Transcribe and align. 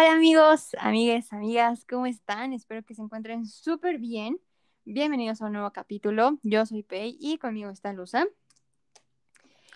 Hola 0.00 0.12
amigos, 0.12 0.76
amigues, 0.78 1.32
amigas, 1.32 1.84
¿cómo 1.84 2.06
están? 2.06 2.52
Espero 2.52 2.84
que 2.84 2.94
se 2.94 3.02
encuentren 3.02 3.46
súper 3.46 3.98
bien. 3.98 4.40
Bienvenidos 4.84 5.42
a 5.42 5.46
un 5.46 5.54
nuevo 5.54 5.72
capítulo. 5.72 6.38
Yo 6.44 6.64
soy 6.66 6.84
Pei 6.84 7.18
y 7.18 7.36
conmigo 7.38 7.68
está 7.68 7.92
Luza. 7.92 8.24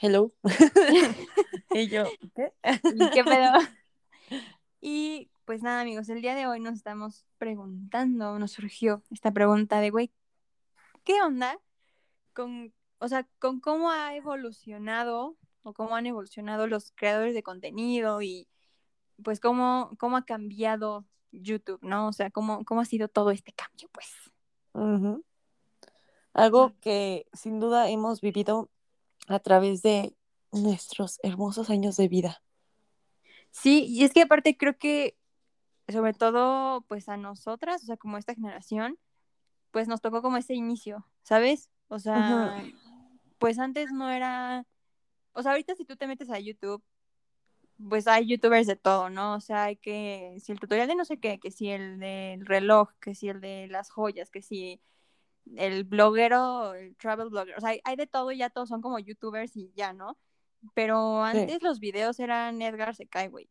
Hello. 0.00 0.32
y 1.72 1.88
yo, 1.88 2.04
¿qué? 2.36 2.52
¿Y 2.94 3.10
qué 3.10 3.24
pedo? 3.24 3.50
Y 4.80 5.28
pues 5.44 5.60
nada, 5.60 5.80
amigos, 5.80 6.08
el 6.08 6.22
día 6.22 6.36
de 6.36 6.46
hoy 6.46 6.60
nos 6.60 6.74
estamos 6.74 7.26
preguntando, 7.38 8.38
nos 8.38 8.52
surgió 8.52 9.02
esta 9.10 9.32
pregunta 9.32 9.80
de, 9.80 9.90
güey, 9.90 10.12
¿qué 11.02 11.20
onda 11.20 11.58
con, 12.32 12.72
o 12.98 13.08
sea, 13.08 13.26
con 13.40 13.58
cómo 13.58 13.90
ha 13.90 14.14
evolucionado 14.14 15.36
o 15.64 15.74
cómo 15.74 15.96
han 15.96 16.06
evolucionado 16.06 16.68
los 16.68 16.92
creadores 16.92 17.34
de 17.34 17.42
contenido 17.42 18.22
y 18.22 18.46
pues 19.22 19.40
cómo, 19.40 19.90
cómo 19.98 20.16
ha 20.16 20.24
cambiado 20.24 21.04
YouTube, 21.32 21.80
¿no? 21.82 22.08
O 22.08 22.12
sea, 22.12 22.30
cómo, 22.30 22.64
cómo 22.64 22.80
ha 22.80 22.84
sido 22.84 23.08
todo 23.08 23.30
este 23.30 23.52
cambio, 23.52 23.88
pues. 23.92 24.08
Algo 26.32 26.72
que 26.80 27.26
sin 27.32 27.60
duda 27.60 27.88
hemos 27.90 28.20
vivido 28.20 28.70
a 29.28 29.38
través 29.38 29.82
de 29.82 30.14
nuestros 30.50 31.18
hermosos 31.22 31.70
años 31.70 31.96
de 31.96 32.08
vida. 32.08 32.42
Sí, 33.50 33.84
y 33.86 34.04
es 34.04 34.12
que 34.12 34.22
aparte 34.22 34.56
creo 34.56 34.78
que, 34.78 35.16
sobre 35.88 36.14
todo, 36.14 36.82
pues 36.82 37.08
a 37.08 37.16
nosotras, 37.16 37.82
o 37.82 37.86
sea, 37.86 37.96
como 37.96 38.16
esta 38.16 38.34
generación, 38.34 38.98
pues 39.70 39.88
nos 39.88 40.00
tocó 40.00 40.22
como 40.22 40.36
ese 40.36 40.54
inicio, 40.54 41.06
¿sabes? 41.22 41.70
O 41.88 41.98
sea, 41.98 42.64
pues 43.38 43.58
antes 43.58 43.92
no 43.92 44.10
era, 44.10 44.66
o 45.32 45.42
sea, 45.42 45.52
ahorita 45.52 45.74
si 45.74 45.84
tú 45.84 45.96
te 45.96 46.06
metes 46.06 46.30
a 46.30 46.38
YouTube, 46.38 46.82
pues 47.88 48.06
hay 48.06 48.26
youtubers 48.26 48.66
de 48.66 48.76
todo, 48.76 49.10
¿no? 49.10 49.34
O 49.34 49.40
sea, 49.40 49.64
hay 49.64 49.76
que, 49.76 50.36
si 50.40 50.52
el 50.52 50.60
tutorial 50.60 50.88
de 50.88 50.94
no 50.94 51.04
sé 51.04 51.18
qué, 51.18 51.38
que 51.40 51.50
si 51.50 51.70
el 51.70 51.98
del 51.98 52.46
reloj, 52.46 52.90
que 53.00 53.14
si 53.14 53.28
el 53.28 53.40
de 53.40 53.66
las 53.68 53.90
joyas, 53.90 54.30
que 54.30 54.42
si 54.42 54.80
el 55.56 55.84
bloguero, 55.84 56.74
el 56.74 56.94
travel 56.96 57.28
blogger, 57.30 57.56
o 57.56 57.60
sea, 57.60 57.70
hay, 57.70 57.80
hay 57.84 57.96
de 57.96 58.06
todo 58.06 58.30
y 58.32 58.38
ya 58.38 58.50
todos 58.50 58.68
son 58.68 58.80
como 58.80 58.98
youtubers 58.98 59.56
y 59.56 59.72
ya, 59.74 59.92
¿no? 59.92 60.18
Pero 60.74 61.24
Sí. 61.32 61.38
antes 61.38 61.62
los 61.62 61.80
videos 61.80 62.20
eran 62.20 62.62
Edgar 62.62 62.94
se 62.94 63.06
cae, 63.08 63.28
güey. 63.28 63.48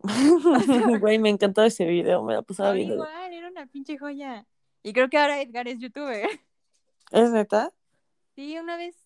Güey, 1.02 1.18
me 1.18 1.28
encantó 1.30 1.62
ese 1.64 1.84
video, 1.86 2.22
me 2.22 2.34
la 2.34 2.42
pasaba 2.42 2.72
viendo. 2.72 2.94
igual, 2.94 3.32
era 3.32 3.48
una 3.48 3.66
pinche 3.66 3.96
joya. 3.98 4.46
Y 4.82 4.92
creo 4.92 5.08
que 5.08 5.18
ahora 5.18 5.40
Edgar 5.40 5.68
es 5.68 5.78
youtuber. 5.78 6.28
¿Es 7.10 7.30
neta? 7.30 7.72
Sí, 8.34 8.58
una 8.58 8.76
vez 8.76 8.96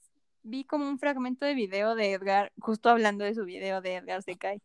vi 0.43 0.65
como 0.65 0.89
un 0.89 0.99
fragmento 0.99 1.45
de 1.47 1.55
video 1.55 1.95
de 1.95 2.13
Edgar, 2.13 2.53
justo 2.61 2.89
hablando 2.91 3.25
de 3.25 3.35
su 3.35 3.45
video 3.45 3.81
de 3.81 3.97
Edgar 3.97 4.23
se 4.23 4.37
cae. 4.37 4.61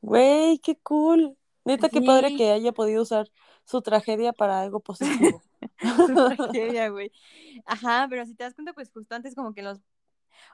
Güey, 0.00 0.58
qué 0.58 0.76
cool. 0.82 1.36
Neta, 1.64 1.88
qué 1.88 2.00
padre 2.00 2.28
Sí. 2.28 2.36
que 2.36 2.50
haya 2.52 2.72
podido 2.72 3.02
usar 3.02 3.30
su 3.64 3.82
tragedia 3.82 4.32
para 4.32 4.60
algo 4.60 4.80
positivo. 4.80 5.42
Su 6.06 6.14
tragedia, 6.36 6.88
güey. 6.88 7.12
Ajá, 7.66 8.06
pero 8.08 8.24
si 8.24 8.34
te 8.34 8.44
das 8.44 8.54
cuenta, 8.54 8.72
pues 8.72 8.90
justo 8.90 9.14
antes 9.14 9.34
como 9.34 9.52
que 9.54 9.62
los, 9.62 9.78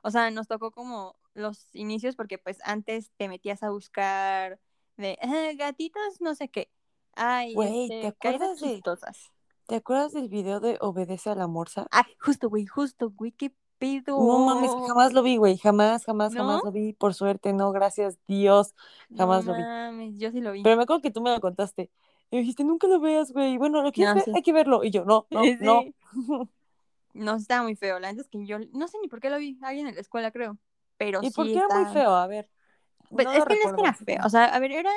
o 0.03 0.11
sea, 0.11 0.31
nos 0.31 0.49
tocó 0.49 0.73
como 0.73 1.17
los 1.35 1.73
inicios 1.75 2.17
porque 2.17 2.39
pues 2.39 2.59
antes 2.65 3.13
te 3.17 3.29
metías 3.29 3.63
a 3.63 3.71
buscar 3.71 4.59
de 4.97 5.17
"Ah, 5.23 5.53
gatitos, 5.57 6.21
no 6.21 6.35
sé 6.35 6.49
qué. 6.49 6.71
Ay, 7.15 7.55
Güey, 7.55 7.85
este, 7.85 8.01
¿te 8.01 8.07
acuerdas 8.09 8.61
de- 8.61 8.73
chistosas. 8.75 9.31
¿Te 9.67 9.77
acuerdas 9.77 10.13
del 10.13 10.29
video 10.29 10.61
de 10.61 10.79
Obedece 10.81 11.31
a 11.31 11.35
la 11.35 11.47
Morsa? 11.47 11.87
Ah, 11.91 12.05
justo, 12.21 12.49
güey, 12.49 12.67
justo, 12.67 13.11
güey, 13.11 13.33
qué 13.33 13.53
pedo. 13.79 14.17
No 14.19 14.39
mames, 14.47 14.71
jamás 14.87 15.13
lo 15.13 15.23
vi, 15.23 15.37
güey. 15.37 15.59
Jamás, 15.59 16.05
jamás, 16.05 16.35
jamás 16.35 16.59
¿No? 16.59 16.65
lo 16.67 16.73
vi. 16.73 16.93
Por 16.93 17.15
suerte, 17.15 17.53
no, 17.53 17.73
gracias 17.73 18.19
Dios. 18.29 18.75
jamás 19.17 19.45
no 19.45 19.53
lo 19.53 19.59
vi. 19.59 19.65
mames, 19.65 20.19
yo 20.19 20.31
sí 20.31 20.41
lo 20.41 20.53
vi. 20.53 20.63
Pero 20.63 20.77
me 20.77 20.85
acuerdo 20.85 21.03
que 21.03 21.11
tú 21.11 21.21
me 21.21 21.31
lo 21.31 21.41
contaste. 21.41 21.91
Y 22.31 22.37
me 22.37 22.41
dijiste, 22.43 22.65
nunca 22.65 22.87
lo 22.87 23.01
veas, 23.01 23.33
güey. 23.33 23.57
Bueno, 23.59 23.83
¿lo 23.83 23.93
quieres 23.93 24.11
No, 24.15 24.17
ver? 24.17 24.25
sí. 24.25 24.33
Hay 24.37 24.43
que 24.43 24.53
verlo. 24.53 24.85
Y 24.85 24.91
yo, 24.91 25.05
no, 25.05 25.27
no, 25.31 25.43
Sí. 25.43 25.59
no. 25.61 25.83
No, 27.15 27.35
estaba 27.37 27.63
muy 27.63 27.77
feo. 27.77 27.99
La 27.99 28.11
neta 28.13 28.23
es 28.23 28.29
que 28.29 28.45
yo 28.47 28.59
no 28.73 28.89
sé 28.89 28.99
ni 29.01 29.09
por 29.09 29.21
qué 29.21 29.31
lo 29.31 29.39
vi. 29.39 29.59
Alguien 29.63 29.89
en 29.89 29.95
la 29.95 30.01
escuela, 30.01 30.31
creo. 30.31 30.59
Pero 30.97 31.21
¿Y 31.23 31.29
sí 31.29 31.33
por 31.35 31.47
qué 31.47 31.55
era 31.55 31.69
muy 31.69 31.83
está- 31.83 31.93
feo? 31.93 32.15
A 32.15 32.27
ver. 32.27 32.49
Pues, 33.11 33.25
no 33.27 33.33
es 33.33 33.45
que 33.45 33.55
no 33.55 33.71
es 33.71 33.75
que 33.75 33.81
era 33.81 33.95
feo. 33.95 34.19
O 34.25 34.29
sea, 34.31 34.45
a 34.47 34.59
ver, 34.59 34.73
era. 34.73 34.91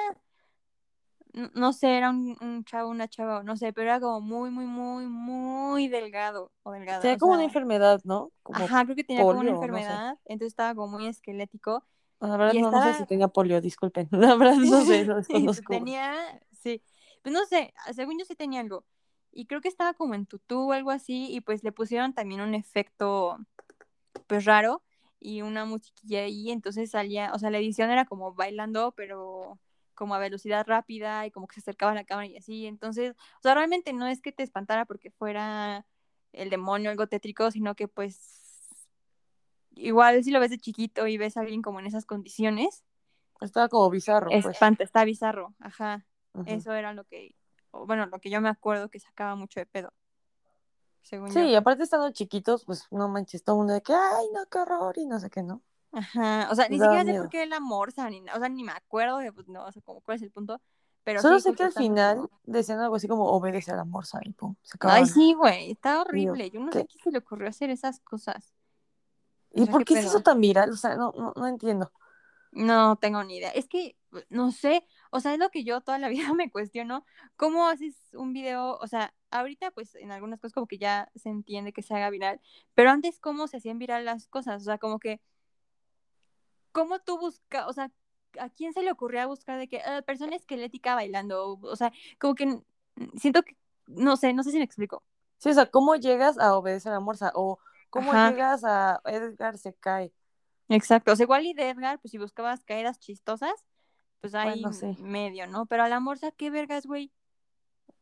No 1.53 1.73
sé, 1.73 1.95
era 1.97 2.09
un, 2.09 2.35
un 2.41 2.63
chavo, 2.65 2.89
una 2.89 3.07
chava, 3.07 3.43
no 3.43 3.55
sé, 3.55 3.71
pero 3.71 3.89
era 3.89 3.99
como 3.99 4.19
muy, 4.21 4.49
muy, 4.49 4.65
muy, 4.65 5.05
muy 5.05 5.87
delgado. 5.87 6.51
O 6.63 6.71
delgada. 6.71 7.01
Tenía 7.01 7.15
o 7.15 7.19
como 7.19 7.33
sea, 7.33 7.35
una 7.35 7.43
enfermedad, 7.45 8.01
¿no? 8.03 8.31
Como, 8.41 8.65
Ajá, 8.65 8.83
creo 8.83 8.95
que 8.95 9.03
tenía 9.03 9.23
como 9.25 9.41
una 9.41 9.51
no 9.51 9.55
sé. 9.55 9.55
enfermedad. 9.55 10.17
Entonces 10.25 10.47
estaba 10.53 10.73
como 10.75 10.97
muy 10.97 11.07
esquelético. 11.07 11.83
la 12.19 12.35
verdad, 12.37 12.53
no, 12.55 12.71
no 12.71 12.81
sé 12.81 12.93
si 12.93 13.05
tenía 13.05 13.27
polio, 13.27 13.61
disculpen. 13.61 14.07
La 14.11 14.35
verdad, 14.35 14.55
no 14.55 14.85
sé, 14.85 14.99
Y 14.99 15.05
desconozco. 15.15 15.73
tenía, 15.77 16.41
sí, 16.51 16.81
pues 17.21 17.33
no 17.33 17.45
sé, 17.45 17.73
según 17.93 18.17
yo 18.19 18.25
sí 18.25 18.35
tenía 18.35 18.61
algo. 18.61 18.85
Y 19.31 19.45
creo 19.45 19.61
que 19.61 19.67
estaba 19.67 19.93
como 19.93 20.15
en 20.15 20.25
tutú 20.25 20.69
o 20.69 20.73
algo 20.73 20.89
así, 20.91 21.27
y 21.31 21.41
pues 21.41 21.63
le 21.63 21.71
pusieron 21.71 22.13
también 22.13 22.41
un 22.41 22.55
efecto, 22.55 23.37
pues 24.27 24.45
raro, 24.45 24.83
y 25.19 25.41
una 25.41 25.65
musiquilla 25.65 26.21
ahí, 26.21 26.51
entonces 26.51 26.91
salía, 26.91 27.31
o 27.33 27.39
sea, 27.39 27.51
la 27.51 27.59
edición 27.59 27.91
era 27.91 28.05
como 28.05 28.33
bailando, 28.33 28.93
pero 28.95 29.59
como 29.99 30.15
a 30.15 30.19
velocidad 30.19 30.65
rápida, 30.65 31.25
y 31.25 31.31
como 31.31 31.45
que 31.45 31.55
se 31.55 31.59
acercaba 31.59 31.91
a 31.91 31.95
la 31.95 32.05
cámara 32.05 32.25
y 32.25 32.37
así, 32.37 32.65
entonces, 32.67 33.11
o 33.11 33.41
sea, 33.43 33.53
realmente 33.53 33.91
no 33.91 34.07
es 34.07 34.21
que 34.21 34.31
te 34.31 34.43
espantara 34.43 34.85
porque 34.85 35.11
fuera 35.11 35.85
el 36.31 36.49
demonio, 36.49 36.89
algo 36.89 37.07
tétrico, 37.07 37.51
sino 37.51 37.75
que 37.75 37.89
pues, 37.89 38.87
igual 39.75 40.23
si 40.23 40.31
lo 40.31 40.39
ves 40.39 40.51
de 40.51 40.57
chiquito 40.57 41.05
y 41.05 41.17
ves 41.17 41.35
a 41.35 41.41
alguien 41.41 41.61
como 41.61 41.81
en 41.81 41.85
esas 41.85 42.05
condiciones, 42.05 42.85
Estaba 43.41 43.67
como 43.67 43.89
bizarro, 43.89 44.29
pues. 44.29 44.45
espanta, 44.45 44.85
está 44.85 45.03
bizarro, 45.03 45.53
ajá. 45.59 46.05
Eso 46.45 46.71
era 46.71 46.93
lo 46.93 47.03
que, 47.03 47.35
bueno, 47.73 48.05
lo 48.05 48.19
que 48.19 48.29
yo 48.29 48.39
me 48.39 48.47
acuerdo 48.47 48.89
que 48.89 49.01
sacaba 49.01 49.35
mucho 49.35 49.59
de 49.59 49.65
pedo. 49.65 49.91
Según 51.01 51.29
Sí, 51.31 51.39
y 51.41 51.51
yo. 51.51 51.57
aparte 51.57 51.83
estando 51.83 52.09
chiquitos, 52.11 52.63
pues 52.63 52.87
no 52.89 53.09
manches, 53.09 53.43
todo 53.43 53.57
el 53.57 53.59
mundo 53.59 53.73
de 53.73 53.81
que, 53.81 53.93
ay, 53.93 54.27
no, 54.33 54.45
qué 54.45 54.59
horror, 54.59 54.97
y 54.97 55.05
no 55.05 55.19
sé 55.19 55.29
qué, 55.29 55.43
¿no? 55.43 55.61
Ajá. 55.91 56.47
O 56.51 56.55
sea, 56.55 56.67
ni 56.69 56.77
daba 56.77 56.91
siquiera 56.91 57.05
sé 57.05 57.11
miedo. 57.11 57.23
por 57.23 57.29
qué 57.31 57.45
la 57.45 57.59
morsa, 57.59 58.09
ni, 58.09 58.21
o 58.21 58.39
sea, 58.39 58.49
ni 58.49 58.63
me 58.63 58.71
acuerdo 58.71 59.17
de, 59.19 59.31
pues, 59.33 59.47
no, 59.47 59.65
o 59.65 59.71
sea, 59.71 59.81
como 59.81 60.01
cuál 60.01 60.17
es 60.17 60.21
el 60.23 60.31
punto. 60.31 60.61
Pero 61.03 61.21
Solo 61.21 61.39
sí, 61.39 61.49
sé 61.49 61.55
que 61.55 61.63
al 61.63 61.71
final 61.71 62.17
como- 62.17 62.29
decían 62.43 62.79
algo 62.79 62.95
así 62.95 63.07
como 63.07 63.25
obedece 63.31 63.71
a 63.71 63.75
la 63.75 63.85
morsa 63.85 64.19
y 64.23 64.31
pum, 64.33 64.55
se 64.61 64.77
Ay, 64.81 65.05
sí, 65.07 65.33
güey, 65.33 65.71
está 65.71 66.01
horrible. 66.01 66.49
Yo 66.51 66.59
no 66.59 66.71
sé 66.71 66.85
¿qué? 66.85 66.97
qué 66.97 66.99
se 67.03 67.11
le 67.11 67.17
ocurrió 67.19 67.47
hacer 67.49 67.69
esas 67.69 67.99
cosas. 68.01 68.53
O 69.51 69.61
¿Y 69.61 69.63
sea, 69.65 69.71
por 69.71 69.85
qué 69.85 69.85
qué 69.85 69.95
se 69.95 69.99
pedo. 70.01 70.09
hizo 70.17 70.21
tan 70.23 70.39
viral? 70.41 70.69
O 70.71 70.75
sea, 70.75 70.95
no, 70.95 71.11
no, 71.17 71.33
no 71.35 71.47
entiendo. 71.47 71.91
No 72.51 72.95
tengo 72.97 73.23
ni 73.23 73.37
idea. 73.37 73.49
Es 73.51 73.67
que, 73.67 73.95
no 74.29 74.51
sé, 74.51 74.85
o 75.11 75.19
sea, 75.19 75.33
es 75.33 75.39
lo 75.39 75.49
que 75.49 75.63
yo 75.63 75.81
toda 75.81 75.97
la 75.99 76.09
vida 76.33 76.33
me 76.33 76.51
cuestiono. 76.51 77.05
¿Cómo 77.37 77.67
haces 77.67 77.95
un 78.13 78.33
video? 78.33 78.77
O 78.77 78.87
sea, 78.87 79.13
ahorita 79.31 79.71
pues 79.71 79.95
en 79.95 80.11
algunas 80.11 80.39
cosas 80.39 80.53
como 80.53 80.67
que 80.67 80.77
ya 80.77 81.09
se 81.15 81.29
entiende 81.29 81.73
que 81.73 81.81
se 81.81 81.95
haga 81.95 82.09
viral, 82.09 82.41
pero 82.75 82.91
antes 82.91 83.19
cómo 83.19 83.47
se 83.47 83.57
hacían 83.57 83.79
viral 83.79 84.05
las 84.05 84.27
cosas, 84.27 84.61
o 84.61 84.65
sea, 84.65 84.77
como 84.79 84.99
que, 84.99 85.21
¿cómo 86.71 86.99
tú 86.99 87.17
buscas, 87.19 87.67
o 87.67 87.73
sea, 87.73 87.91
a 88.39 88.49
quién 88.49 88.73
se 88.73 88.83
le 88.83 88.91
ocurría 88.91 89.25
buscar 89.27 89.57
de 89.59 89.67
que 89.67 89.81
"Ah, 89.81 90.01
persona 90.03 90.35
esquelética 90.35 90.95
bailando? 90.95 91.59
O, 91.61 91.75
sea, 91.75 91.91
como 92.19 92.35
que 92.35 92.61
siento 93.17 93.43
que, 93.43 93.57
no 93.87 94.15
sé, 94.17 94.33
no 94.33 94.43
sé 94.43 94.51
si 94.51 94.57
me 94.57 94.63
explico. 94.63 95.03
Sí, 95.37 95.49
o 95.49 95.53
sea, 95.53 95.67
¿cómo 95.67 95.95
llegas 95.95 96.37
a 96.37 96.55
obedecer 96.55 96.91
a 96.91 96.95
la 96.95 96.99
morsa? 96.99 97.31
O 97.35 97.59
¿cómo 97.89 98.13
Ajá. 98.13 98.31
llegas 98.31 98.63
a 98.63 99.01
Edgar 99.05 99.57
se 99.57 99.73
cae? 99.73 100.13
Exacto, 100.69 101.11
o 101.11 101.15
sea, 101.15 101.23
igual 101.23 101.45
y 101.45 101.53
de 101.53 101.69
Edgar, 101.69 101.99
pues 101.99 102.11
si 102.11 102.17
buscabas 102.19 102.63
caídas 102.63 102.99
chistosas, 102.99 103.53
pues 104.21 104.35
ahí 104.35 104.61
Bueno, 104.61 104.73
sí. 104.73 105.01
medio, 105.03 105.47
¿no? 105.47 105.65
Pero 105.65 105.83
a 105.83 105.89
la 105.89 105.99
morsa, 105.99 106.31
¿qué 106.31 106.49
vergas, 106.51 106.85
güey? 106.85 107.11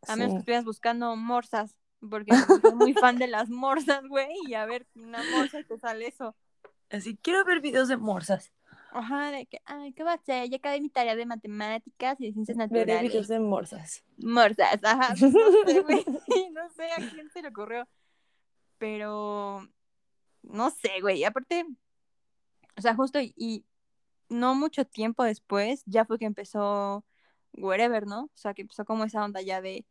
A 0.08 0.16
menos 0.16 0.34
que 0.34 0.40
estuvieras 0.40 0.66
buscando 0.66 1.16
morsas, 1.16 1.76
porque 2.10 2.34
pues, 2.34 2.62
soy 2.62 2.76
muy 2.76 2.94
fan 2.96 3.20
de 3.20 3.28
las 3.28 3.50
morsas, 3.50 4.06
güey, 4.08 4.30
y 4.48 4.54
a 4.56 4.66
ver 4.66 4.88
una 4.96 5.24
morsa 5.24 5.60
y 5.60 5.64
te 5.64 5.78
sale 5.80 6.08
eso. 6.08 6.36
Así, 6.90 7.18
quiero 7.22 7.44
ver 7.46 7.62
videos 7.62 7.88
de 7.88 7.98
morsas. 7.98 8.52
Ajá, 8.98 9.30
de 9.30 9.46
que, 9.46 9.62
ay, 9.66 9.94
¿qué 9.94 10.04
va 10.04 10.14
a 10.14 10.16
hacer? 10.16 10.50
Ya 10.50 10.58
acabé 10.58 10.82
mi 10.82 10.90
tarea 10.90 11.16
de 11.16 11.28
matemáticas 11.28 12.20
y 12.20 12.26
de 12.26 12.34
ciencias 12.34 12.58
naturales. 12.58 13.04
videos 13.04 13.28
de 13.28 13.40
morsas. 13.40 14.04
Morsas, 14.18 14.84
ajá, 14.84 15.14
no 15.22 15.66
sé, 15.66 15.82
güey, 15.82 16.04
no 16.52 16.70
sé 16.72 16.92
a 16.92 16.96
quién 17.12 17.30
se 17.30 17.44
le 17.44 17.50
ocurrió, 17.50 17.88
pero 18.80 19.68
no 20.42 20.72
sé, 20.72 21.00
güey, 21.02 21.24
aparte, 21.26 21.64
o 22.76 22.82
sea, 22.82 22.96
justo 22.96 23.20
y, 23.20 23.36
y 23.38 23.66
no 24.30 24.56
mucho 24.56 24.84
tiempo 24.84 25.24
después 25.24 25.84
ya 25.86 26.04
fue 26.04 26.18
que 26.18 26.26
empezó 26.26 27.06
Wherever, 27.54 28.08
¿no? 28.08 28.24
O 28.24 28.32
sea, 28.34 28.56
que 28.56 28.64
empezó 28.64 28.84
como 28.84 29.04
esa 29.04 29.24
onda 29.24 29.42
ya 29.42 29.62
de 29.62 29.86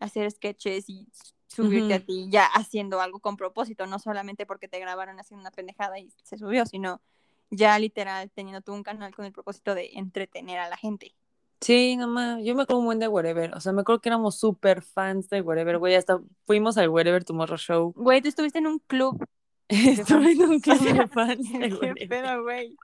hacer 0.00 0.30
sketches 0.30 0.90
y 0.90 1.08
subirte 1.46 1.94
a 1.94 2.00
ti 2.00 2.28
ya 2.30 2.44
haciendo 2.44 3.00
algo 3.00 3.20
con 3.20 3.38
propósito, 3.38 3.86
no 3.86 3.98
solamente 3.98 4.44
porque 4.44 4.68
te 4.68 4.78
grabaron 4.80 5.18
haciendo 5.18 5.40
una 5.40 5.50
pendejada 5.50 5.98
y 5.98 6.10
se 6.22 6.36
subió, 6.36 6.66
sino 6.66 7.00
ya 7.50 7.78
literal 7.78 8.30
teniendo 8.30 8.60
tú 8.62 8.72
un 8.72 8.82
canal 8.82 9.14
con 9.14 9.24
el 9.24 9.32
propósito 9.32 9.74
de 9.74 9.90
entretener 9.94 10.58
a 10.58 10.68
la 10.68 10.76
gente. 10.76 11.14
Sí, 11.60 11.96
nomás, 11.96 12.42
yo 12.42 12.54
me 12.54 12.62
acuerdo 12.62 12.80
un 12.80 12.86
buen 12.86 12.98
de 12.98 13.08
Wherever, 13.08 13.54
o 13.54 13.60
sea, 13.60 13.72
me 13.72 13.82
acuerdo 13.82 14.00
que 14.00 14.08
éramos 14.08 14.38
súper 14.38 14.80
fans 14.82 15.28
de 15.28 15.42
Wherever, 15.42 15.76
güey, 15.78 15.94
hasta 15.94 16.18
fuimos 16.46 16.78
al 16.78 16.88
Wherever 16.88 17.22
Tomorrow 17.22 17.58
Show. 17.58 17.92
Güey, 17.96 18.22
tú 18.22 18.28
estuviste 18.28 18.58
en 18.60 18.66
un 18.66 18.78
club. 18.78 19.22
Estuve 19.68 20.32
en 20.32 20.42
un 20.42 20.60
club 20.60 20.80
de 20.80 21.06
fans 21.08 21.52
de 21.52 21.68
¿Qué 21.68 21.74
Wherever. 21.74 22.08
pedo, 22.08 22.42
güey? 22.42 22.76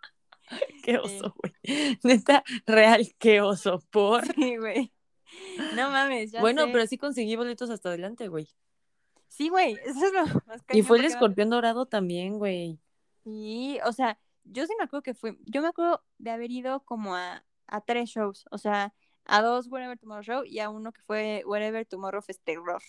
Qué 0.85 0.99
oso, 0.99 1.35
güey. 1.39 1.99
Neta, 2.03 2.45
real, 2.67 3.09
qué 3.19 3.41
oso, 3.41 3.83
por. 3.91 4.27
Sí, 4.35 4.57
güey. 4.57 4.93
No 5.75 5.91
mames, 5.91 6.31
ya 6.33 6.41
Bueno, 6.41 6.67
sé. 6.67 6.73
pero 6.73 6.87
sí 6.87 6.99
conseguí 6.99 7.35
boletos 7.35 7.71
hasta 7.71 7.89
adelante, 7.89 8.29
güey. 8.29 8.49
Sí, 9.29 9.49
güey, 9.49 9.77
eso 9.85 10.07
es 10.07 10.13
lo 10.13 10.25
más 10.47 10.63
Y 10.73 10.83
fue 10.83 10.99
el 10.99 11.05
escorpión 11.07 11.51
dorado 11.51 11.87
también, 11.87 12.39
güey. 12.39 12.79
Sí, 13.25 13.79
o 13.85 13.93
sea, 13.93 14.19
yo 14.47 14.67
sí 14.67 14.73
me 14.79 14.85
acuerdo 14.85 15.03
que 15.03 15.15
fui, 15.15 15.39
yo 15.45 15.63
me 15.63 15.69
acuerdo 15.69 16.03
de 16.19 16.31
haber 16.31 16.51
ido 16.51 16.81
como 16.81 17.15
a, 17.15 17.45
a 17.67 17.81
tres 17.81 18.11
shows, 18.11 18.47
o 18.51 18.59
sea, 18.59 18.95
a 19.25 19.43
dos 19.43 19.69
Wherever 19.69 19.99
Tomorrow 19.99 20.23
Show 20.23 20.45
y 20.45 20.61
a 20.61 20.71
uno 20.71 20.93
que 20.93 21.03
fue 21.03 21.43
Wherever 21.47 21.85
Tomorrow 21.85 22.23
Fest 22.23 22.43
Terror. 22.45 22.83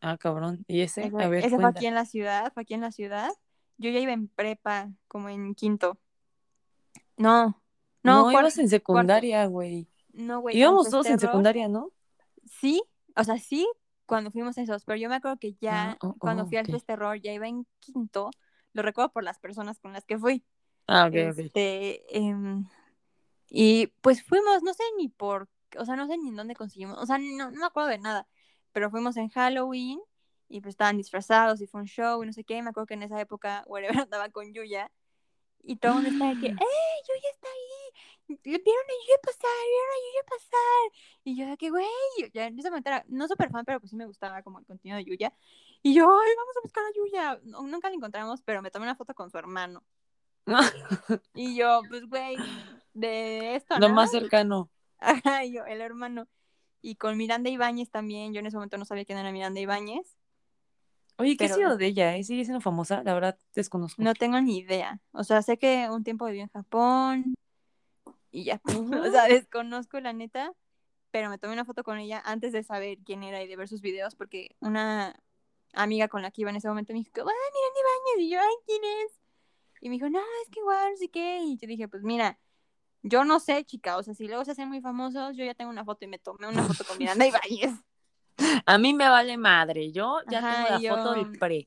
Ah, 0.00 0.18
cabrón. 0.18 0.64
¿Y 0.68 0.82
ese? 0.82 1.06
Ese, 1.06 1.22
a 1.22 1.28
ver, 1.28 1.44
ese 1.44 1.56
fue 1.56 1.66
aquí 1.66 1.86
en 1.86 1.94
la 1.94 2.04
ciudad, 2.04 2.52
fue 2.52 2.62
aquí 2.64 2.74
en 2.74 2.80
la 2.80 2.92
ciudad. 2.92 3.30
Yo 3.78 3.90
ya 3.90 3.98
iba 3.98 4.12
en 4.12 4.28
prepa, 4.28 4.90
como 5.08 5.28
en 5.28 5.54
quinto. 5.54 5.98
No, 7.16 7.62
no, 8.02 8.24
No, 8.24 8.32
ibas 8.32 8.58
en 8.58 8.68
secundaria, 8.68 9.46
güey. 9.46 9.88
no, 10.12 10.40
güey. 10.40 10.56
Íbamos 10.56 10.90
todos 10.90 11.06
en 11.06 11.18
secundaria, 11.18 11.68
¿no? 11.68 11.90
Sí, 12.44 12.82
o 13.16 13.24
sea, 13.24 13.38
sí, 13.38 13.66
cuando 14.06 14.30
fuimos 14.30 14.56
a 14.58 14.62
esos, 14.62 14.84
pero 14.84 14.98
yo 14.98 15.08
me 15.08 15.16
acuerdo 15.16 15.38
que 15.38 15.54
ya 15.60 15.92
Ah, 15.92 15.98
oh, 16.02 16.14
cuando 16.18 16.44
oh, 16.44 16.46
fui 16.46 16.56
al 16.58 16.66
ok. 16.66 16.72
Fest 16.72 16.86
Terror 16.86 17.20
ya 17.20 17.32
iba 17.32 17.48
en 17.48 17.66
quinto, 17.80 18.30
lo 18.76 18.82
recuerdo 18.82 19.10
por 19.10 19.24
las 19.24 19.38
personas 19.38 19.80
con 19.80 19.92
las 19.92 20.04
que 20.04 20.18
fui. 20.18 20.44
Ah, 20.86 21.06
ok, 21.06 21.14
ok. 21.32 21.38
Este, 21.38 22.16
em, 22.16 22.66
y 23.48 23.88
pues 24.02 24.22
fuimos, 24.22 24.62
no 24.62 24.74
sé 24.74 24.84
ni 24.98 25.08
por, 25.08 25.48
o 25.78 25.84
sea, 25.84 25.96
no 25.96 26.06
sé 26.06 26.18
ni 26.18 26.28
en 26.28 26.36
dónde 26.36 26.54
conseguimos, 26.54 26.98
o 26.98 27.06
sea, 27.06 27.18
no, 27.18 27.50
no 27.50 27.58
me 27.58 27.66
acuerdo 27.66 27.88
de 27.88 27.98
nada, 27.98 28.28
pero 28.72 28.90
fuimos 28.90 29.16
en 29.16 29.28
Halloween 29.30 30.00
y 30.48 30.60
pues 30.60 30.74
estaban 30.74 30.96
disfrazados 30.96 31.60
y 31.60 31.66
fue 31.66 31.80
un 31.80 31.86
show 31.86 32.22
y 32.22 32.26
no 32.26 32.32
sé 32.32 32.44
qué, 32.44 32.58
y 32.58 32.62
me 32.62 32.70
acuerdo 32.70 32.86
que 32.86 32.94
en 32.94 33.02
esa 33.02 33.20
época 33.20 33.64
Wherever 33.66 33.96
andaba 34.08 34.28
con 34.28 34.52
Yuya 34.52 34.92
y 35.62 35.76
todo 35.76 35.92
el 35.92 35.94
mundo 35.96 36.10
estaba 36.10 36.34
de 36.34 36.40
que, 36.40 36.46
¡eh, 36.46 36.96
Yuya 37.08 37.30
está 37.32 37.48
ahí! 37.48 38.38
¿Vieron 38.44 38.60
a 38.60 38.94
Yuya 39.02 39.18
pasar? 39.22 39.50
¿Vieron 39.66 39.90
a 39.90 39.98
Yuya 40.04 40.22
pasar? 40.28 40.92
Y 41.24 41.36
yo 41.36 41.46
de 41.46 41.56
que, 41.56 41.70
güey, 41.70 41.86
yo 42.20 42.26
ya 42.32 42.50
momento 42.50 42.90
era, 42.90 43.04
no 43.08 43.26
súper 43.26 43.50
fan, 43.50 43.64
pero 43.64 43.80
pues 43.80 43.90
sí 43.90 43.96
me 43.96 44.06
gustaba 44.06 44.42
como 44.42 44.60
el 44.60 44.66
contenido 44.66 44.98
de 44.98 45.04
Yuya. 45.04 45.32
Y 45.86 45.94
yo, 45.94 46.02
ay, 46.02 46.30
vamos 46.36 46.56
a 46.56 46.60
buscar 46.64 46.82
a 46.82 46.92
Yuya. 46.96 47.40
No- 47.44 47.62
nunca 47.62 47.88
la 47.88 47.94
encontramos, 47.94 48.42
pero 48.42 48.60
me 48.60 48.72
tomé 48.72 48.86
una 48.86 48.96
foto 48.96 49.14
con 49.14 49.30
su 49.30 49.38
hermano. 49.38 49.84
Y 51.32 51.54
yo, 51.54 51.80
pues, 51.88 52.08
güey, 52.08 52.36
de 52.92 53.54
esto, 53.54 53.78
Lo 53.78 53.88
¿no? 53.88 53.94
más 53.94 54.10
cercano. 54.10 54.68
Ajá, 54.98 55.44
yo, 55.44 55.64
el 55.64 55.80
hermano. 55.80 56.26
Y 56.82 56.96
con 56.96 57.16
Miranda 57.16 57.50
Ibáñez 57.50 57.88
también. 57.88 58.32
Yo 58.32 58.40
en 58.40 58.46
ese 58.46 58.56
momento 58.56 58.78
no 58.78 58.84
sabía 58.84 59.04
quién 59.04 59.18
era 59.18 59.30
Miranda 59.30 59.60
Ibáñez. 59.60 60.16
Oye, 61.18 61.36
¿qué 61.36 61.44
ha 61.44 61.54
sido 61.54 61.76
de 61.76 61.86
ella? 61.86 62.16
Eh? 62.16 62.24
¿Sigue 62.24 62.44
siendo 62.44 62.60
famosa? 62.60 63.04
La 63.04 63.14
verdad, 63.14 63.38
desconozco. 63.54 64.02
No 64.02 64.14
tengo 64.14 64.40
ni 64.40 64.58
idea. 64.58 65.00
O 65.12 65.22
sea, 65.22 65.40
sé 65.40 65.56
que 65.56 65.88
un 65.88 66.02
tiempo 66.02 66.26
vivió 66.26 66.42
en 66.42 66.48
Japón. 66.50 67.34
Y 68.32 68.42
ya. 68.42 68.60
O 69.08 69.10
sea, 69.12 69.26
desconozco 69.28 70.00
la 70.00 70.12
neta. 70.12 70.52
Pero 71.12 71.30
me 71.30 71.38
tomé 71.38 71.52
una 71.52 71.64
foto 71.64 71.84
con 71.84 71.98
ella 71.98 72.20
antes 72.24 72.52
de 72.52 72.64
saber 72.64 72.98
quién 73.04 73.22
era 73.22 73.40
y 73.40 73.46
de 73.46 73.54
ver 73.54 73.68
sus 73.68 73.82
videos. 73.82 74.16
Porque 74.16 74.56
una 74.58 75.14
amiga 75.74 76.08
con 76.08 76.22
la 76.22 76.30
que 76.30 76.42
iba 76.42 76.50
en 76.50 76.56
ese 76.56 76.68
momento 76.68 76.92
me 76.92 77.00
dijo, 77.00 77.10
¡ay, 77.16 77.24
Miranda 77.24 77.80
Ibáñez! 77.80 78.26
Y 78.26 78.30
yo, 78.30 78.40
¡ay, 78.40 78.54
quién 78.66 78.82
es! 78.84 79.20
Y 79.80 79.88
me 79.88 79.94
dijo, 79.96 80.08
no, 80.08 80.20
es 80.42 80.50
que 80.50 80.60
igual, 80.60 80.90
no 80.92 80.96
sé 80.96 81.08
qué. 81.10 81.40
Y 81.42 81.58
yo 81.58 81.68
dije, 81.68 81.86
pues 81.88 82.02
mira, 82.02 82.38
yo 83.02 83.24
no 83.24 83.40
sé, 83.40 83.64
chica. 83.64 83.96
O 83.98 84.02
sea, 84.02 84.14
si 84.14 84.26
luego 84.26 84.44
se 84.44 84.52
hacen 84.52 84.68
muy 84.68 84.80
famosos, 84.80 85.36
yo 85.36 85.44
ya 85.44 85.54
tengo 85.54 85.70
una 85.70 85.84
foto 85.84 86.04
y 86.04 86.08
me 86.08 86.18
tomé 86.18 86.48
una 86.48 86.62
foto 86.64 86.84
con 86.84 86.98
Miranda 86.98 87.26
Ibáñez. 87.26 87.72
A 88.66 88.78
mí 88.78 88.94
me 88.94 89.08
vale 89.08 89.36
madre. 89.36 89.92
Yo 89.92 90.20
ya 90.30 90.38
Ajá, 90.38 90.54
tengo 90.64 90.68
la 90.70 90.80
yo- 90.80 90.96
foto 90.96 91.12
del 91.14 91.38
pre. 91.38 91.66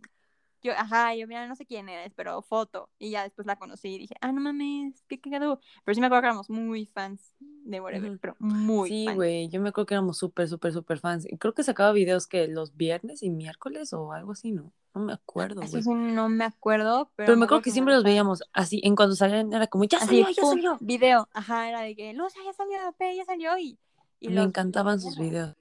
Yo, 0.61 0.73
ajá, 0.73 1.15
yo, 1.15 1.27
mira, 1.27 1.47
no 1.47 1.56
sé 1.56 1.65
quién 1.65 1.88
eres, 1.89 2.11
pero 2.15 2.41
foto. 2.41 2.89
Y 3.00 3.11
ya 3.11 3.23
después 3.23 3.47
la 3.47 3.57
conocí 3.57 3.95
y 3.95 3.97
dije, 4.00 4.15
ah, 4.21 4.31
no 4.31 4.41
mames, 4.41 5.03
qué 5.07 5.19
cagado. 5.19 5.59
Pero 5.85 5.95
sí 5.95 6.01
me 6.01 6.07
acuerdo 6.07 6.21
que 6.23 6.27
éramos 6.27 6.50
muy 6.50 6.85
fans 6.85 7.33
de 7.39 7.79
Whatever, 7.79 8.17
pero 8.19 8.35
muy 8.39 8.89
Sí, 8.89 9.13
güey. 9.13 9.47
Yo 9.50 9.61
me 9.61 9.69
acuerdo 9.69 9.85
que 9.85 9.94
éramos 9.94 10.17
súper, 10.17 10.47
súper, 10.50 10.73
súper 10.73 11.00
fans. 11.00 11.25
Y 11.25 11.38
creo 11.38 11.53
que 11.53 11.63
sacaba 11.63 11.91
videos 11.91 12.27
que 12.27 12.47
los 12.47 12.75
viernes 12.75 13.23
y 13.23 13.29
miércoles 13.29 13.94
o 13.94 14.11
algo 14.11 14.33
así, 14.33 14.51
¿no? 14.51 14.71
No 14.95 15.01
me 15.01 15.13
acuerdo, 15.13 15.61
güey. 15.61 15.83
sí 15.83 15.89
no 15.89 16.29
me 16.29 16.45
acuerdo, 16.45 17.12
pero, 17.15 17.27
Pero 17.27 17.38
me 17.38 17.45
acuerdo 17.45 17.62
que 17.62 17.71
siempre 17.71 17.94
los 17.94 18.03
veíamos 18.03 18.44
así. 18.53 18.81
En 18.83 18.95
cuando 18.95 19.15
salían 19.15 19.53
era 19.53 19.67
como, 19.67 19.83
ya 19.85 19.97
Así, 20.00 20.07
salió, 20.07 20.29
ya 20.29 20.41
pum, 20.41 20.50
salió. 20.55 20.77
video. 20.81 21.29
Ajá, 21.33 21.69
era 21.69 21.81
de 21.81 21.95
que, 21.95 22.13
Luz, 22.13 22.33
ya 22.44 22.53
salió, 22.53 22.77
ya 23.00 23.25
salió. 23.25 23.57
Y, 23.57 23.77
y 24.19 24.29
Me 24.29 24.35
los- 24.35 24.47
encantaban 24.47 25.00
sus 25.00 25.17
videos. 25.17 25.55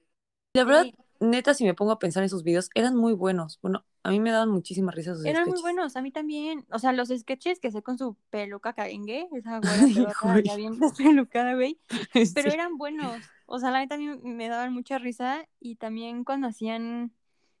La 0.53 0.63
verdad, 0.63 0.83
Sí, 0.85 0.95
neta, 1.19 1.53
si 1.53 1.63
me 1.65 1.73
pongo 1.75 1.91
a 1.91 1.99
pensar 1.99 2.23
en 2.23 2.29
sus 2.29 2.43
videos, 2.43 2.69
eran 2.75 2.95
muy 2.95 3.13
buenos. 3.13 3.59
Bueno, 3.61 3.85
a 4.03 4.11
mí 4.11 4.19
me 4.19 4.31
daban 4.31 4.49
muchísima 4.49 4.91
risa 4.91 5.13
sus 5.13 5.25
eran 5.25 5.47
muy 5.49 5.59
buenos, 5.61 5.95
a 5.95 6.01
mí 6.01 6.11
también. 6.11 6.65
O 6.71 6.79
sea, 6.79 6.91
los 6.93 7.09
sketches 7.09 7.59
que 7.59 7.67
hacé 7.67 7.81
con 7.83 7.97
su 7.97 8.15
peluca 8.29 8.73
carengue, 8.73 9.27
esa 9.33 9.59
güera 10.23 10.41
ya 10.41 10.55
bien 10.55 10.79
despelucada, 10.79 11.53
güey. 11.55 11.79
Pero 12.35 12.51
eran 12.51 12.77
buenos. 12.77 13.17
O 13.45 13.59
sea, 13.59 13.69
a 13.77 13.97
mí 13.97 14.07
me 14.23 14.47
daban 14.47 14.73
mucha 14.73 14.97
risa. 14.99 15.45
Y 15.59 15.75
también 15.75 16.23
cuando 16.23 16.47
hacían 16.47 17.11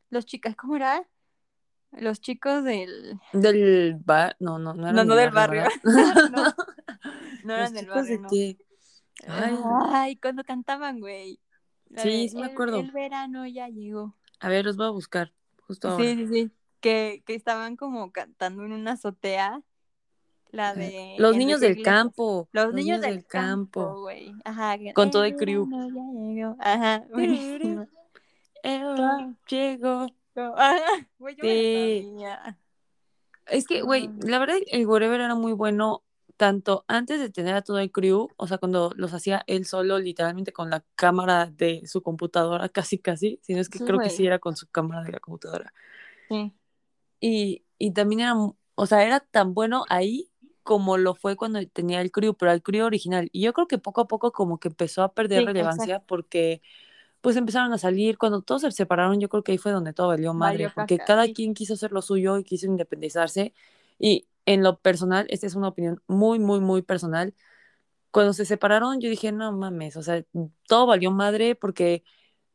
los 0.09 0.25
chicas, 0.25 0.55
¿cómo 0.55 0.75
era? 0.75 1.07
Los 1.91 2.21
chicos 2.21 2.63
del. 2.63 3.19
Del 3.33 3.95
bar, 4.05 4.35
no, 4.39 4.59
no, 4.59 4.73
no 4.75 4.83
eran 4.89 4.95
No, 4.95 5.03
no 5.05 5.15
del 5.15 5.31
¿verdad? 5.31 5.69
No, 5.83 6.53
no 7.43 7.53
eran 7.53 7.63
Los 7.63 7.73
del 7.73 7.87
barrio, 7.87 8.03
de 8.03 8.19
no. 8.19 8.29
qué? 8.29 8.57
Ay. 9.27 9.57
Ay, 9.91 10.15
cuando 10.17 10.43
cantaban, 10.43 10.99
güey. 10.99 11.39
La 11.89 12.03
Sí, 12.03 12.09
de, 12.23 12.29
sí 12.29 12.35
me 12.37 12.43
"El- 12.43 12.51
acuerdo. 12.51 12.79
El, 12.79 12.91
verano 12.91 13.45
ya 13.47 13.67
llegó. 13.67 14.15
A 14.39 14.47
ver, 14.49 14.65
los 14.65 14.77
voy 14.77 14.85
a 14.87 14.91
buscar 14.91 15.33
justo 15.69 15.87
ahora. 15.89 16.03
Sí, 16.03 16.15
sí, 16.15 16.27
sí. 16.27 16.51
Que, 16.81 17.21
que 17.25 17.35
estaban 17.35 17.75
como 17.77 18.11
cantando 18.11 18.65
en 18.65 18.71
una 18.73 18.93
azotea. 18.93 19.61
La 20.51 20.73
de. 20.73 21.15
Los 21.19 21.37
niños 21.37 21.59
del 21.59 21.83
campo. 21.83 22.49
Los, 22.51 22.73
niños, 22.73 23.01
del, 23.01 23.23
campo, 23.23 24.01
güey. 24.01 24.33
Ajá. 24.43 24.77
Con 24.95 25.05
"El 25.05 25.11
todo 25.11 25.23
el 25.23 25.35
crew. 25.35 25.69
verano 25.69 25.89
ya 25.93 26.33
llegó". 26.33 26.55
Ajá. 26.59 27.03
Eh, 28.63 29.35
llegó. 29.47 30.07
Ajá, 30.35 31.07
güey, 31.19 31.35
yo 31.35 31.43
me 31.43 31.49
la 31.49 31.53
Sí. 31.53 32.09
sabía. 32.11 32.57
Es 33.45 33.67
que, 33.67 33.81
güey, 33.83 34.09
la 34.21 34.39
verdad, 34.39 34.57
el 34.71 34.87
Wherever 34.87 35.21
era 35.21 35.35
muy 35.35 35.53
bueno 35.53 36.01
tanto 36.39 36.85
antes 36.89 37.21
de 37.21 37.29
tener 37.31 37.55
a 37.55 37.63
todo 37.63 37.79
el 37.79 37.91
crew, 37.93 38.33
o 38.37 38.47
sea, 38.47 38.59
cuando 38.59 38.93
los 38.97 39.13
hacía 39.13 39.43
él 39.47 39.65
solo, 39.67 39.99
literalmente 39.99 40.53
con 40.53 40.71
la 40.71 40.83
cámara 40.95 41.47
de 41.47 41.83
su 41.87 42.03
computadora, 42.03 42.69
casi, 42.71 42.99
casi, 42.99 43.39
si 43.43 43.55
no 43.55 43.61
es 43.61 43.69
que 43.69 43.79
Sí, 43.79 43.83
creo 43.83 44.01
que 44.01 44.09
güey. 44.09 44.11
sí 44.11 44.27
era 44.27 44.39
con 44.39 44.57
su 44.57 44.67
cámara 44.69 45.03
de 45.03 45.13
la 45.13 45.21
computadora. 45.21 45.73
Sí. 46.29 46.53
Y, 47.19 47.65
y 47.77 47.91
también 47.93 48.21
era, 48.21 48.35
o 48.75 48.85
sea, 48.85 49.03
era 49.05 49.19
tan 49.19 49.53
bueno 49.53 49.85
ahí 49.89 50.31
como 50.63 50.97
lo 50.97 51.15
fue 51.15 51.35
cuando 51.35 51.65
tenía 51.67 52.01
el 52.01 52.11
crew, 52.11 52.35
pero 52.35 52.51
el 52.51 52.61
crew 52.63 52.85
original. 52.85 53.29
Y 53.31 53.41
yo 53.43 53.53
creo 53.53 53.67
que 53.67 53.77
poco 53.79 54.01
a 54.01 54.07
poco 54.07 54.31
como 54.31 54.59
que 54.59 54.67
empezó 54.69 55.03
a 55.03 55.13
perder 55.13 55.45
Sí, 55.45 55.45
relevancia 55.45 55.99
porque 56.05 56.61
pues 57.21 57.37
empezaron 57.37 57.73
a 57.73 57.79
salir, 57.79 58.17
cuando 58.19 58.43
todos 58.43 58.63
se 58.63 58.71
separaron, 58.71 59.19
yo 59.21 59.29
creo 59.29 59.43
que 59.43 59.53
ahí 59.53 59.59
fue 59.59 59.73
donde 59.73 59.93
todo 59.93 60.09
valió 60.09 60.33
madre, 60.35 60.69
Valió 60.69 60.71
porque 60.71 61.01
caca, 61.01 61.03
cada 61.03 61.29
sí. 61.29 61.31
quien 61.31 61.55
quiso 61.55 61.75
hacer 61.75 61.91
lo 61.93 62.01
suyo 62.03 62.39
y 62.39 62.45
quiso 62.45 62.67
independizarse. 62.67 63.53
Y 63.99 64.28
en 64.49 64.63
lo 64.63 64.79
personal, 64.79 65.27
esta 65.29 65.47
es 65.47 65.55
una 65.55 65.69
opinión 65.69 66.01
muy, 66.07 66.39
muy, 66.39 66.59
muy 66.61 66.81
personal. 66.81 67.35
Cuando 68.11 68.33
se 68.33 68.45
separaron, 68.45 68.99
yo 69.01 69.09
dije, 69.09 69.31
no 69.31 69.51
mames, 69.51 69.95
o 69.97 70.03
sea, 70.03 70.23
todo 70.67 70.87
valió 70.87 71.11
madre 71.11 71.55
porque, 71.55 72.03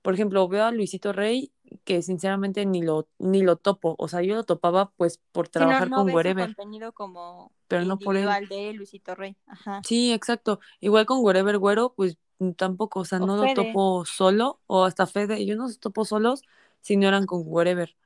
por 0.02 0.14
ejemplo, 0.14 0.48
veo 0.48 0.64
a 0.64 0.72
Luisito 0.72 1.12
Rey 1.12 1.52
que 1.84 2.02
sinceramente 2.02 2.66
ni 2.66 2.82
lo, 2.82 3.08
ni 3.18 3.42
lo 3.42 3.56
topo, 3.56 3.96
o 3.98 4.08
sea, 4.08 4.22
yo 4.22 4.34
lo 4.34 4.44
topaba 4.44 4.92
pues 4.96 5.20
por 5.32 5.46
Sí, 5.46 5.50
no, 5.60 5.60
trabajar 5.60 5.90
no 5.90 5.96
con 5.98 6.14
Wherever. 6.14 6.46
contenido 6.46 6.92
como 6.92 7.52
Pero 7.68 7.84
no 7.84 7.98
por 7.98 8.16
él. 8.16 8.28
de 8.48 8.72
Luisito 8.74 9.14
Rey. 9.14 9.36
Ajá. 9.46 9.80
Sí, 9.86 10.12
exacto. 10.12 10.60
Igual 10.80 11.06
con 11.06 11.24
Wherever 11.24 11.58
Güero, 11.58 11.94
pues 11.94 12.18
tampoco, 12.56 13.00
o 13.00 13.04
sea, 13.04 13.18
O 13.18 13.26
no 13.26 13.36
lo 13.36 13.54
topo 13.54 14.04
solo, 14.04 14.60
o 14.66 14.84
hasta 14.84 15.06
Fede, 15.06 15.44
yo 15.46 15.56
no 15.56 15.64
los 15.64 15.78
topo 15.80 16.04
solos 16.04 16.42
si 16.82 16.96
no 16.96 17.08
eran 17.08 17.26
con 17.26 17.42
Wherever. 17.46 17.96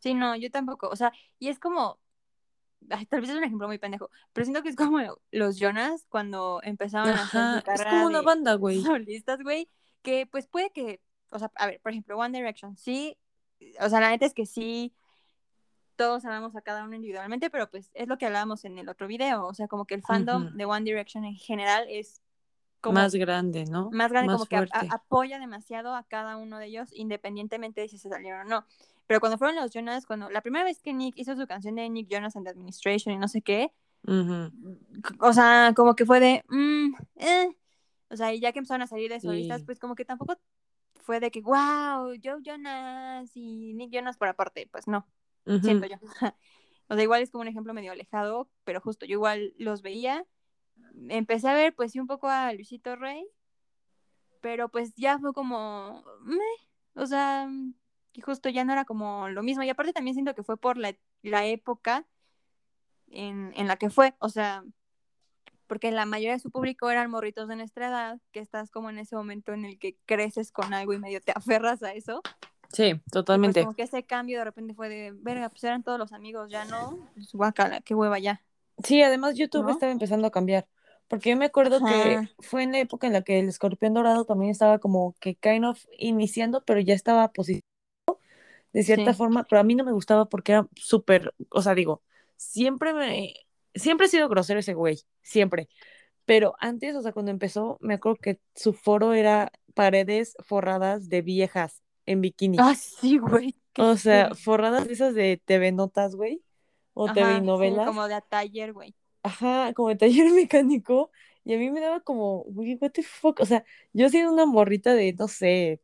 Sí, 0.00 0.14
no, 0.14 0.34
yo 0.36 0.50
tampoco. 0.50 0.88
O 0.88 0.96
sea, 0.96 1.12
y 1.38 1.48
es 1.48 1.58
como. 1.58 1.98
Ay, 2.90 3.06
tal 3.06 3.20
vez 3.20 3.30
es 3.30 3.36
un 3.36 3.44
ejemplo 3.44 3.66
muy 3.66 3.78
pendejo, 3.78 4.10
pero 4.32 4.44
siento 4.44 4.62
que 4.62 4.68
es 4.68 4.76
como 4.76 4.98
los 5.30 5.58
Jonas 5.58 6.06
cuando 6.08 6.60
empezaban 6.62 7.14
a 7.16 7.22
hacer 7.22 7.62
su 7.64 7.70
es 7.70 7.84
como 7.86 8.06
una 8.06 8.18
de 8.20 8.24
banda, 8.24 8.54
güey. 8.54 8.82
solistas, 8.82 9.40
güey, 9.42 9.68
que 10.02 10.26
pues 10.26 10.46
puede 10.46 10.70
que, 10.70 11.00
o 11.30 11.38
sea, 11.38 11.50
a 11.56 11.66
ver, 11.66 11.80
por 11.80 11.92
ejemplo, 11.92 12.16
One 12.18 12.36
Direction, 12.38 12.76
sí, 12.76 13.16
o 13.80 13.88
sea, 13.88 14.00
la 14.00 14.10
neta 14.10 14.26
es 14.26 14.34
que 14.34 14.46
sí, 14.46 14.92
todos 15.96 16.24
amamos 16.24 16.56
a 16.56 16.62
cada 16.62 16.84
uno 16.84 16.96
individualmente, 16.96 17.50
pero 17.50 17.70
pues 17.70 17.90
es 17.94 18.08
lo 18.08 18.18
que 18.18 18.26
hablábamos 18.26 18.64
en 18.64 18.78
el 18.78 18.88
otro 18.88 19.06
video, 19.06 19.46
o 19.46 19.54
sea, 19.54 19.68
como 19.68 19.84
que 19.84 19.94
el 19.94 20.02
fandom 20.02 20.52
de 20.56 20.64
One 20.64 20.84
Direction 20.84 21.24
en 21.24 21.36
general 21.36 21.86
es 21.88 22.20
como 22.80 22.94
Más 22.94 23.14
grande, 23.14 23.64
¿no? 23.66 23.90
más 23.92 24.10
grande, 24.10 24.26
Más 24.32 24.36
como 24.38 24.46
que 24.46 24.56
a- 24.56 24.60
a- 24.60 24.64
fuerte. 24.66 24.88
apoya 24.90 25.38
demasiado 25.38 25.94
a 25.94 26.02
cada 26.04 26.36
uno 26.38 26.58
de 26.58 26.66
ellos, 26.66 26.88
independientemente 26.92 27.82
de 27.82 27.88
si 27.88 27.98
se 27.98 28.08
salieron 28.08 28.40
o 28.40 28.44
no. 28.48 28.66
Pero 29.06 29.20
cuando 29.20 29.38
fueron 29.38 29.56
los 29.56 29.70
Jonas, 29.72 30.06
cuando 30.06 30.30
la 30.30 30.40
primera 30.40 30.64
vez 30.64 30.80
que 30.82 30.92
Nick 30.92 31.14
hizo 31.18 31.36
su 31.36 31.46
canción 31.46 31.74
de 31.74 31.88
Nick 31.88 32.08
Jonas 32.10 32.36
and 32.36 32.44
the 32.46 32.50
Administration 32.50 33.14
y 33.14 33.18
no 33.18 33.28
sé 33.28 33.42
qué, 33.42 33.72
Ujú. 34.06 34.50
o 35.20 35.32
sea, 35.32 35.72
como 35.76 35.94
que 35.94 36.06
fue 36.06 36.20
de, 36.20 36.44
mm, 36.48 36.94
eh. 37.16 37.56
o 38.10 38.16
sea, 38.16 38.32
y 38.32 38.40
ya 38.40 38.52
que 38.52 38.58
empezaron 38.58 38.82
a 38.82 38.86
salir 38.86 39.10
de 39.10 39.20
solistas, 39.20 39.60
Sí. 39.60 39.66
pues 39.66 39.78
como 39.78 39.94
que 39.94 40.04
tampoco 40.04 40.38
fue 41.02 41.18
de 41.20 41.30
que, 41.30 41.40
wow, 41.40 42.14
Joe 42.22 42.40
Jonas 42.44 43.30
y 43.34 43.74
Nick 43.74 43.90
Jonas 43.92 44.16
por 44.16 44.28
aparte, 44.28 44.68
pues 44.70 44.86
no, 44.86 45.06
Ujú. 45.46 45.60
siento 45.60 45.86
yo. 45.86 45.96
o 46.88 46.94
sea, 46.94 47.02
igual 47.02 47.22
es 47.22 47.30
como 47.30 47.42
un 47.42 47.48
ejemplo 47.48 47.74
medio 47.74 47.92
alejado, 47.92 48.48
pero 48.64 48.80
justo 48.80 49.06
yo 49.06 49.14
igual 49.14 49.54
los 49.58 49.82
veía 49.82 50.24
empecé 51.08 51.48
a 51.48 51.54
ver, 51.54 51.74
pues 51.74 51.92
sí, 51.92 52.00
un 52.00 52.06
poco 52.06 52.28
a 52.28 52.52
Luisito 52.52 52.96
Rey, 52.96 53.26
pero 54.40 54.68
pues 54.68 54.94
ya 54.94 55.18
fue 55.18 55.32
como, 55.32 56.02
o 56.94 57.06
sea, 57.06 57.48
y 58.12 58.20
justo 58.20 58.48
ya 58.48 58.64
no 58.64 58.72
era 58.72 58.84
como 58.84 59.28
lo 59.28 59.42
mismo. 59.42 59.62
Y 59.62 59.70
aparte 59.70 59.92
también 59.92 60.14
siento 60.14 60.34
que 60.34 60.42
fue 60.42 60.56
por 60.56 60.76
la, 60.76 60.94
la 61.22 61.46
época 61.46 62.06
en, 63.10 63.52
en, 63.56 63.68
la 63.68 63.76
que 63.76 63.90
fue, 63.90 64.14
o 64.18 64.28
sea, 64.28 64.64
porque 65.66 65.90
la 65.90 66.06
mayoría 66.06 66.32
de 66.32 66.38
su 66.38 66.50
público 66.50 66.90
eran 66.90 67.10
morritos 67.10 67.48
de 67.48 67.56
nuestra 67.56 67.88
edad, 67.88 68.18
que 68.32 68.40
estás 68.40 68.70
como 68.70 68.90
en 68.90 68.98
ese 68.98 69.16
momento 69.16 69.52
en 69.52 69.64
el 69.64 69.78
que 69.78 69.96
creces 70.04 70.52
con 70.52 70.74
algo 70.74 70.92
y 70.92 70.98
medio 70.98 71.20
te 71.20 71.32
aferras 71.36 71.82
a 71.82 71.92
eso. 71.92 72.22
Sí, 72.72 73.00
totalmente. 73.10 73.60
Pues 73.60 73.66
como 73.66 73.76
que 73.76 73.82
ese 73.82 74.04
cambio 74.04 74.38
de 74.38 74.44
repente 74.44 74.74
fue 74.74 74.88
de, 74.88 75.12
verga, 75.14 75.50
pues 75.50 75.62
eran 75.64 75.82
todos 75.82 75.98
los 75.98 76.12
amigos, 76.12 76.50
ya 76.50 76.64
no, 76.64 77.10
pues 77.14 77.32
guacala, 77.32 77.80
qué 77.82 77.94
hueva 77.94 78.18
ya. 78.18 78.42
Sí, 78.82 79.02
además 79.02 79.36
YouTube 79.36 79.64
¿No? 79.64 79.70
estaba 79.70 79.92
empezando 79.92 80.26
a 80.26 80.30
cambiar. 80.30 80.66
Porque 81.08 81.30
yo 81.30 81.36
me 81.36 81.44
acuerdo 81.44 81.76
Ajá. 81.76 81.86
que 81.86 82.28
fue 82.38 82.62
en 82.62 82.72
la 82.72 82.78
época 82.78 83.06
en 83.06 83.12
la 83.12 83.20
que 83.20 83.38
el 83.38 83.48
escorpión 83.48 83.92
dorado 83.92 84.24
también 84.24 84.50
estaba 84.50 84.78
como 84.78 85.14
que 85.20 85.34
kind 85.34 85.66
of 85.66 85.84
iniciando, 85.98 86.64
pero 86.64 86.80
ya 86.80 86.94
estaba 86.94 87.28
posicionado 87.32 87.71
de 88.72 88.82
cierta 88.82 89.12
sí. 89.12 89.18
forma, 89.18 89.44
pero 89.44 89.60
a 89.60 89.64
mí 89.64 89.74
no 89.74 89.84
me 89.84 89.92
gustaba 89.92 90.26
porque 90.26 90.52
era 90.52 90.68
súper, 90.74 91.34
o 91.50 91.62
sea, 91.62 91.74
digo, 91.74 92.02
siempre 92.36 92.94
me, 92.94 93.34
siempre 93.74 94.06
he 94.06 94.10
sido 94.10 94.28
grosero 94.28 94.60
ese 94.60 94.74
güey, 94.74 95.00
siempre. 95.22 95.68
Pero 96.24 96.54
antes, 96.60 96.94
o 96.94 97.02
sea, 97.02 97.12
cuando 97.12 97.30
empezó, 97.30 97.78
me 97.80 97.94
acuerdo 97.94 98.18
que 98.20 98.40
su 98.54 98.72
foro 98.72 99.12
era 99.12 99.50
paredes 99.74 100.36
forradas 100.40 101.08
de 101.08 101.22
viejas 101.22 101.82
en 102.06 102.20
bikini. 102.20 102.58
Ah, 102.60 102.74
sí, 102.74 103.18
güey. 103.18 103.56
O 103.78 103.96
sea, 103.96 104.30
sí. 104.32 104.42
forradas 104.42 104.86
esas 104.88 105.14
de 105.14 105.40
TV 105.44 105.72
Notas, 105.72 106.14
güey. 106.14 106.42
O 106.94 107.06
Ajá, 107.06 107.14
TV 107.14 107.40
novelas. 107.40 107.84
Sí, 107.84 107.86
como 107.86 108.06
de 108.06 108.20
taller, 108.28 108.72
güey. 108.72 108.94
Ajá, 109.22 109.72
como 109.74 109.88
de 109.88 109.96
taller 109.96 110.30
mecánico. 110.32 111.10
Y 111.44 111.54
a 111.54 111.58
mí 111.58 111.70
me 111.70 111.80
daba 111.80 112.00
como, 112.00 112.44
güey, 112.44 112.76
what 112.80 112.90
the 112.92 113.02
fuck. 113.02 113.40
O 113.40 113.46
sea, 113.46 113.64
yo 113.92 114.08
siendo 114.08 114.32
una 114.32 114.46
morrita 114.46 114.94
de, 114.94 115.12
no 115.14 115.26
sé, 115.26 115.80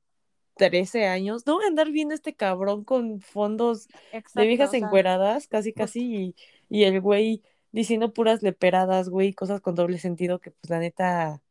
13 0.59 1.07
años, 1.07 1.47
no 1.47 1.55
voy 1.55 1.65
a 1.65 1.69
andar 1.69 1.91
viendo 1.91 2.15
este 2.15 2.35
cabrón 2.35 2.85
con 2.85 3.21
fondos 3.21 3.89
Exacto, 4.13 4.41
de 4.41 4.47
viejas 4.47 4.69
o 4.69 4.71
sea, 4.73 4.81
encueradas, 4.81 5.49
casi, 5.49 5.73
casi, 5.73 6.15
y, 6.17 6.37
y 6.69 6.85
el 6.85 7.01
güey 7.01 7.43
diciendo 7.73 8.13
puras 8.13 8.43
leperadas, 8.43 9.09
güey, 9.09 9.33
cosas 9.33 9.61
con 9.61 9.75
doble 9.75 9.99
sentido 9.99 10.41
que, 10.41 10.51
pues, 10.51 10.71
la 10.71 10.79
neta, 10.79 11.43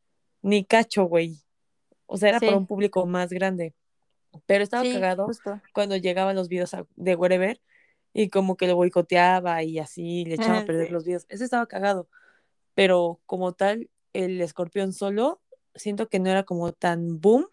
ni 0.42 0.64
cacho, 0.64 1.04
güey. 1.04 1.38
O 2.06 2.16
sea, 2.16 2.30
era 2.30 2.38
sí. 2.38 2.46
para 2.46 2.58
un 2.58 2.66
público 2.66 3.06
más 3.06 3.30
grande. 3.30 3.74
Pero 4.46 4.62
estaba 4.62 4.82
sí, 4.82 4.92
cagado 4.92 5.26
justo. 5.26 5.60
cuando 5.72 5.96
llegaban 5.96 6.36
los 6.36 6.48
videos 6.48 6.76
de 6.96 7.16
Wherever 7.16 7.60
y 8.12 8.28
como 8.28 8.56
que 8.56 8.66
lo 8.66 8.76
boicoteaba 8.76 9.62
y 9.62 9.78
así 9.78 10.24
le 10.24 10.34
echaba 10.34 10.58
a 10.58 10.64
perder 10.64 10.88
sí. 10.88 10.92
los 10.92 11.04
videos. 11.04 11.26
Ese 11.28 11.44
estaba 11.44 11.66
cagado. 11.66 12.08
Pero 12.74 13.20
como 13.26 13.52
tal, 13.52 13.90
el 14.12 14.40
escorpión 14.40 14.92
solo, 14.92 15.40
siento 15.74 16.08
que 16.08 16.18
no 16.18 16.30
era 16.30 16.44
como 16.44 16.72
tan 16.72 17.20
boom 17.20 17.46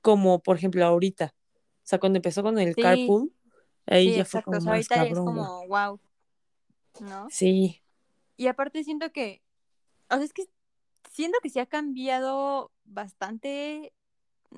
como, 0.00 0.40
por 0.40 0.56
ejemplo, 0.56 0.84
ahorita. 0.84 1.34
O 1.34 1.86
sea, 1.90 1.98
cuando 1.98 2.18
empezó 2.18 2.42
con 2.42 2.58
el 2.58 2.74
sí. 2.74 2.82
carpool, 2.82 3.32
ahí 3.86 4.16
ya 4.16 4.24
fue 4.24 4.42
como 4.42 4.58
o 4.58 4.60
sea, 4.60 4.70
más 4.70 4.90
ahorita 4.90 4.94
cabrón. 4.94 5.12
es 5.12 5.18
como, 5.18 5.66
wow. 5.68 6.00
¿No? 7.00 7.28
Sí. 7.30 7.82
Y 8.36 8.46
aparte 8.46 8.84
siento 8.84 9.12
que, 9.12 9.42
o 10.08 10.16
sea, 10.16 10.24
es 10.24 10.32
que 10.32 10.48
siento 11.10 11.38
que 11.42 11.50
se 11.50 11.60
ha 11.60 11.66
cambiado 11.66 12.72
bastante, 12.84 13.92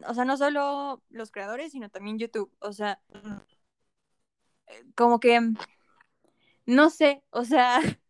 o 0.07 0.15
sea, 0.15 0.25
no 0.25 0.37
solo 0.37 1.03
los 1.11 1.31
creadores, 1.31 1.73
sino 1.73 1.89
también 1.89 2.19
YouTube. 2.19 2.53
O 2.61 2.73
sea, 2.73 3.01
como 4.95 5.21
que, 5.21 5.41
no 6.67 6.91
sé, 6.91 7.23
o 7.31 7.45
sea, 7.45 7.81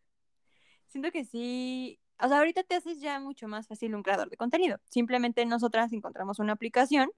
siento 0.87 1.11
que 1.11 1.25
sí, 1.25 1.99
o 2.19 2.27
sea, 2.27 2.37
ahorita 2.37 2.63
te 2.63 2.75
haces 2.75 2.99
ya 2.99 3.19
mucho 3.19 3.47
más 3.47 3.67
fácil 3.67 3.95
un 3.95 4.03
creador 4.03 4.29
de 4.29 4.37
contenido. 4.37 4.79
Simplemente 4.89 5.45
nosotras 5.45 5.91
encontramos 5.93 6.39
una 6.39 6.53
aplicación 6.53 7.11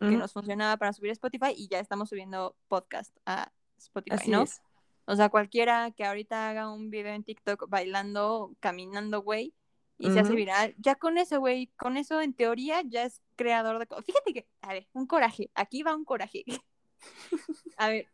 que 0.00 0.06
uh 0.06 0.10
-huh. 0.10 0.18
nos 0.18 0.32
funcionaba 0.32 0.76
para 0.78 0.92
subir 0.92 1.10
Spotify 1.12 1.52
y 1.54 1.68
ya 1.68 1.78
estamos 1.78 2.08
subiendo 2.08 2.56
podcast 2.68 3.14
a 3.26 3.52
Spotify, 3.76 4.16
Así 4.16 4.30
¿no? 4.30 4.42
Es. 4.42 4.62
O 5.04 5.14
sea, 5.14 5.28
cualquiera 5.28 5.90
que 5.90 6.04
ahorita 6.04 6.48
haga 6.48 6.72
un 6.72 6.90
video 6.90 7.12
en 7.12 7.22
TikTok 7.22 7.68
bailando, 7.68 8.54
caminando, 8.60 9.22
güey, 9.22 9.54
y 9.98 10.06
uh 10.06 10.10
-huh. 10.10 10.14
se 10.14 10.20
hace 10.20 10.34
viral, 10.34 10.74
ya 10.78 10.94
con 10.94 11.18
eso, 11.18 11.38
güey, 11.40 11.66
con 11.76 11.96
eso 11.96 12.20
en 12.20 12.32
teoría 12.32 12.82
ya 12.82 13.04
es 13.04 13.20
creador 13.36 13.78
de... 13.78 13.86
Fíjate 14.02 14.32
que, 14.32 14.48
a 14.62 14.72
ver, 14.72 14.88
un 14.92 15.06
coraje, 15.06 15.50
aquí 15.54 15.82
va 15.82 15.94
un 15.94 16.04
coraje. 16.04 16.44
a 17.76 17.88
ver, 17.88 18.08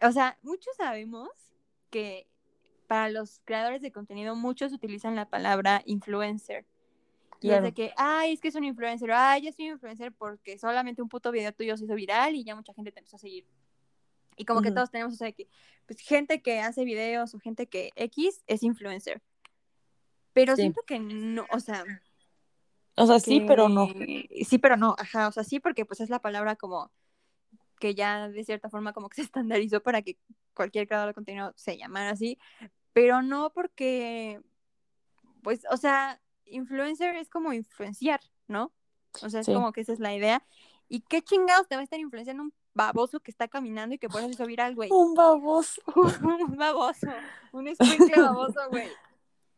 o 0.00 0.12
sea, 0.12 0.38
muchos 0.42 0.76
sabemos 0.76 1.30
que 1.90 2.28
para 2.86 3.08
los 3.08 3.40
creadores 3.44 3.82
de 3.82 3.92
contenido 3.92 4.36
muchos 4.36 4.72
utilizan 4.72 5.16
la 5.16 5.28
palabra 5.28 5.82
influencer. 5.86 6.66
Y 7.44 7.48
claro. 7.48 7.66
es 7.66 7.74
de 7.74 7.74
que, 7.74 7.92
ay, 7.98 8.32
es 8.32 8.40
que 8.40 8.48
es 8.48 8.54
un 8.54 8.64
influencer, 8.64 9.12
ay, 9.12 9.42
yo 9.42 9.52
soy 9.52 9.66
un 9.66 9.72
influencer 9.74 10.14
porque 10.14 10.56
solamente 10.56 11.02
un 11.02 11.10
puto 11.10 11.30
video 11.30 11.52
tuyo 11.52 11.76
se 11.76 11.84
hizo 11.84 11.94
viral 11.94 12.34
y 12.34 12.42
ya 12.42 12.56
mucha 12.56 12.72
gente 12.72 12.90
te 12.90 13.00
empezó 13.00 13.16
a 13.16 13.18
seguir. 13.18 13.46
Y 14.38 14.46
como 14.46 14.60
uh 14.60 14.62
-huh. 14.62 14.64
que 14.64 14.72
todos 14.72 14.90
tenemos, 14.90 15.12
o 15.12 15.16
sea, 15.18 15.30
que, 15.30 15.46
pues 15.84 16.00
gente 16.00 16.40
que 16.40 16.60
hace 16.60 16.86
videos 16.86 17.34
o 17.34 17.38
gente 17.38 17.66
que 17.66 17.90
X 17.96 18.42
es 18.46 18.62
influencer. 18.62 19.20
Pero 20.32 20.56
sí. 20.56 20.62
siento 20.62 20.80
que 20.86 20.98
no, 20.98 21.44
o 21.50 21.60
sea. 21.60 21.84
O 22.96 23.06
sea, 23.06 23.20
sí, 23.20 23.44
pero 23.46 23.68
no. 23.68 23.88
Sí, 24.48 24.56
pero 24.56 24.78
no, 24.78 24.96
ajá, 24.98 25.28
o 25.28 25.32
sea, 25.32 25.44
sí, 25.44 25.60
porque 25.60 25.84
pues 25.84 26.00
es 26.00 26.08
la 26.08 26.22
palabra 26.22 26.56
como 26.56 26.90
que 27.78 27.94
ya 27.94 28.30
de 28.30 28.42
cierta 28.42 28.70
forma 28.70 28.94
como 28.94 29.10
que 29.10 29.16
se 29.16 29.22
estandarizó 29.30 29.82
para 29.82 30.00
que 30.00 30.16
cualquier 30.54 30.88
creador 30.88 31.08
de 31.08 31.14
contenido 31.14 31.52
se 31.56 31.76
llamara 31.76 32.08
así, 32.08 32.38
pero 32.94 33.20
no 33.20 33.52
porque, 33.52 34.40
pues, 35.42 35.60
o 35.70 35.76
sea, 35.76 36.22
influencer 36.46 37.16
es 37.16 37.28
como 37.28 37.52
influenciar, 37.52 38.20
¿no? 38.48 38.72
O 39.22 39.28
sea, 39.28 39.40
es 39.40 39.46
sí. 39.46 39.54
como 39.54 39.72
que 39.72 39.82
esa 39.82 39.92
es 39.92 40.00
la 40.00 40.14
idea. 40.14 40.44
¿Y 40.88 41.00
qué 41.00 41.22
chingados 41.22 41.68
te 41.68 41.76
va 41.76 41.80
a 41.80 41.84
estar 41.84 41.98
influenciando 41.98 42.42
un 42.42 42.52
baboso 42.74 43.20
que 43.20 43.30
está 43.30 43.48
caminando 43.48 43.94
y 43.94 43.98
que 43.98 44.08
por 44.08 44.20
eso 44.20 44.30
hizo 44.30 44.46
viral, 44.46 44.74
güey? 44.74 44.90
Un 44.90 45.14
baboso. 45.14 45.80
un 46.46 46.56
baboso. 46.56 47.08
Un 47.52 47.68
escuincle 47.68 48.20
baboso, 48.20 48.60
güey. 48.70 48.88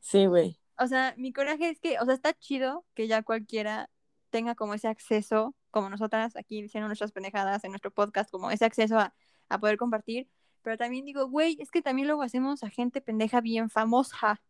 Sí, 0.00 0.26
güey. 0.26 0.59
O 0.78 0.87
sea, 0.87 1.14
mi 1.16 1.33
coraje 1.33 1.71
es 1.71 1.81
que, 1.81 1.99
o 1.99 2.05
sea, 2.05 2.14
está 2.14 2.35
chido 2.35 2.85
que 2.95 3.09
ya 3.09 3.23
cualquiera 3.23 3.90
tenga 4.31 4.55
como 4.55 4.75
ese 4.75 4.88
acceso, 4.88 5.55
como 5.71 5.88
nosotras 5.88 6.37
aquí 6.37 6.61
diciendo 6.61 6.88
nuestras 6.88 7.12
pendejadas 7.12 7.64
en 7.64 7.71
nuestro 7.71 7.90
podcast, 7.90 8.31
como 8.31 8.50
ese 8.50 8.66
acceso 8.66 8.99
a, 8.99 9.14
a 9.49 9.59
poder 9.59 9.78
compartir. 9.78 10.28
Pero 10.62 10.76
también 10.76 11.05
digo, 11.05 11.28
güey, 11.28 11.57
es 11.61 11.71
que 11.71 11.81
también 11.81 12.09
luego 12.09 12.23
hacemos 12.23 12.62
a 12.62 12.69
gente 12.69 13.00
pendeja 13.00 13.40
bien 13.40 13.71
famosa. 13.71 14.43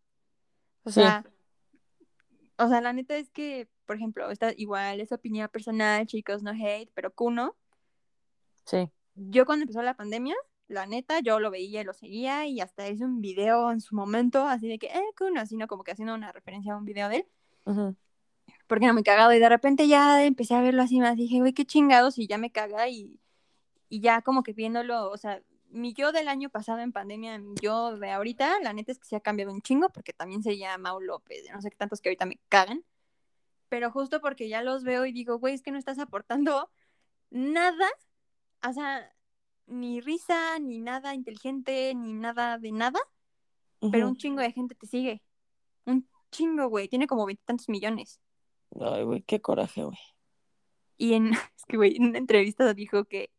O 0.82 0.90
sea, 0.90 1.24
o 2.58 2.68
sea, 2.68 2.80
la 2.80 2.92
neta 2.92 3.16
es 3.16 3.30
que, 3.30 3.68
por 3.84 3.96
ejemplo, 3.96 4.30
está 4.30 4.52
igual, 4.56 5.00
es 5.00 5.12
opinión 5.12 5.48
personal, 5.48 6.06
chicos, 6.06 6.42
no 6.42 6.52
hate, 6.52 6.90
pero 6.94 7.12
Kuno. 7.14 7.56
Sí. 8.64 8.90
Yo 9.14 9.46
cuando 9.46 9.64
empezó 9.64 9.82
la 9.82 9.96
pandemia, 9.96 10.34
la 10.68 10.86
neta, 10.86 11.20
yo 11.20 11.38
lo 11.38 11.50
veía 11.50 11.80
y 11.80 11.84
lo 11.84 11.92
seguía 11.92 12.46
y 12.46 12.60
hasta 12.60 12.88
hice 12.88 13.04
un 13.04 13.20
video 13.20 13.70
en 13.70 13.80
su 13.80 13.94
momento, 13.94 14.46
así 14.46 14.68
de 14.68 14.78
que, 14.78 14.86
eh, 14.88 15.12
Kuno, 15.16 15.40
así, 15.40 15.56
¿no? 15.56 15.66
Como 15.68 15.84
que 15.84 15.92
haciendo 15.92 16.14
una 16.14 16.32
referencia 16.32 16.72
a 16.72 16.76
un 16.76 16.84
video 16.84 17.08
de 17.08 17.16
él. 17.16 17.26
Uh 17.64 17.72
-huh. 17.72 17.96
Porque 18.66 18.84
era 18.84 18.92
muy 18.92 19.02
cagado 19.02 19.32
y 19.32 19.38
de 19.38 19.48
repente 19.48 19.86
ya 19.88 20.24
empecé 20.24 20.54
a 20.54 20.60
verlo 20.62 20.82
así 20.82 20.98
más, 21.00 21.16
dije, 21.16 21.38
güey, 21.38 21.52
qué 21.52 21.64
chingados 21.64 22.18
y 22.18 22.26
ya 22.26 22.38
me 22.38 22.50
caga 22.50 22.88
y, 22.88 23.20
y 23.88 24.00
ya 24.00 24.22
como 24.22 24.42
que 24.42 24.52
viéndolo, 24.52 25.10
o 25.10 25.16
sea, 25.16 25.42
mi 25.70 25.92
yo 25.92 26.12
del 26.12 26.28
año 26.28 26.48
pasado 26.50 26.80
en 26.80 26.92
pandemia, 26.92 27.38
mi 27.38 27.54
yo 27.60 27.96
de 27.96 28.10
ahorita, 28.10 28.60
la 28.60 28.72
neta 28.72 28.92
es 28.92 28.98
que 28.98 29.06
se 29.06 29.16
ha 29.16 29.20
cambiado 29.20 29.52
un 29.52 29.62
chingo 29.62 29.88
porque 29.90 30.12
también 30.12 30.42
se 30.42 30.56
llama 30.56 30.90
Mau 30.90 31.00
López, 31.00 31.44
no 31.52 31.60
sé 31.60 31.70
qué 31.70 31.76
tantos 31.76 32.00
que 32.00 32.08
ahorita 32.08 32.26
me 32.26 32.38
cagan, 32.48 32.84
pero 33.68 33.90
justo 33.90 34.20
porque 34.20 34.48
ya 34.48 34.62
los 34.62 34.84
veo 34.84 35.06
y 35.06 35.12
digo, 35.12 35.38
güey, 35.38 35.54
es 35.54 35.62
que 35.62 35.72
no 35.72 35.78
estás 35.78 35.98
aportando 35.98 36.70
nada, 37.30 37.88
o 38.66 38.72
sea, 38.72 39.12
ni 39.66 40.00
risa, 40.00 40.58
ni 40.58 40.78
nada 40.78 41.14
inteligente, 41.14 41.94
ni 41.94 42.12
nada 42.12 42.58
de 42.58 42.72
nada, 42.72 43.00
uh 43.80 43.86
-huh. 43.86 43.90
pero 43.90 44.08
un 44.08 44.16
chingo 44.16 44.40
de 44.40 44.52
gente 44.52 44.74
te 44.74 44.86
sigue, 44.86 45.22
un 45.84 46.08
chingo, 46.30 46.68
güey, 46.68 46.88
tiene 46.88 47.06
como 47.06 47.26
veintitantos 47.26 47.68
millones. 47.68 48.20
Ay, 48.80 49.04
güey, 49.04 49.22
qué 49.22 49.40
coraje, 49.40 49.84
güey. 49.84 49.98
Y 50.96 51.14
en, 51.14 51.32
es 51.56 51.64
que, 51.66 51.76
güey, 51.76 51.96
en 51.96 52.06
una 52.06 52.18
entrevista 52.18 52.72
dijo 52.74 53.04
que 53.04 53.30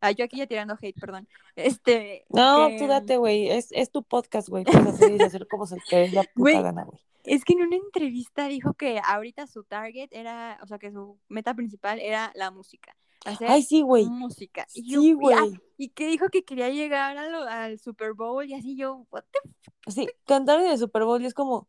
Ah, 0.00 0.12
yo 0.12 0.24
aquí 0.24 0.38
ya 0.38 0.46
tirando 0.46 0.76
hate, 0.80 0.98
perdón. 0.98 1.28
Este. 1.56 2.24
No, 2.30 2.68
que... 2.68 2.78
tú 2.78 2.86
date, 2.86 3.18
güey. 3.18 3.50
Es, 3.50 3.68
es 3.72 3.90
tu 3.90 4.02
podcast, 4.02 4.48
güey. 4.48 4.64
Puedes 4.64 4.86
hacer 4.86 5.12
y 5.12 5.22
hacer 5.22 5.46
como 5.46 5.66
se 5.66 5.76
te 5.88 6.08
la 6.08 6.22
puta 6.22 6.32
güey, 6.36 6.62
gana, 6.62 6.84
güey. 6.84 6.98
Es 7.24 7.44
que 7.44 7.52
en 7.52 7.62
una 7.62 7.76
entrevista 7.76 8.46
dijo 8.48 8.72
que 8.74 9.00
ahorita 9.04 9.46
su 9.46 9.62
target 9.64 10.08
era, 10.10 10.58
o 10.62 10.66
sea, 10.66 10.78
que 10.78 10.90
su 10.90 11.18
meta 11.28 11.52
principal 11.54 12.00
era 12.00 12.32
la 12.34 12.50
música. 12.50 12.96
Hacer 13.26 13.50
Ay, 13.50 13.62
sí, 13.62 13.82
güey. 13.82 14.06
Música. 14.06 14.66
Y 14.72 14.94
sí, 14.94 15.12
güey. 15.12 15.60
Y 15.76 15.90
que 15.90 16.06
dijo 16.06 16.30
que 16.30 16.44
quería 16.44 16.70
llegar 16.70 17.18
a 17.18 17.28
lo, 17.28 17.42
al 17.42 17.78
Super 17.78 18.14
Bowl 18.14 18.46
y 18.46 18.54
así 18.54 18.76
yo, 18.76 19.06
what 19.10 19.24
the 19.30 19.90
Sí, 19.90 20.08
cantar 20.24 20.60
en 20.60 20.70
el 20.70 20.78
Super 20.78 21.04
Bowl 21.04 21.20
y 21.20 21.26
es 21.26 21.34
como, 21.34 21.68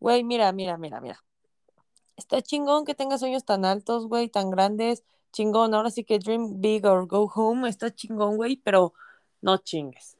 güey, 0.00 0.24
mira, 0.24 0.50
mira, 0.52 0.78
mira, 0.78 1.02
mira. 1.02 1.22
Está 2.16 2.40
chingón 2.40 2.86
que 2.86 2.94
tengas 2.94 3.20
sueños 3.20 3.44
tan 3.44 3.66
altos, 3.66 4.06
güey, 4.08 4.30
tan 4.30 4.50
grandes 4.50 5.04
chingón, 5.32 5.74
ahora 5.74 5.90
sí 5.90 6.04
que 6.04 6.18
dream 6.18 6.60
big 6.60 6.86
or 6.86 7.06
go 7.06 7.30
home, 7.34 7.68
está 7.68 7.94
chingón, 7.94 8.36
güey, 8.36 8.56
pero 8.56 8.94
no 9.40 9.58
chingues. 9.58 10.16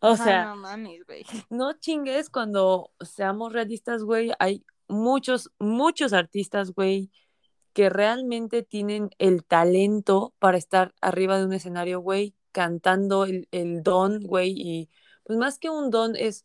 O 0.00 0.16
sea, 0.16 0.46
no 0.46 0.56
mames, 0.56 1.04
güey. 1.06 1.24
No 1.50 1.74
chingues 1.74 2.30
cuando 2.30 2.90
seamos 3.00 3.52
realistas, 3.52 4.02
güey, 4.02 4.32
hay 4.38 4.64
muchos, 4.88 5.50
muchos 5.58 6.12
artistas, 6.12 6.72
güey, 6.72 7.10
que 7.72 7.90
realmente 7.90 8.62
tienen 8.62 9.10
el 9.18 9.44
talento 9.44 10.34
para 10.38 10.58
estar 10.58 10.94
arriba 11.00 11.38
de 11.38 11.44
un 11.44 11.52
escenario, 11.52 12.00
güey, 12.00 12.34
cantando 12.52 13.24
el, 13.24 13.48
el 13.52 13.82
don, 13.82 14.20
güey, 14.20 14.54
y 14.56 14.90
pues 15.22 15.38
más 15.38 15.58
que 15.58 15.70
un 15.70 15.90
don 15.90 16.16
es, 16.16 16.44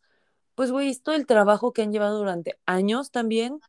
pues, 0.54 0.70
güey, 0.70 0.88
es 0.90 1.02
todo 1.02 1.14
el 1.14 1.26
trabajo 1.26 1.72
que 1.72 1.82
han 1.82 1.92
llevado 1.92 2.18
durante 2.18 2.58
años 2.66 3.10
también. 3.10 3.60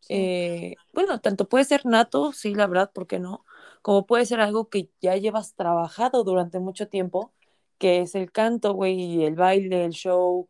Sí. 0.00 0.14
Eh, 0.14 0.76
bueno, 0.92 1.20
tanto 1.20 1.48
puede 1.48 1.64
ser 1.64 1.84
nato, 1.84 2.32
sí, 2.32 2.54
la 2.54 2.66
verdad, 2.66 2.90
¿por 2.92 3.06
qué 3.06 3.18
no? 3.18 3.44
Como 3.82 4.06
puede 4.06 4.26
ser 4.26 4.40
algo 4.40 4.68
que 4.70 4.90
ya 5.00 5.16
llevas 5.16 5.54
trabajado 5.56 6.24
durante 6.24 6.60
mucho 6.60 6.88
tiempo, 6.88 7.32
que 7.78 8.00
es 8.02 8.14
el 8.14 8.32
canto, 8.32 8.74
güey, 8.74 9.24
el 9.24 9.34
baile, 9.36 9.84
el 9.84 9.92
show, 9.92 10.48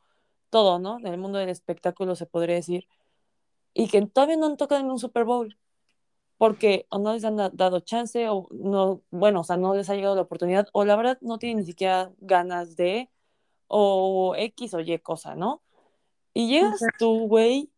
todo, 0.50 0.78
¿no? 0.78 0.98
En 0.98 1.06
el 1.08 1.18
mundo 1.18 1.38
del 1.38 1.48
espectáculo 1.50 2.14
se 2.16 2.26
podría 2.26 2.56
decir, 2.56 2.88
y 3.74 3.88
que 3.88 4.02
todavía 4.06 4.36
no 4.36 4.46
han 4.46 4.56
tocado 4.56 4.80
en 4.82 4.90
un 4.90 4.98
Super 4.98 5.24
Bowl 5.24 5.56
porque 6.38 6.86
o 6.90 6.98
no 6.98 7.12
les 7.14 7.24
han 7.24 7.36
da- 7.36 7.50
dado 7.52 7.80
chance 7.80 8.28
o 8.28 8.48
no, 8.52 9.02
bueno, 9.10 9.40
o 9.40 9.44
sea, 9.44 9.56
no 9.56 9.74
les 9.74 9.88
ha 9.90 9.94
llegado 9.94 10.16
la 10.16 10.22
oportunidad 10.22 10.68
o 10.72 10.84
la 10.84 10.96
verdad 10.96 11.18
no 11.22 11.38
tienen 11.38 11.58
ni 11.58 11.64
siquiera 11.66 12.12
ganas 12.18 12.76
de 12.76 13.10
o 13.68 14.34
X 14.36 14.74
o 14.74 14.80
Y 14.80 14.98
cosa, 15.00 15.34
¿no? 15.36 15.62
Y 16.34 16.48
llegas 16.48 16.80
tú, 16.98 17.28
güey, 17.28 17.70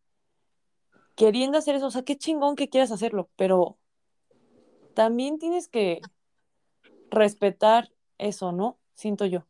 queriendo 1.15 1.59
hacer 1.59 1.75
eso, 1.77 1.87
o 1.87 1.91
sea, 1.91 2.03
qué 2.05 2.17
chingón 2.17 2.57
que 2.57 2.69
quieras 2.69 2.91
hacerlo, 2.93 3.31
pero 3.37 3.79
también 4.95 5.39
tienes 5.39 5.69
que 5.69 6.01
respetar 7.11 7.91
eso, 8.19 8.53
¿no? 8.53 8.79
Siento 8.95 9.27
yo. 9.27 9.47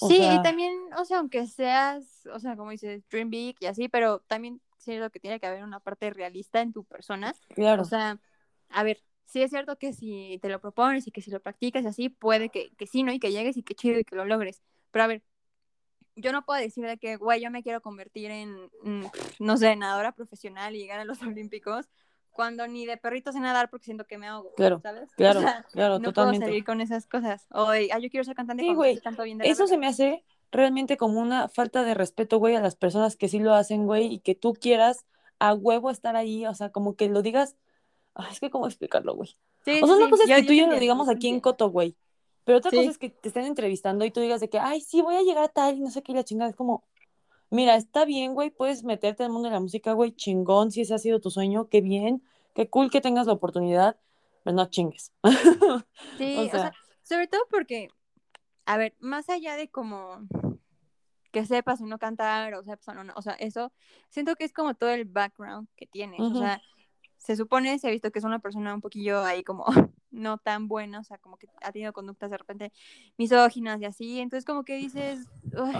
O 0.00 0.08
Sí, 0.08 0.18
y 0.18 0.42
también, 0.42 0.74
o 0.98 1.04
sea, 1.04 1.18
aunque 1.18 1.46
seas, 1.46 2.26
o 2.32 2.38
sea, 2.38 2.56
como 2.56 2.70
dices, 2.70 3.02
dream 3.10 3.30
big 3.30 3.56
y 3.60 3.66
así, 3.66 3.88
pero 3.88 4.20
también 4.20 4.60
siento 4.78 5.10
que 5.10 5.20
tiene 5.20 5.38
que 5.40 5.46
haber 5.46 5.62
una 5.62 5.80
parte 5.80 6.10
realista 6.10 6.60
en 6.60 6.72
tu 6.72 6.84
persona. 6.84 7.34
O 7.50 7.54
claro, 7.54 7.84
sea, 7.84 8.18
a 8.70 8.82
ver, 8.82 9.02
sí 9.26 9.42
es 9.42 9.50
cierto 9.50 9.76
que 9.76 9.92
si 9.92 10.38
te 10.40 10.48
lo 10.48 10.60
propones 10.60 11.06
y 11.06 11.10
que 11.10 11.22
si 11.22 11.30
lo 11.30 11.40
practicas 11.40 11.84
y 11.84 11.88
así, 11.88 12.08
puede 12.08 12.48
que, 12.48 12.70
que 12.76 12.86
sí, 12.86 13.02
¿no? 13.02 13.12
Y 13.12 13.20
que 13.20 13.32
llegues 13.32 13.56
y 13.56 13.62
que 13.62 13.74
chido 13.74 13.98
y 13.98 14.04
que 14.04 14.16
lo 14.16 14.24
logres. 14.24 14.62
Pero 14.90 15.04
a 15.04 15.08
ver, 15.08 15.22
yo 16.16 16.32
no 16.32 16.44
puedo 16.44 16.60
decir 16.60 16.84
de 16.86 16.98
que, 16.98 17.16
güey, 17.16 17.40
yo 17.40 17.50
me 17.50 17.62
quiero 17.62 17.80
convertir 17.80 18.30
en, 18.30 18.70
mm, 18.82 19.06
no 19.40 19.56
sé, 19.56 19.76
nadadora 19.76 20.12
profesional 20.12 20.74
y 20.74 20.80
llegar 20.80 21.00
a 21.00 21.04
los 21.04 21.20
Olímpicos, 21.38 21.88
cuando 22.32 22.66
ni 22.66 22.86
de 22.86 22.96
perrito 22.96 23.32
sé 23.32 23.40
nadar 23.40 23.70
porque 23.70 23.84
siento 23.84 24.06
que 24.06 24.18
me 24.18 24.28
ahogo, 24.28 24.52
claro, 24.54 24.80
¿sabes? 24.82 25.10
claro, 25.16 25.40
O 25.40 25.42
sea, 25.42 25.64
claro, 25.72 25.94
no 25.94 26.00
puedo 26.00 26.12
totalmente. 26.12 26.46
salir 26.46 26.64
con 26.64 26.80
esas 26.80 27.06
cosas. 27.06 27.46
O 27.50 27.70
de, 27.70 27.90
ah, 27.92 27.98
yo 27.98 28.10
quiero 28.10 28.24
ser 28.24 28.34
cantante 28.34 28.62
Sí, 28.62 28.74
güey, 28.74 29.00
eso 29.42 29.66
se 29.66 29.78
me 29.78 29.86
hace 29.86 30.24
realmente 30.52 30.96
como 30.96 31.20
una 31.20 31.48
falta 31.48 31.84
de 31.84 31.94
respeto, 31.94 32.38
güey, 32.38 32.56
a 32.56 32.60
las 32.60 32.76
personas 32.76 33.16
que 33.16 33.28
sí 33.28 33.38
lo 33.38 33.54
hacen, 33.54 33.86
güey, 33.86 34.06
y 34.06 34.20
que 34.20 34.34
tú 34.34 34.54
quieras 34.54 35.06
a 35.38 35.54
huevo 35.54 35.90
estar 35.90 36.16
ahí, 36.16 36.46
o 36.46 36.54
sea, 36.54 36.70
como 36.70 36.96
que 36.96 37.08
lo 37.08 37.22
digas, 37.22 37.56
Ay, 38.14 38.26
es 38.32 38.40
que 38.40 38.50
cómo 38.50 38.66
explicarlo, 38.66 39.14
güey. 39.14 39.36
Sí, 39.64 39.80
O 39.82 39.86
sea, 39.86 39.96
una 39.96 40.04
sí, 40.06 40.10
cosa 40.10 40.24
es 40.24 40.28
que 40.28 40.40
yo 40.42 40.46
tú 40.46 40.52
y 40.52 40.60
yo 40.60 40.66
lo 40.66 40.78
digamos 40.78 41.08
aquí 41.08 41.28
en. 41.28 41.40
Coto, 41.40 41.70
güey, 41.70 41.96
pero 42.44 42.58
otra 42.58 42.70
cosa 42.70 42.90
es 42.90 42.98
que 42.98 43.10
te 43.10 43.28
estén 43.28 43.44
entrevistando 43.44 44.04
y 44.04 44.10
tú 44.10 44.20
digas 44.20 44.40
de 44.40 44.48
que, 44.48 44.58
ay, 44.58 44.80
sí, 44.80 45.02
voy 45.02 45.16
a 45.16 45.22
llegar 45.22 45.44
a 45.44 45.48
tal 45.48 45.76
y 45.76 45.80
no 45.80 45.90
sé 45.90 46.02
qué, 46.02 46.12
y 46.12 46.14
la 46.16 46.24
chingada, 46.24 46.50
es 46.50 46.56
como, 46.56 46.84
mira, 47.50 47.76
está 47.76 48.04
bien, 48.04 48.34
güey, 48.34 48.50
puedes 48.50 48.84
meterte 48.84 49.24
al 49.24 49.30
mundo 49.30 49.48
de 49.48 49.54
la 49.54 49.60
música, 49.60 49.92
güey, 49.92 50.12
chingón, 50.12 50.70
si 50.70 50.82
ese 50.82 50.94
ha 50.94 50.98
sido 50.98 51.20
tu 51.20 51.30
sueño, 51.30 51.68
qué 51.68 51.80
bien, 51.80 52.22
qué 52.54 52.68
cool 52.68 52.90
que 52.90 53.00
tengas 53.00 53.26
la 53.26 53.34
oportunidad, 53.34 53.96
pero 54.42 54.56
no 54.56 54.66
chingues. 54.66 55.12
Sí, 56.18 56.36
o 56.38 56.44
sea, 56.44 56.50
sea, 56.50 56.72
sobre 57.02 57.26
todo 57.26 57.42
porque, 57.50 57.88
a 58.66 58.76
ver, 58.76 58.94
más 59.00 59.28
allá 59.28 59.56
de 59.56 59.68
como 59.68 60.20
que 61.32 61.46
sepas 61.46 61.80
o 61.80 61.86
no 61.86 61.98
cantar, 61.98 62.54
o 62.54 62.62
sepas 62.62 62.88
o 62.88 63.04
no, 63.04 63.12
o 63.16 63.22
sea, 63.22 63.34
eso, 63.34 63.72
siento 64.08 64.36
que 64.36 64.44
es 64.44 64.52
como 64.52 64.74
todo 64.74 64.90
el 64.90 65.04
background 65.04 65.68
que 65.76 65.86
tienes, 65.86 66.20
o 66.20 66.34
sea, 66.34 66.60
se 67.20 67.36
supone, 67.36 67.78
se 67.78 67.86
ha 67.86 67.90
visto 67.90 68.10
que 68.10 68.18
es 68.18 68.24
una 68.24 68.38
persona 68.38 68.74
un 68.74 68.80
poquillo 68.80 69.22
ahí 69.22 69.44
como 69.44 69.66
no 70.10 70.38
tan 70.38 70.68
buena, 70.68 71.00
o 71.00 71.04
sea, 71.04 71.18
como 71.18 71.36
que 71.36 71.48
ha 71.62 71.70
tenido 71.70 71.92
conductas 71.92 72.30
de 72.30 72.38
repente 72.38 72.72
misóginas 73.18 73.80
y 73.80 73.84
así, 73.84 74.20
entonces 74.20 74.46
como 74.46 74.64
que 74.64 74.76
dices, 74.76 75.26
o 75.54 75.70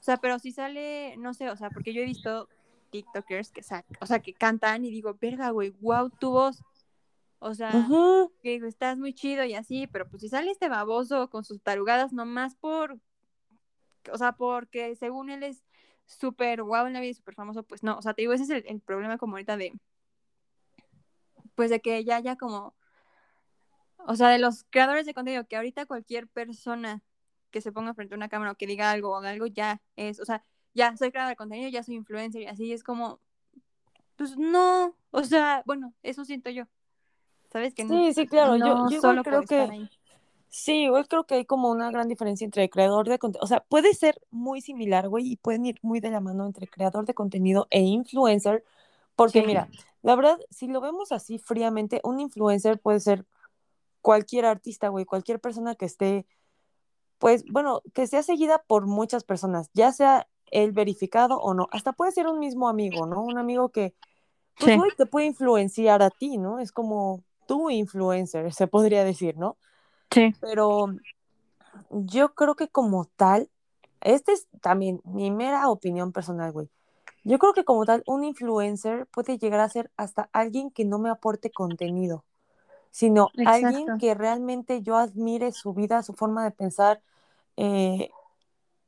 sea, 0.00 0.16
pero 0.16 0.38
si 0.38 0.50
sale, 0.50 1.16
no 1.16 1.32
sé, 1.32 1.48
o 1.48 1.56
sea, 1.56 1.70
porque 1.70 1.94
yo 1.94 2.02
he 2.02 2.04
visto 2.04 2.48
TikTokers 2.90 3.52
que 3.52 3.62
sac 3.62 3.86
o 4.00 4.06
sea, 4.06 4.18
que 4.18 4.34
cantan 4.34 4.84
y 4.84 4.90
digo, 4.90 5.16
verga, 5.20 5.50
güey, 5.50 5.70
wow, 5.80 6.10
tu 6.10 6.30
voz, 6.32 6.62
o 7.38 7.54
sea, 7.54 7.70
que 8.42 8.50
digo, 8.50 8.66
estás 8.66 8.98
muy 8.98 9.14
chido 9.14 9.44
y 9.44 9.54
así, 9.54 9.86
pero 9.86 10.08
pues 10.08 10.22
si 10.22 10.28
sale 10.28 10.50
este 10.50 10.68
baboso 10.68 11.30
con 11.30 11.44
sus 11.44 11.62
tarugadas 11.62 12.12
nomás 12.12 12.56
por, 12.56 12.98
o 14.12 14.18
sea, 14.18 14.32
porque 14.32 14.96
según 14.96 15.30
él 15.30 15.44
es 15.44 15.64
súper 16.04 16.64
guau 16.64 16.86
en 16.86 16.94
la 16.94 17.00
vida 17.00 17.10
y 17.10 17.14
súper 17.14 17.34
famoso, 17.34 17.62
pues 17.62 17.84
no, 17.84 17.96
o 17.96 18.02
sea, 18.02 18.12
te 18.14 18.22
digo, 18.22 18.32
ese 18.32 18.42
es 18.42 18.50
el, 18.50 18.64
el 18.66 18.80
problema 18.80 19.18
como 19.18 19.34
ahorita 19.34 19.56
de, 19.56 19.72
pues 21.58 21.70
de 21.70 21.80
que 21.80 22.04
ya, 22.04 22.20
ya 22.20 22.36
como, 22.36 22.72
o 24.06 24.14
sea, 24.14 24.28
de 24.28 24.38
los 24.38 24.64
creadores 24.70 25.06
de 25.06 25.12
contenido, 25.12 25.44
que 25.48 25.56
ahorita 25.56 25.86
cualquier 25.86 26.28
persona 26.28 27.02
que 27.50 27.60
se 27.60 27.72
ponga 27.72 27.94
frente 27.94 28.14
a 28.14 28.16
una 28.16 28.28
cámara 28.28 28.52
o 28.52 28.54
que 28.54 28.68
diga 28.68 28.92
algo 28.92 29.10
o 29.10 29.16
haga 29.16 29.30
algo, 29.30 29.46
ya 29.48 29.82
es, 29.96 30.20
o 30.20 30.24
sea, 30.24 30.44
ya 30.72 30.96
soy 30.96 31.10
creador 31.10 31.30
de 31.30 31.36
contenido, 31.36 31.68
ya 31.68 31.82
soy 31.82 31.96
influencer 31.96 32.42
y 32.42 32.46
así 32.46 32.72
es 32.72 32.84
como, 32.84 33.18
pues 34.14 34.36
no, 34.36 34.94
o 35.10 35.24
sea, 35.24 35.64
bueno, 35.66 35.92
eso 36.04 36.24
siento 36.24 36.48
yo, 36.50 36.62
¿sabes? 37.52 37.74
Que 37.74 37.82
n- 37.82 37.90
Sí, 38.06 38.14
sí, 38.14 38.26
claro, 38.28 38.56
yo, 38.56 38.76
no 38.76 38.88
yo 38.88 39.00
solo 39.00 39.24
creo 39.24 39.42
que, 39.42 39.88
sí, 40.48 40.84
igual 40.84 41.08
creo 41.08 41.24
que 41.24 41.34
hay 41.34 41.44
como 41.44 41.72
una 41.72 41.90
gran 41.90 42.06
diferencia 42.06 42.44
entre 42.44 42.70
creador 42.70 43.08
de 43.08 43.18
contenido, 43.18 43.42
o 43.42 43.48
sea, 43.48 43.64
puede 43.68 43.94
ser 43.94 44.20
muy 44.30 44.60
similar, 44.60 45.08
güey, 45.08 45.32
y 45.32 45.36
pueden 45.38 45.66
ir 45.66 45.80
muy 45.82 45.98
de 45.98 46.12
la 46.12 46.20
mano 46.20 46.46
entre 46.46 46.68
creador 46.68 47.04
de 47.04 47.14
contenido 47.14 47.66
e 47.70 47.80
influencer, 47.80 48.62
porque 49.18 49.40
Sí, 49.40 49.46
mira, 49.48 49.68
la 50.02 50.14
verdad, 50.14 50.38
si 50.48 50.68
lo 50.68 50.80
vemos 50.80 51.10
así 51.10 51.40
fríamente, 51.40 52.00
un 52.04 52.20
influencer 52.20 52.78
puede 52.78 53.00
ser 53.00 53.26
cualquier 54.00 54.46
artista, 54.46 54.90
güey, 54.90 55.06
cualquier 55.06 55.40
persona 55.40 55.74
que 55.74 55.86
esté, 55.86 56.24
pues, 57.18 57.44
bueno, 57.50 57.82
que 57.94 58.06
sea 58.06 58.22
seguida 58.22 58.62
por 58.68 58.86
muchas 58.86 59.24
personas, 59.24 59.70
ya 59.74 59.90
sea 59.90 60.28
el 60.52 60.70
verificado 60.70 61.40
o 61.40 61.52
no, 61.52 61.66
hasta 61.72 61.92
puede 61.92 62.12
ser 62.12 62.28
un 62.28 62.38
mismo 62.38 62.68
amigo, 62.68 63.06
¿no? 63.06 63.24
Un 63.24 63.38
amigo 63.38 63.70
que, 63.70 63.92
pues, 64.56 64.72
sí, 64.72 64.78
güey, 64.78 64.92
te 64.96 65.06
puede 65.06 65.26
influenciar 65.26 66.00
a 66.00 66.10
ti, 66.10 66.38
¿no? 66.38 66.60
Es 66.60 66.70
como 66.70 67.24
tu 67.48 67.70
influencer, 67.70 68.52
se 68.52 68.68
podría 68.68 69.02
decir, 69.02 69.36
¿no? 69.36 69.56
sí, 70.12 70.32
Pero 70.40 70.94
yo 71.90 72.34
creo 72.34 72.54
que 72.54 72.68
como 72.68 73.06
tal, 73.16 73.50
este 74.00 74.30
es 74.30 74.46
también 74.60 75.00
mi 75.02 75.32
mera 75.32 75.68
opinión 75.68 76.12
personal, 76.12 76.52
güey. 76.52 76.70
Yo 77.28 77.38
creo 77.38 77.52
que 77.52 77.64
como 77.64 77.84
tal, 77.84 78.02
un 78.06 78.24
influencer 78.24 79.06
puede 79.08 79.36
llegar 79.36 79.60
a 79.60 79.68
ser 79.68 79.90
hasta 79.98 80.30
alguien 80.32 80.70
que 80.70 80.86
no 80.86 80.98
me 80.98 81.10
aporte 81.10 81.50
contenido, 81.50 82.24
sino 82.90 83.28
alguien 83.44 83.98
que 83.98 84.14
realmente 84.14 84.80
yo 84.80 84.96
admire 84.96 85.52
su 85.52 85.74
vida, 85.74 86.02
su 86.02 86.14
forma 86.14 86.42
de 86.42 86.52
pensar 86.52 87.02
eh, 87.58 88.08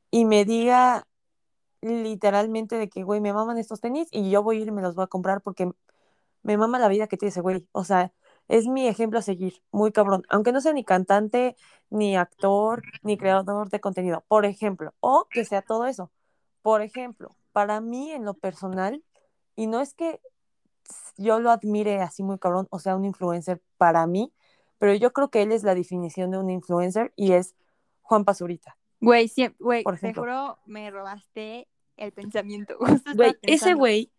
y 0.09 0.25
me 0.25 0.43
diga 0.43 1.05
literalmente 1.81 2.77
de 2.77 2.89
que, 2.89 3.03
güey, 3.03 3.21
me 3.21 3.31
maman 3.31 3.59
estos 3.59 3.79
tenis 3.79 4.07
y 4.11 4.31
yo 4.31 4.41
voy 4.41 4.57
a 4.57 4.61
ir 4.61 4.67
y 4.69 4.71
me 4.71 4.81
los 4.81 4.95
voy 4.95 5.03
a 5.03 5.07
comprar 5.07 5.41
porque 5.41 5.69
me 6.41 6.57
mama 6.57 6.79
la 6.79 6.87
vida 6.87 7.07
que 7.07 7.17
tiene 7.17 7.29
ese 7.29 7.41
güey. 7.41 7.67
O 7.73 7.83
sea, 7.83 8.11
es 8.47 8.67
mi 8.67 8.87
ejemplo 8.87 9.19
a 9.19 9.21
seguir, 9.21 9.61
muy 9.71 9.91
cabrón. 9.91 10.23
Aunque 10.29 10.51
no 10.51 10.61
sea 10.61 10.73
ni 10.73 10.83
cantante, 10.83 11.55
ni 11.91 12.17
actor, 12.17 12.81
ni 13.03 13.17
creador 13.17 13.69
de 13.69 13.79
contenido, 13.79 14.23
por 14.27 14.45
ejemplo, 14.45 14.93
o 14.99 15.27
que 15.29 15.45
sea 15.45 15.61
todo 15.61 15.85
eso. 15.85 16.11
Por 16.63 16.81
ejemplo, 16.81 17.35
para 17.51 17.81
mí 17.81 18.11
en 18.11 18.25
lo 18.25 18.33
personal, 18.33 19.03
y 19.55 19.67
no 19.67 19.81
es 19.81 19.93
que 19.93 20.19
yo 21.17 21.39
lo 21.39 21.51
admire 21.51 22.01
así 22.01 22.23
muy 22.23 22.39
cabrón, 22.39 22.67
o 22.71 22.79
sea, 22.79 22.95
un 22.95 23.05
influencer 23.05 23.61
para 23.77 24.07
mí, 24.07 24.33
pero 24.77 24.93
yo 24.95 25.13
creo 25.13 25.29
que 25.29 25.41
él 25.41 25.51
es 25.51 25.63
la 25.63 25.75
definición 25.75 26.31
de 26.31 26.37
un 26.37 26.49
influencer 26.49 27.13
y 27.15 27.33
es 27.33 27.55
Juan 28.01 28.25
Pazurita, 28.25 28.77
Güey, 28.99 29.27
sí, 29.27 29.49
güey, 29.59 29.83
juro, 30.15 30.59
me 30.67 30.91
robaste 30.91 31.67
el 31.97 32.11
pensamiento. 32.11 32.77
Güey, 33.15 33.35
ese 33.41 33.73
güey 33.73 34.11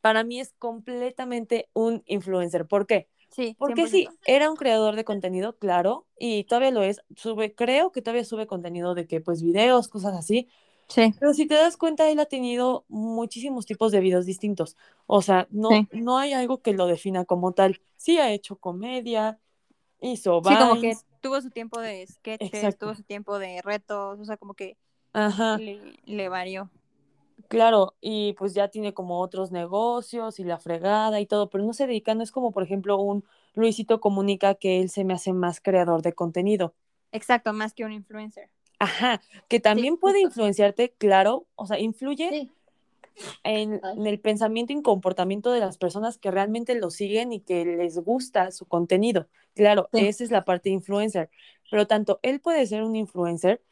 para 0.00 0.24
mí 0.24 0.40
es 0.40 0.52
completamente 0.58 1.68
un 1.72 2.02
influencer. 2.06 2.66
¿Por 2.66 2.86
qué? 2.86 3.08
Sí, 3.30 3.56
Porque 3.58 3.86
100%. 3.86 3.88
sí, 3.88 4.08
era 4.24 4.50
un 4.50 4.56
creador 4.56 4.94
de 4.94 5.04
contenido, 5.04 5.58
claro, 5.58 6.06
y 6.18 6.44
todavía 6.44 6.70
lo 6.70 6.82
es. 6.82 7.00
Sube, 7.16 7.54
creo 7.54 7.92
que 7.92 8.02
todavía 8.02 8.24
sube 8.24 8.46
contenido 8.46 8.94
de 8.94 9.06
que, 9.06 9.20
pues, 9.20 9.42
videos, 9.42 9.88
cosas 9.88 10.14
así. 10.16 10.48
Sí, 10.88 11.14
Pero 11.18 11.32
si 11.34 11.46
te 11.46 11.54
das 11.54 11.76
cuenta, 11.76 12.10
él 12.10 12.20
ha 12.20 12.26
tenido 12.26 12.84
muchísimos 12.88 13.66
tipos 13.66 13.92
de 13.92 14.00
videos 14.00 14.26
distintos. 14.26 14.76
O 15.06 15.22
sea, 15.22 15.48
no, 15.50 15.86
sí. 15.86 15.88
no 15.92 16.18
hay 16.18 16.32
algo 16.34 16.62
que 16.62 16.74
lo 16.74 16.86
defina 16.86 17.24
como 17.24 17.52
tal. 17.52 17.80
Sí 17.96 18.18
ha 18.18 18.30
hecho 18.32 18.56
comedia, 18.58 19.40
hizo 20.00 20.40
Sí, 20.40 20.56
como 20.56 20.78
que 20.78 20.98
Vines, 20.98 21.04
tuvo 21.20 21.40
su 21.40 21.50
tiempo 21.50 21.80
de 21.80 22.06
sketches, 22.06 22.76
tuvo 22.78 22.94
su 22.94 23.02
tiempo 23.02 23.38
de 23.38 23.60
retos, 23.62 24.18
o 24.20 24.24
sea, 24.24 24.36
como 24.36 24.54
que 24.54 24.76
Ajá, 25.12 25.64
le, 25.64 25.98
le 26.06 26.28
varió. 26.28 26.70
claro, 27.48 27.96
y 28.00 28.34
pues 28.34 28.54
ya 28.54 28.68
tiene 28.68 28.94
como 28.94 29.20
otros 29.20 29.50
negocios 29.52 30.38
y 30.40 30.44
la 30.44 30.58
fregada 30.58 31.20
y 31.20 31.26
todo, 31.26 31.50
pero 31.50 31.64
no 31.64 31.72
se 31.72 31.86
dedica, 31.86 32.14
no 32.14 32.22
es 32.22 32.32
como 32.32 32.52
por 32.52 32.62
ejemplo 32.62 32.96
un 32.98 33.24
Luisito 33.54 34.00
Comunica 34.00 34.54
que 34.54 34.80
él 34.80 34.90
se 34.90 35.04
me 35.04 35.14
hace 35.14 35.32
más 35.32 35.60
creador 35.60 36.02
de 36.02 36.12
contenido. 36.14 36.74
Exacto, 37.12 37.52
más 37.52 37.74
que 37.74 37.84
un 37.84 37.92
influencer. 37.92 38.48
Ajá, 38.78 39.22
que 39.48 39.56
Sí, 39.56 39.62
también 39.62 39.96
puede 39.96 40.20
influenciarte, 40.20 40.92
claro, 40.98 41.46
o 41.54 41.66
sea, 41.66 41.78
influye, 41.78 42.28
Sí, 42.30 42.50
en, 43.44 43.80
el 44.04 44.20
pensamiento 44.20 44.72
y 44.72 44.82
comportamiento 44.82 45.52
de 45.52 45.60
las 45.60 45.78
personas 45.78 46.18
que 46.18 46.30
realmente 46.30 46.74
lo 46.74 46.90
siguen 46.90 47.32
y 47.32 47.40
que 47.40 47.64
les 47.64 47.98
gusta 47.98 48.50
su 48.50 48.66
contenido. 48.66 49.28
Claro, 49.54 49.88
esa 49.92 50.24
es 50.24 50.30
la 50.30 50.44
parte 50.44 50.68
de 50.68 50.74
influencer, 50.74 51.30
pero 51.70 51.86
tanto 51.86 52.18
él 52.22 52.40
puede 52.40 52.66
ser 52.66 52.82
un 52.82 52.94
influencer 52.94 53.62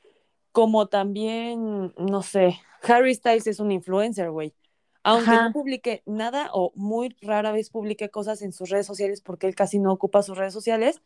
como 0.53 0.87
también, 0.87 1.93
no 1.99 2.23
sé, 2.23 2.59
Harry 2.83 3.15
Styles 3.15 3.47
es 3.47 3.61
un 3.61 3.73
influencer, 3.73 4.31
güey. 4.31 4.55
Aunque 5.03 5.33
no 5.33 5.53
publique 5.53 6.03
nada 6.07 6.49
o 6.55 6.73
muy 6.75 7.15
rara 7.21 7.53
vez 7.53 7.69
publique 7.69 8.09
cosas 8.09 8.41
en 8.41 8.53
sus 8.53 8.71
redes 8.71 8.87
sociales 8.87 9.21
porque 9.21 9.47
él 9.47 9.55
casi 9.55 9.79
no 9.79 9.93
ocupa 9.93 10.23
sus 10.23 10.39
redes 10.39 10.55
sociales, 10.55 11.03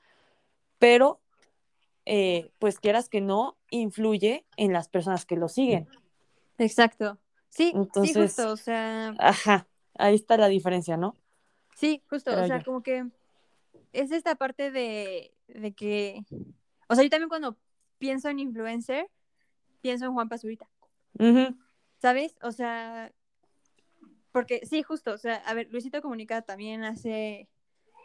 pero 0.79 1.19
eh, 2.11 2.51
pues 2.59 2.81
quieras 2.81 3.11
que 3.11 3.21
no, 3.21 3.59
influye 3.69 4.47
en 4.57 4.73
las 4.73 4.89
personas 4.89 5.27
que 5.27 5.37
lo 5.37 5.51
siguen. 5.51 5.87
Exacto. 6.57 7.19
Sí, 7.51 7.75
sí, 8.03 8.15
justo, 8.15 8.51
o 8.51 8.57
sea. 8.57 9.15
Ajá, 9.19 9.69
ahí 9.95 10.15
está 10.15 10.39
la 10.39 10.49
diferencia, 10.49 10.97
¿no? 10.97 11.15
Sí, 11.77 12.03
justo, 12.09 12.31
o 12.31 12.47
sea, 12.47 12.65
como 12.65 12.83
que 12.83 13.05
es 13.93 14.11
esta 14.11 14.37
parte 14.37 14.71
de, 14.71 15.35
de 15.49 15.75
que, 15.75 16.25
o 16.89 16.95
sea, 16.95 17.05
yo 17.05 17.11
también 17.11 17.29
cuando 17.29 17.59
pienso 17.99 18.31
en 18.31 18.39
influencer, 18.39 19.11
pienso 19.83 20.07
en 20.07 20.15
Juan 20.15 20.31
Pazurita. 20.31 20.67
¿Sabes? 22.01 22.37
O 22.41 22.53
sea, 22.53 23.13
porque 24.33 24.65
sí, 24.65 24.83
justo, 24.83 25.13
o 25.13 25.19
sea, 25.19 25.37
a 25.37 25.53
ver, 25.53 25.69
Luisito 25.71 26.01
Comunica 26.01 26.41
también 26.41 26.85
hace, 26.85 27.51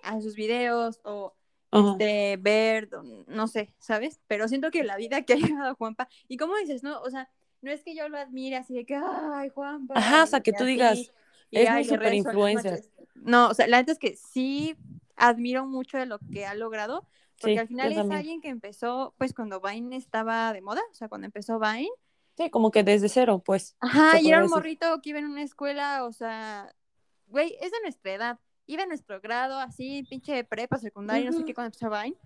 hace 0.04 0.22
sus 0.24 0.36
videos 0.36 1.00
o 1.06 1.36
este, 1.74 2.38
ver, 2.38 2.90
no 3.28 3.48
sé, 3.48 3.74
¿sabes? 3.80 4.20
Pero 4.28 4.48
siento 4.48 4.72
que 4.72 4.84
la 4.84 4.98
vida 4.98 5.24
que 5.24 5.34
ha 5.34 5.38
llegado 5.38 5.76
Juanpa, 5.76 6.08
y 6.28 6.38
como 6.38 6.56
dices, 6.58 6.84
¿no? 6.84 7.02
O 7.02 7.10
sea, 7.10 7.30
no 7.62 7.72
es 7.72 7.84
que 7.84 7.96
yo 7.96 8.08
lo 8.10 8.18
admire 8.18 8.58
así 8.58 8.74
de 8.74 8.86
que, 8.86 8.96
ay, 8.96 9.50
Juanpa. 9.50 9.96
Ajá, 9.98 10.24
o 10.24 10.28
sea, 10.28 10.42
que 10.42 10.54
tú 10.54 10.66
digas, 10.66 11.12
es 11.52 11.72
muy 11.72 11.86
super 11.86 12.14
influencer. 12.14 12.84
No, 13.16 13.50
o 13.50 13.54
sea, 13.54 13.68
la 13.68 13.78
neta 13.78 13.92
es 13.92 14.00
que 14.00 14.16
sí 14.16 14.76
admiro 15.16 15.66
mucho 15.66 15.98
de 15.98 16.06
lo 16.06 16.20
que 16.32 16.46
ha 16.46 16.56
logrado, 16.56 17.08
porque 17.40 17.60
al 17.60 17.68
final 17.68 17.92
es 17.92 17.98
alguien 17.98 18.42
que 18.42 18.50
empezó, 18.50 19.14
pues, 19.18 19.34
cuando 19.34 19.62
Vine 19.62 19.96
estaba 19.96 20.54
de 20.54 20.62
moda, 20.62 20.82
o 20.92 20.94
sea, 20.94 21.08
cuando 21.10 21.26
empezó 21.26 21.60
Vine. 21.60 21.90
Sí, 22.38 22.50
como 22.50 22.72
que 22.72 22.84
desde 22.84 23.10
cero, 23.10 23.44
pues. 23.46 23.76
Ajá, 23.80 24.20
y 24.20 24.30
era 24.30 24.44
un 24.44 24.50
morrito 24.50 25.02
que 25.02 25.12
iba 25.12 25.20
en 25.20 25.26
una 25.26 25.44
escuela, 25.44 26.04
o 26.04 26.12
sea, 26.12 26.74
güey, 27.28 27.56
es 27.62 27.72
de 27.72 27.82
nuestra 27.82 28.14
edad 28.14 28.40
iba 28.66 28.84
en 28.84 28.90
nuestro 28.90 29.20
grado, 29.22 29.60
así, 29.60 30.04
pinche 30.10 30.44
prepa, 30.44 30.78
secundaria, 30.78 31.30
no 31.30 31.38
sé 31.38 31.46
qué, 31.46 31.54
cuando 31.54 31.68
empezó 31.68 31.90
Vine. 31.90 32.18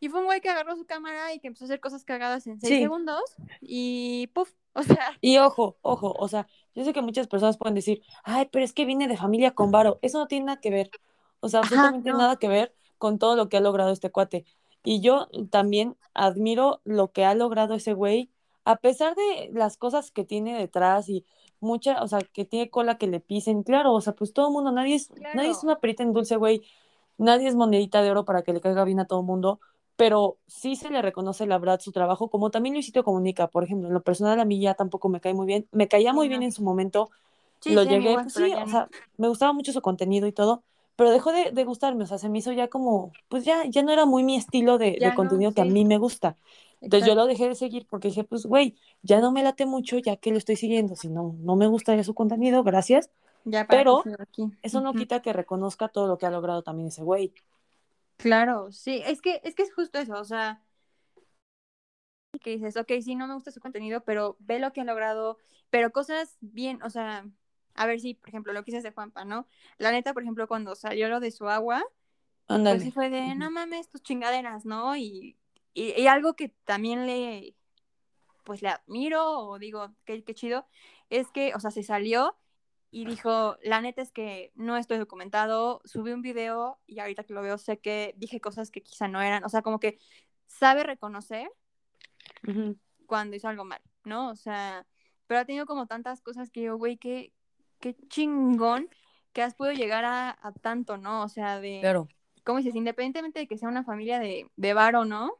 Y 0.00 0.08
fue 0.08 0.20
un 0.20 0.26
güey 0.26 0.40
que 0.40 0.48
agarró 0.48 0.76
su 0.76 0.86
cámara 0.86 1.34
y 1.34 1.40
que 1.40 1.48
empezó 1.48 1.64
a 1.64 1.66
hacer 1.66 1.80
cosas 1.80 2.04
cagadas 2.04 2.46
en 2.46 2.60
seis 2.60 2.80
segundos 2.80 3.22
y 3.60 4.28
puf, 4.28 4.52
o 4.72 4.82
sea. 4.82 5.18
Y 5.20 5.38
ojo, 5.38 5.76
ojo, 5.82 6.14
o 6.16 6.28
sea, 6.28 6.46
yo 6.74 6.84
sé 6.84 6.92
que 6.92 7.02
muchas 7.02 7.26
personas 7.26 7.56
pueden 7.56 7.74
decir, 7.74 8.02
ay, 8.22 8.48
pero 8.52 8.64
es 8.64 8.72
que 8.72 8.84
viene 8.84 9.08
de 9.08 9.16
familia 9.16 9.52
con 9.52 9.72
varo. 9.72 9.98
Eso 10.02 10.18
no 10.18 10.28
tiene 10.28 10.46
nada 10.46 10.60
que 10.60 10.70
ver. 10.70 10.90
O 11.40 11.48
sea, 11.48 11.60
absolutamente 11.60 12.12
nada 12.12 12.36
que 12.36 12.48
ver 12.48 12.74
con 12.96 13.18
todo 13.18 13.34
lo 13.34 13.48
que 13.48 13.56
ha 13.56 13.60
logrado 13.60 13.90
este 13.90 14.10
cuate. 14.10 14.44
Y 14.84 15.00
yo 15.00 15.28
también 15.50 15.96
admiro 16.14 16.80
lo 16.84 17.10
que 17.10 17.24
ha 17.24 17.34
logrado 17.34 17.74
ese 17.74 17.92
güey, 17.92 18.30
a 18.64 18.76
pesar 18.76 19.16
de 19.16 19.50
las 19.52 19.76
cosas 19.76 20.12
que 20.12 20.24
tiene 20.24 20.56
detrás 20.56 21.08
y 21.08 21.24
mucha, 21.60 22.02
o 22.02 22.08
sea, 22.08 22.20
que 22.20 22.44
tiene 22.44 22.70
cola 22.70 22.98
que 22.98 23.06
le 23.06 23.20
pisen, 23.20 23.62
claro, 23.62 23.92
o 23.92 24.00
sea, 24.00 24.14
pues 24.14 24.32
todo 24.32 24.48
el 24.48 24.52
mundo, 24.52 24.72
nadie 24.72 24.94
es, 24.94 25.10
nadie 25.34 25.50
es 25.50 25.62
una 25.62 25.78
perita 25.78 26.02
en 26.02 26.12
dulce, 26.12 26.36
güey, 26.36 26.62
nadie 27.16 27.48
es 27.48 27.54
monedita 27.54 28.02
de 28.02 28.10
oro 28.10 28.24
para 28.24 28.42
que 28.42 28.52
le 28.52 28.60
caiga 28.60 28.84
bien 28.84 29.00
a 29.00 29.06
todo 29.06 29.20
el 29.20 29.26
mundo, 29.26 29.60
pero 29.96 30.38
sí 30.46 30.76
se 30.76 30.90
le 30.90 31.02
reconoce 31.02 31.46
la 31.46 31.58
verdad 31.58 31.80
su 31.80 31.92
trabajo, 31.92 32.30
como 32.30 32.50
también 32.50 32.74
Luisito 32.74 33.04
Comunica, 33.04 33.48
por 33.48 33.64
ejemplo, 33.64 33.88
en 33.88 33.94
lo 33.94 34.02
personal 34.02 34.38
a 34.38 34.44
mí 34.44 34.60
ya 34.60 34.74
tampoco 34.74 35.08
me 35.08 35.20
cae 35.20 35.34
muy 35.34 35.46
bien, 35.46 35.66
me 35.72 35.88
caía 35.88 36.12
muy 36.12 36.28
bien 36.28 36.42
en 36.42 36.52
su 36.52 36.62
momento, 36.62 37.10
lo 37.64 37.82
llegué, 37.82 38.14
pues 38.14 38.34
sí, 38.34 38.52
o 38.54 38.68
sea, 38.68 38.88
me 39.16 39.28
gustaba 39.28 39.52
mucho 39.52 39.72
su 39.72 39.82
contenido 39.82 40.26
y 40.26 40.32
todo, 40.32 40.62
pero 40.96 41.10
dejó 41.10 41.32
de, 41.32 41.50
de, 41.52 41.64
gustarme, 41.64 42.04
o 42.04 42.06
sea, 42.06 42.18
se 42.18 42.28
me 42.28 42.38
hizo 42.38 42.52
ya 42.52 42.68
como, 42.68 43.12
pues 43.28 43.44
ya, 43.44 43.64
ya 43.66 43.82
no 43.82 43.92
era 43.92 44.06
muy 44.06 44.24
mi 44.24 44.36
estilo 44.36 44.78
de, 44.78 44.96
de 45.00 45.14
contenido 45.14 45.52
que 45.52 45.60
a 45.60 45.64
mí 45.64 45.84
me 45.84 45.98
gusta. 45.98 46.36
Entonces 46.80 47.08
yo 47.08 47.14
lo 47.14 47.26
dejé 47.26 47.48
de 47.48 47.54
seguir 47.54 47.86
porque 47.88 48.08
dije, 48.08 48.24
pues, 48.24 48.46
güey, 48.46 48.76
ya 49.02 49.20
no 49.20 49.32
me 49.32 49.42
late 49.42 49.66
mucho 49.66 49.98
ya 49.98 50.16
que 50.16 50.30
lo 50.30 50.38
estoy 50.38 50.56
siguiendo. 50.56 50.96
Si 50.96 51.08
no, 51.08 51.36
no 51.40 51.56
me 51.56 51.66
gusta 51.66 52.02
su 52.04 52.14
contenido, 52.14 52.62
gracias. 52.62 53.10
Ya 53.44 53.66
Pero 53.66 54.04
eso 54.62 54.80
no 54.80 54.92
quita 54.92 55.22
que 55.22 55.32
reconozca 55.32 55.88
todo 55.88 56.06
lo 56.06 56.18
que 56.18 56.26
ha 56.26 56.30
logrado 56.30 56.62
también 56.62 56.88
ese 56.88 57.02
güey. 57.02 57.32
Claro, 58.16 58.72
sí, 58.72 59.02
es 59.06 59.22
que, 59.22 59.40
es 59.44 59.54
que 59.54 59.62
es 59.62 59.72
justo 59.72 59.98
eso, 59.98 60.14
o 60.14 60.24
sea, 60.24 60.60
que 62.40 62.50
dices, 62.50 62.76
ok, 62.76 62.92
sí, 63.00 63.14
no 63.14 63.26
me 63.26 63.34
gusta 63.34 63.52
su 63.52 63.60
contenido, 63.60 64.02
pero 64.02 64.36
ve 64.40 64.58
lo 64.58 64.72
que 64.72 64.80
ha 64.80 64.84
logrado, 64.84 65.38
pero 65.70 65.92
cosas 65.92 66.36
bien, 66.40 66.82
o 66.82 66.90
sea, 66.90 67.26
a 67.74 67.86
ver 67.86 68.00
si, 68.00 68.14
por 68.14 68.28
ejemplo, 68.28 68.52
lo 68.52 68.64
que 68.64 68.72
hice 68.72 68.82
de 68.82 68.92
Juanpa, 68.92 69.24
¿no? 69.24 69.46
La 69.78 69.92
neta, 69.92 70.12
por 70.12 70.22
ejemplo, 70.22 70.48
cuando 70.48 70.74
salió 70.74 71.08
lo 71.08 71.20
de 71.20 71.30
su 71.30 71.48
agua, 71.48 71.84
pues 72.46 72.82
sí 72.82 72.90
fue 72.90 73.08
de, 73.08 73.34
no 73.34 73.50
mames, 73.50 73.88
tus 73.88 74.02
chingaderas, 74.02 74.64
¿no? 74.64 74.96
Y 74.96 75.36
y, 75.78 76.06
algo 76.06 76.34
que 76.34 76.48
también 76.64 77.06
le, 77.06 77.54
pues 78.44 78.62
le 78.62 78.68
admiro 78.68 79.40
o 79.40 79.58
digo, 79.58 79.94
qué, 80.04 80.24
qué 80.24 80.34
chido, 80.34 80.66
es 81.10 81.30
que, 81.30 81.54
o 81.54 81.60
sea, 81.60 81.70
se 81.70 81.82
salió 81.82 82.36
y 82.90 83.04
dijo, 83.04 83.56
la 83.62 83.80
neta 83.80 84.02
es 84.02 84.10
que 84.10 84.50
no 84.54 84.76
estoy 84.76 84.98
documentado, 84.98 85.80
subí 85.84 86.12
un 86.12 86.22
video 86.22 86.80
y 86.86 87.00
ahorita 87.00 87.24
que 87.24 87.34
lo 87.34 87.42
veo 87.42 87.58
sé 87.58 87.78
que 87.78 88.14
dije 88.16 88.40
cosas 88.40 88.70
que 88.70 88.82
quizá 88.82 89.08
no 89.08 89.20
eran, 89.20 89.44
o 89.44 89.48
sea, 89.48 89.62
como 89.62 89.78
que 89.78 89.98
sabe 90.46 90.82
reconocer 90.82 91.48
cuando 93.06 93.36
hizo 93.36 93.48
algo 93.48 93.64
mal, 93.64 93.80
¿no? 94.04 94.30
O 94.30 94.36
sea, 94.36 94.86
pero 95.26 95.40
ha 95.40 95.44
tenido 95.44 95.66
como 95.66 95.86
tantas 95.86 96.22
cosas 96.22 96.50
que 96.50 96.60
digo, 96.60 96.76
güey, 96.76 96.96
qué, 96.96 97.32
qué 97.78 97.94
chingón 98.08 98.88
que 99.32 99.42
has 99.42 99.54
podido 99.54 99.74
llegar 99.74 100.04
a, 100.04 100.36
a 100.42 100.52
tanto, 100.52 100.96
¿no? 100.96 101.22
O 101.22 101.28
sea, 101.28 101.60
de... 101.60 101.78
Claro. 101.80 102.08
¿Cómo 102.44 102.58
dices? 102.58 102.74
Independientemente 102.74 103.40
de 103.40 103.46
que 103.46 103.58
sea 103.58 103.68
una 103.68 103.84
familia 103.84 104.18
de, 104.18 104.50
de 104.56 104.72
bar 104.72 104.96
o 104.96 105.04
no, 105.04 105.38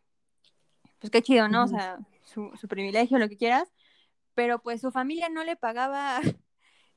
pues 0.99 1.11
qué 1.11 1.23
chido, 1.23 1.49
¿no? 1.49 1.65
O 1.65 1.69
sea, 1.69 1.99
su, 2.25 2.51
su, 2.61 2.69
privilegio, 2.69 3.19
lo 3.19 3.29
que 3.29 3.37
quieras, 3.37 3.69
pero 4.35 4.61
pues 4.61 4.81
su 4.81 4.91
familia 4.91 5.29
no 5.29 5.45
le 5.45 5.57
pagaba 5.57 6.21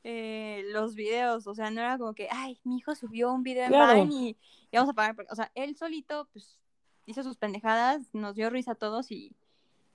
eh, 0.04 0.64
los 0.72 0.96
videos, 0.96 1.48
o 1.48 1.56
sea, 1.56 1.72
no 1.72 1.82
era 1.82 1.98
como 1.98 2.14
que, 2.14 2.28
ay, 2.32 2.60
mi 2.64 2.78
hijo 2.78 2.96
subió 2.96 3.32
un 3.32 3.44
video 3.44 3.66
en 3.66 4.10
Vine 4.10 4.14
y, 4.14 4.38
vamos 4.74 4.90
a 4.90 4.94
pagar, 4.94 5.16
o 5.30 5.36
sea, 5.36 5.52
él 5.56 5.76
solito, 5.76 6.28
pues, 6.34 6.60
hizo 7.06 7.24
sus 7.24 7.38
pendejadas, 7.38 8.14
nos 8.14 8.36
dio 8.36 8.50
risa 8.50 8.74
a 8.74 8.76
todos 8.76 9.12
y, 9.12 9.36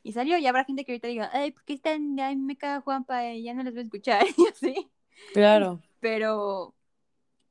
y 0.03 0.12
salió, 0.12 0.38
y 0.38 0.47
habrá 0.47 0.64
gente 0.64 0.85
que 0.85 0.92
ahorita 0.92 1.09
diga, 1.09 1.31
ay, 1.33 1.53
¿por 1.53 1.64
qué 1.64 1.75
están, 1.75 2.19
ay, 2.21 2.37
me 2.37 2.57
caga 2.57 2.81
Juanpa, 2.81 3.33
y 3.33 3.42
ya 3.42 3.55
no 3.55 3.62
les 3.62 3.73
voy 3.73 3.81
a 3.81 3.85
escuchar, 3.85 4.27
y 4.37 4.47
así. 4.49 4.90
Claro. 5.33 5.81
Pero, 6.01 6.75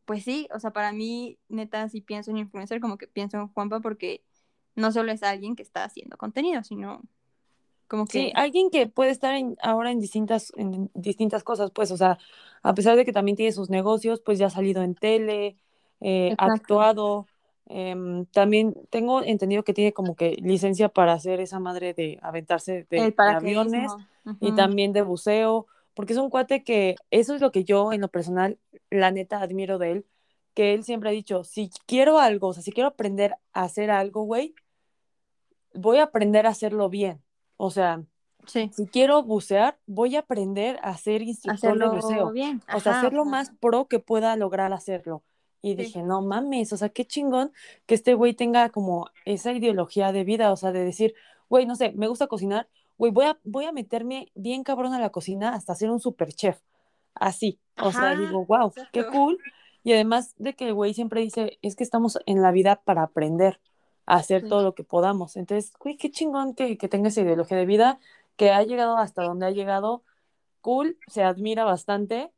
pues 0.06 0.24
sí, 0.24 0.48
o 0.54 0.60
sea, 0.60 0.72
para 0.72 0.91
mí, 0.91 1.38
neta, 1.50 1.89
si 1.89 2.02
pienso 2.02 2.32
en 2.32 2.38
influencer, 2.38 2.80
como 2.80 2.98
que 2.98 3.08
pienso 3.08 3.38
en 3.38 3.48
Juanpa 3.48 3.80
porque 3.80 4.24
no 4.75 4.91
solo 4.91 5.11
es 5.11 5.23
alguien 5.23 5.55
que 5.55 5.63
está 5.63 5.83
haciendo 5.83 6.17
contenido, 6.17 6.63
sino 6.63 7.01
como 7.88 8.05
que... 8.05 8.19
Sí, 8.19 8.31
alguien 8.35 8.69
que 8.69 8.88
puede 8.88 9.11
estar 9.11 9.35
ahora 9.61 9.91
en 9.91 9.99
distintas, 9.99 10.51
en 10.55 10.89
distintas 10.93 11.43
cosas, 11.43 11.71
pues, 11.71 11.91
o 11.91 11.97
sea, 11.97 12.17
a 12.63 12.73
pesar 12.73 12.95
de 12.95 13.05
que 13.05 13.13
también 13.13 13.38
tiene 13.38 13.51
sus 13.51 13.69
negocios, 13.69 14.21
pues 14.21 14.39
ya 14.39 14.47
ha 14.47 14.49
salido 14.49 14.81
en 14.81 14.95
tele, 14.95 15.57
eh, 16.01 16.35
ha 16.38 16.45
actuado, 16.45 17.27
em, 17.67 18.25
también 18.27 18.75
tengo 18.89 19.21
entendido 19.23 19.63
que 19.63 19.73
tiene 19.73 19.93
como 19.93 20.15
que 20.15 20.35
licencia 20.41 20.89
para 20.89 21.13
hacer 21.13 21.39
esa 21.39 21.59
madre 21.59 21.93
de 21.93 22.19
aventarse 22.21 22.85
de, 22.89 23.13
aviones 23.17 23.91
y 24.39 24.53
también 24.53 24.91
de 24.91 25.01
buceo, 25.03 25.67
porque 25.93 26.13
es 26.13 26.19
un 26.19 26.29
cuate 26.29 26.63
que 26.63 26.95
eso 27.11 27.35
es 27.35 27.41
lo 27.41 27.51
que 27.51 27.63
yo 27.63 27.93
en 27.93 28.01
lo 28.01 28.07
personal, 28.07 28.57
la 28.89 29.11
neta, 29.11 29.41
admiro 29.41 29.77
de 29.77 29.91
él, 29.91 30.05
que 30.53 30.73
él 30.73 30.83
siempre 30.83 31.09
ha 31.09 31.13
dicho, 31.13 31.43
si 31.43 31.69
quiero 31.85 32.19
algo, 32.19 32.47
o 32.47 32.53
sea, 32.53 32.63
si 32.63 32.71
quiero 32.71 32.89
aprender 32.89 33.35
a 33.53 33.63
hacer 33.63 33.91
algo, 33.91 34.23
güey, 34.23 34.55
voy 35.75 35.97
a 35.97 36.03
aprender 36.03 36.45
a 36.45 36.49
hacerlo 36.49 36.89
bien. 36.89 37.21
O 37.57 37.69
sea, 37.69 38.03
si 38.47 38.88
quiero 38.91 39.23
bucear, 39.23 39.77
voy 39.85 40.15
a 40.15 40.19
aprender 40.19 40.79
a 40.83 40.95
ser 40.97 41.21
instructor 41.21 41.77
de 41.77 41.88
buceo. 41.88 42.31
Bien. 42.31 42.61
o 42.73 42.79
sea, 42.79 42.99
hacer 42.99 43.13
lo 43.13 43.25
más 43.25 43.51
pro 43.59 43.88
que 43.88 43.99
pueda 43.99 44.35
lograr 44.35 44.73
hacerlo. 44.73 45.23
Y 45.61 45.73
dije, 45.73 46.03
no 46.03 46.21
mames, 46.21 46.71
o 46.73 46.77
sea, 46.77 46.89
qué 46.89 47.05
chingón 47.05 47.51
que 47.88 47.95
este 47.95 48.13
güey 48.13 48.35
tenga 48.35 48.69
como 48.69 49.07
esa 49.25 49.51
ideología 49.51 50.11
de 50.11 50.23
vida, 50.23 50.51
o 50.51 50.57
sea, 50.57 50.71
de 50.71 50.85
decir, 50.85 51.15
güey, 51.49 51.65
no 51.65 51.75
sé, 51.75 51.91
me 51.93 52.07
gusta 52.07 52.27
cocinar, 52.27 52.69
güey, 52.99 53.11
voy 53.11 53.25
a, 53.25 53.39
voy 53.43 53.65
a 53.65 53.71
meterme 53.71 54.31
bien 54.35 54.63
cabrón 54.63 54.93
a 54.93 54.99
la 54.99 55.09
cocina 55.09 55.55
hasta 55.55 55.73
ser 55.73 55.89
un 55.89 55.99
super 55.99 56.31
chef. 56.31 56.59
Así. 57.15 57.59
O 57.81 57.91
sea, 57.91 58.15
digo, 58.15 58.45
wow, 58.45 58.71
qué 58.91 59.07
cool. 59.07 59.39
Y 59.83 59.93
además 59.93 60.35
de 60.38 60.53
que 60.53 60.67
el 60.67 60.73
güey 60.73 60.93
siempre 60.93 61.21
dice, 61.21 61.57
es 61.63 61.75
que 61.75 61.83
estamos 61.83 62.19
en 62.27 62.43
la 62.43 62.51
vida 62.51 62.81
para 62.83 63.01
aprender 63.01 63.59
hacer 64.06 64.48
todo 64.48 64.63
lo 64.63 64.76
que 64.76 64.84
podamos. 64.84 65.36
Entonces, 65.36 65.74
güey, 65.80 65.98
qué 65.98 66.12
chingón 66.12 66.54
que, 66.54 66.78
que 66.78 66.88
tenga 66.88 67.10
esa 67.10 67.22
ideología 67.22 67.58
de 67.58 67.65
vida, 67.65 68.00
que 68.36 68.52
ha 68.52 68.63
llegado 68.63 68.98
hasta 68.98 69.24
donde 69.24 69.46
ha 69.46 69.52
llegado. 69.52 70.04
Cool, 70.62 70.98
se 71.08 71.24
admira 71.24 71.63
bastante. 71.63 72.32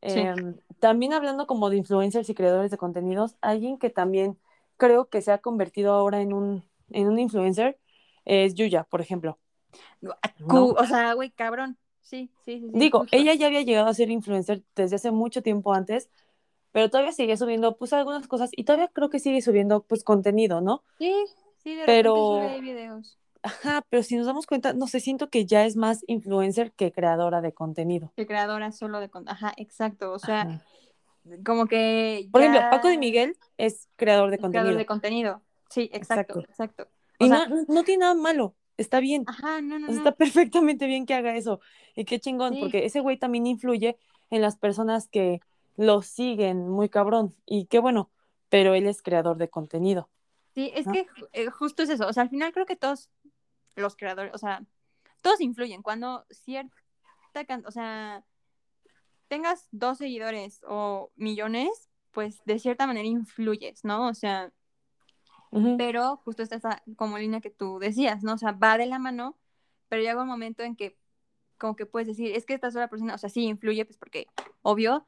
Em, 0.00 0.56
también 0.80 1.12
hablando 1.12 1.46
como 1.46 1.70
de 1.70 1.78
influencers 1.78 2.28
y 2.28 2.34
creadores 2.34 2.70
de 2.70 2.76
contenidos, 2.76 3.36
alguien 3.40 3.78
que 3.78 3.90
también 3.90 4.38
creo 4.76 5.08
que 5.08 5.22
se 5.22 5.32
ha 5.32 5.38
convertido 5.38 5.92
ahora 5.92 6.20
en 6.20 6.32
un, 6.32 6.64
en 6.90 7.08
un 7.08 7.18
influencer 7.18 7.78
es 8.24 8.54
Yuya, 8.54 8.84
por 8.84 9.00
ejemplo. 9.00 9.38
O 10.46 10.86
sea, 10.86 11.14
güey, 11.14 11.30
cabrón. 11.30 11.78
Sí, 12.00 12.30
sí, 12.44 12.60
sí. 12.60 12.70
Digo, 12.72 13.06
ella 13.12 13.32
ya 13.34 13.46
había 13.46 13.62
llegado 13.62 13.88
a 13.88 13.94
ser 13.94 14.10
influencer 14.10 14.62
desde 14.76 14.96
hace 14.96 15.10
mucho 15.10 15.42
tiempo 15.42 15.72
antes, 15.72 16.10
pero 16.74 16.90
todavía 16.90 17.12
sigue 17.12 17.36
subiendo 17.36 17.76
pues 17.76 17.92
algunas 17.92 18.26
cosas 18.26 18.50
y 18.50 18.64
todavía 18.64 18.88
creo 18.88 19.08
que 19.08 19.20
sigue 19.20 19.40
subiendo 19.42 19.84
pues 19.84 20.02
contenido, 20.02 20.60
¿no? 20.60 20.82
Sí, 20.98 21.14
sí, 21.62 21.72
de 21.72 21.84
pero... 21.86 22.40
repente 22.40 22.56
sube 22.56 22.60
videos. 22.60 23.18
Ajá, 23.44 23.86
pero 23.88 24.02
si 24.02 24.16
nos 24.16 24.26
damos 24.26 24.44
cuenta, 24.44 24.72
no 24.72 24.88
sé, 24.88 24.98
siento 24.98 25.30
que 25.30 25.46
ya 25.46 25.66
es 25.66 25.76
más 25.76 26.02
influencer 26.08 26.72
que 26.72 26.90
creadora 26.90 27.40
de 27.42 27.52
contenido. 27.52 28.12
Que 28.16 28.26
creadora 28.26 28.72
solo 28.72 28.98
de 28.98 29.08
contenido. 29.08 29.36
Ajá, 29.36 29.54
exacto. 29.56 30.10
O 30.10 30.18
sea, 30.18 30.64
como 31.46 31.66
que. 31.66 32.28
Por 32.32 32.40
ejemplo, 32.40 32.62
Paco 32.68 32.88
de 32.88 32.98
Miguel 32.98 33.36
es 33.56 33.88
creador 33.94 34.32
de 34.32 34.38
contenido. 34.38 34.64
Creador 34.64 34.78
de 34.78 34.86
contenido. 34.86 35.42
Sí, 35.70 35.90
exacto, 35.92 36.40
exacto. 36.40 36.88
y 37.20 37.28
no, 37.28 37.46
no, 37.68 37.84
tiene 37.84 38.00
nada 38.00 38.14
malo, 38.14 38.56
está 38.78 38.98
bien. 38.98 39.22
Ajá, 39.28 39.60
no, 39.60 39.78
no, 39.78 39.92
Está 39.92 40.10
perfectamente 40.10 40.86
bien 40.88 41.06
que 41.06 41.14
haga 41.14 41.36
eso. 41.36 41.60
Y 41.94 42.04
qué 42.04 42.18
chingón, 42.18 42.56
porque 42.58 42.84
ese 42.84 42.98
güey 42.98 43.16
también 43.16 43.46
influye 43.46 43.96
en 44.30 44.42
las 44.42 44.56
personas 44.56 45.06
que 45.06 45.40
lo 45.76 46.02
siguen 46.02 46.68
muy 46.68 46.88
cabrón. 46.88 47.34
Y 47.46 47.66
qué 47.66 47.78
bueno, 47.78 48.10
pero 48.48 48.74
él 48.74 48.86
es 48.86 49.02
creador 49.02 49.36
de 49.36 49.48
contenido. 49.48 50.08
Sí, 50.54 50.70
es 50.74 50.86
que 50.86 51.06
eh, 51.32 51.50
justo 51.50 51.82
es 51.82 51.90
eso. 51.90 52.06
O 52.06 52.12
sea, 52.12 52.22
al 52.22 52.30
final 52.30 52.52
creo 52.52 52.66
que 52.66 52.76
todos 52.76 53.10
los 53.74 53.96
creadores, 53.96 54.32
o 54.34 54.38
sea, 54.38 54.64
todos 55.20 55.40
influyen. 55.40 55.82
Cuando 55.82 56.24
cierta, 56.30 56.70
o 57.66 57.70
sea, 57.70 58.24
tengas 59.28 59.68
dos 59.72 59.98
seguidores 59.98 60.60
o 60.66 61.10
millones, 61.16 61.90
pues 62.12 62.44
de 62.44 62.58
cierta 62.58 62.86
manera 62.86 63.06
influyes, 63.06 63.84
¿no? 63.84 64.08
O 64.08 64.14
sea, 64.14 64.52
pero 65.76 66.16
justo 66.18 66.42
está 66.42 66.56
esa 66.56 66.82
como 66.96 67.16
línea 67.18 67.40
que 67.40 67.50
tú 67.50 67.78
decías, 67.78 68.22
¿no? 68.22 68.34
O 68.34 68.38
sea, 68.38 68.52
va 68.52 68.76
de 68.76 68.86
la 68.86 68.98
mano, 68.98 69.36
pero 69.88 70.02
llega 70.02 70.22
un 70.22 70.28
momento 70.28 70.62
en 70.62 70.74
que 70.76 70.96
como 71.58 71.76
que 71.76 71.86
puedes 71.86 72.08
decir, 72.08 72.34
es 72.34 72.44
que 72.44 72.54
esta 72.54 72.70
sola 72.70 72.88
persona, 72.88 73.14
o 73.14 73.18
sea, 73.18 73.30
sí 73.30 73.44
influye, 73.44 73.84
pues 73.84 73.96
porque, 73.96 74.26
obvio, 74.62 75.06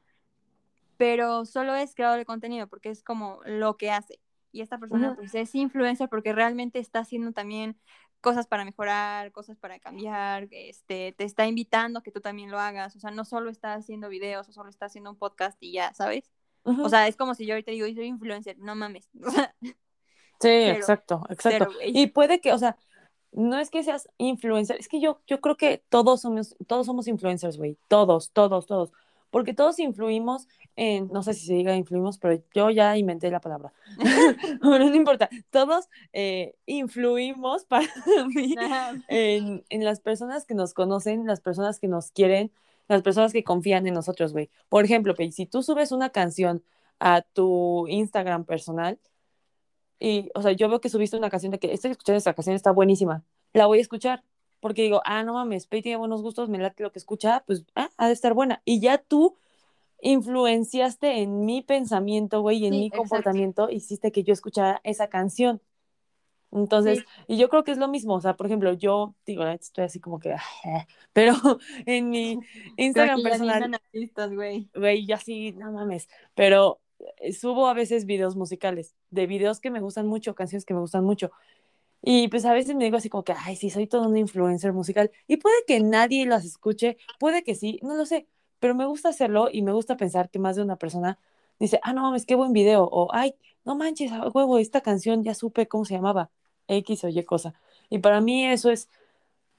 pero 0.97 1.45
solo 1.45 1.75
es 1.75 1.95
creador 1.95 2.17
de 2.17 2.25
contenido, 2.25 2.67
porque 2.67 2.89
es 2.89 3.03
como 3.03 3.39
lo 3.45 3.77
que 3.77 3.91
hace. 3.91 4.19
Y 4.51 4.61
esta 4.61 4.77
persona, 4.79 5.15
pues, 5.15 5.35
es 5.35 5.53
influencer 5.55 6.09
porque 6.09 6.33
realmente 6.33 6.79
está 6.79 6.99
haciendo 6.99 7.31
también 7.31 7.77
cosas 8.21 8.47
para 8.47 8.65
mejorar, 8.65 9.31
cosas 9.31 9.57
para 9.57 9.79
cambiar, 9.79 10.47
este, 10.51 11.13
te 11.17 11.23
está 11.23 11.45
invitando 11.45 11.99
a 11.99 12.03
que 12.03 12.11
tú 12.11 12.19
también 12.19 12.49
lo 12.49 12.59
hagas, 12.59 12.95
o 12.95 12.99
sea, 12.99 13.11
no 13.11 13.25
solo 13.25 13.49
está 13.49 13.75
haciendo 13.75 14.09
videos 14.09 14.49
o 14.49 14.51
solo 14.51 14.69
está 14.69 14.87
haciendo 14.87 15.11
un 15.11 15.17
podcast 15.17 15.57
y 15.61 15.73
ya, 15.73 15.93
¿sabes? 15.93 16.31
O 16.63 16.89
sea, 16.89 17.07
es 17.07 17.15
como 17.15 17.33
si 17.33 17.45
yo 17.45 17.53
ahorita 17.53 17.71
digo, 17.71 17.87
soy 17.87 18.05
influencer, 18.05 18.57
no 18.57 18.75
mames. 18.75 19.07
sí, 20.41 20.49
exacto, 20.49 21.23
exacto. 21.29 21.69
y 21.85 22.07
puede 22.07 22.41
que, 22.41 22.51
o 22.51 22.57
sea, 22.57 22.75
no 23.31 23.59
es 23.59 23.69
que 23.69 23.83
seas 23.83 24.09
influencer, 24.17 24.77
es 24.77 24.87
que 24.87 24.99
yo, 24.99 25.21
yo 25.27 25.39
creo 25.39 25.55
que 25.55 25.83
todos 25.89 26.21
somos, 26.21 26.57
todos 26.67 26.85
somos 26.85 27.07
influencers, 27.07 27.57
güey, 27.57 27.77
todos, 27.87 28.31
todos, 28.31 28.65
todos, 28.65 28.91
porque 29.29 29.53
todos 29.53 29.79
influimos 29.79 30.47
en, 30.75 31.07
no 31.09 31.23
sé 31.23 31.33
si 31.33 31.45
se 31.45 31.53
diga 31.53 31.75
influimos, 31.75 32.17
pero 32.17 32.41
yo 32.53 32.69
ya 32.69 32.97
inventé 32.97 33.29
la 33.31 33.41
palabra, 33.41 33.73
bueno, 34.61 34.89
no 34.89 34.95
importa, 34.95 35.29
todos 35.49 35.89
eh, 36.13 36.55
influimos 36.65 37.65
para 37.65 37.87
mí 38.35 38.55
en, 39.07 39.63
en 39.69 39.83
las 39.83 39.99
personas 39.99 40.45
que 40.45 40.53
nos 40.53 40.73
conocen, 40.73 41.25
las 41.25 41.41
personas 41.41 41.79
que 41.79 41.87
nos 41.87 42.11
quieren, 42.11 42.51
las 42.87 43.01
personas 43.01 43.33
que 43.33 43.43
confían 43.43 43.87
en 43.87 43.93
nosotros, 43.93 44.33
güey. 44.33 44.49
Por 44.69 44.85
ejemplo, 44.85 45.13
si 45.31 45.45
tú 45.45 45.63
subes 45.63 45.91
una 45.91 46.09
canción 46.09 46.63
a 46.99 47.21
tu 47.21 47.87
Instagram 47.87 48.45
personal, 48.45 48.99
y, 49.99 50.29
o 50.35 50.41
sea, 50.41 50.51
yo 50.51 50.69
veo 50.69 50.79
que 50.79 50.89
subiste 50.89 51.17
una 51.17 51.29
canción 51.29 51.51
de 51.51 51.59
que 51.59 51.73
estoy 51.73 51.91
escuchando 51.91 52.17
esta 52.17 52.33
canción, 52.33 52.55
está 52.55 52.71
buenísima, 52.71 53.23
la 53.53 53.65
voy 53.65 53.79
a 53.79 53.81
escuchar, 53.81 54.23
porque 54.59 54.83
digo, 54.83 55.01
ah, 55.05 55.23
no 55.23 55.33
mames, 55.33 55.67
Pei 55.67 55.81
tiene 55.81 55.97
buenos 55.97 56.21
gustos, 56.21 56.49
me 56.49 56.57
late 56.57 56.83
lo 56.83 56.91
que 56.91 56.99
escucha, 56.99 57.43
pues, 57.45 57.65
ah, 57.75 57.89
ha 57.97 58.07
de 58.07 58.13
estar 58.13 58.33
buena. 58.33 58.61
Y 58.65 58.79
ya 58.79 58.97
tú 58.97 59.37
influenciaste 60.01 61.21
en 61.21 61.45
mi 61.45 61.61
pensamiento, 61.61 62.41
güey, 62.41 62.59
y 62.59 62.67
en 62.67 62.73
mi 62.73 62.89
comportamiento, 62.89 63.69
hiciste 63.69 64.11
que 64.11 64.23
yo 64.23 64.33
escuchara 64.33 64.81
esa 64.83 65.07
canción. 65.09 65.61
Entonces, 66.51 67.03
y 67.27 67.37
yo 67.37 67.49
creo 67.49 67.63
que 67.63 67.71
es 67.71 67.77
lo 67.77 67.89
mismo, 67.89 68.15
o 68.15 68.21
sea, 68.21 68.35
por 68.35 68.45
ejemplo, 68.45 68.71
yo 68.73 69.15
digo, 69.25 69.45
estoy 69.47 69.83
así 69.83 69.99
como 69.99 70.19
que, 70.19 70.33
pero 71.13 71.33
en 71.85 72.09
mi 72.09 72.39
Instagram 72.77 73.21
personal, 73.21 73.81
güey, 74.33 74.69
güey, 74.73 75.05
ya 75.05 75.17
sí, 75.17 75.51
no 75.53 75.71
mames, 75.71 76.07
pero 76.35 76.79
eh, 77.17 77.33
subo 77.33 77.67
a 77.67 77.73
veces 77.73 78.05
videos 78.05 78.35
musicales, 78.35 78.95
de 79.09 79.27
videos 79.27 79.59
que 79.59 79.71
me 79.71 79.81
gustan 79.81 80.07
mucho, 80.07 80.35
canciones 80.35 80.65
que 80.65 80.73
me 80.73 80.79
gustan 80.79 81.03
mucho, 81.03 81.31
y 82.09 82.29
pues 82.29 82.45
a 82.45 82.53
veces 82.53 82.73
me 82.73 82.85
digo 82.85 82.95
así 82.95 83.09
como 83.09 83.25
que, 83.25 83.33
ay, 83.33 83.57
sí, 83.57 83.69
soy 83.69 83.85
todo 83.85 84.07
un 84.07 84.15
influencer 84.15 84.71
musical, 84.71 85.11
y 85.27 85.35
puede 85.35 85.57
que 85.67 85.81
nadie 85.81 86.25
las 86.25 86.45
escuche, 86.45 86.95
puede 87.19 87.43
que 87.43 87.53
sí, 87.53 87.81
no 87.83 87.95
lo 87.95 88.05
sé, 88.05 88.29
pero 88.59 88.73
me 88.73 88.85
gusta 88.85 89.09
hacerlo 89.09 89.49
y 89.51 89.61
me 89.61 89.73
gusta 89.73 89.97
pensar 89.97 90.29
que 90.29 90.39
más 90.39 90.55
de 90.55 90.61
una 90.61 90.77
persona 90.77 91.19
dice, 91.59 91.81
ah, 91.83 91.91
no 91.91 92.03
mames, 92.03 92.25
qué 92.25 92.35
buen 92.35 92.53
video, 92.53 92.85
o 92.89 93.13
ay, 93.13 93.35
no 93.65 93.75
manches, 93.75 94.09
huevo, 94.33 94.57
esta 94.57 94.79
canción 94.79 95.21
ya 95.21 95.33
supe 95.33 95.67
cómo 95.67 95.83
se 95.83 95.95
llamaba, 95.95 96.31
X 96.69 97.03
o 97.03 97.09
Y 97.09 97.21
cosa. 97.25 97.59
Y 97.89 97.99
para 97.99 98.21
mí 98.21 98.45
eso 98.45 98.71
es 98.71 98.87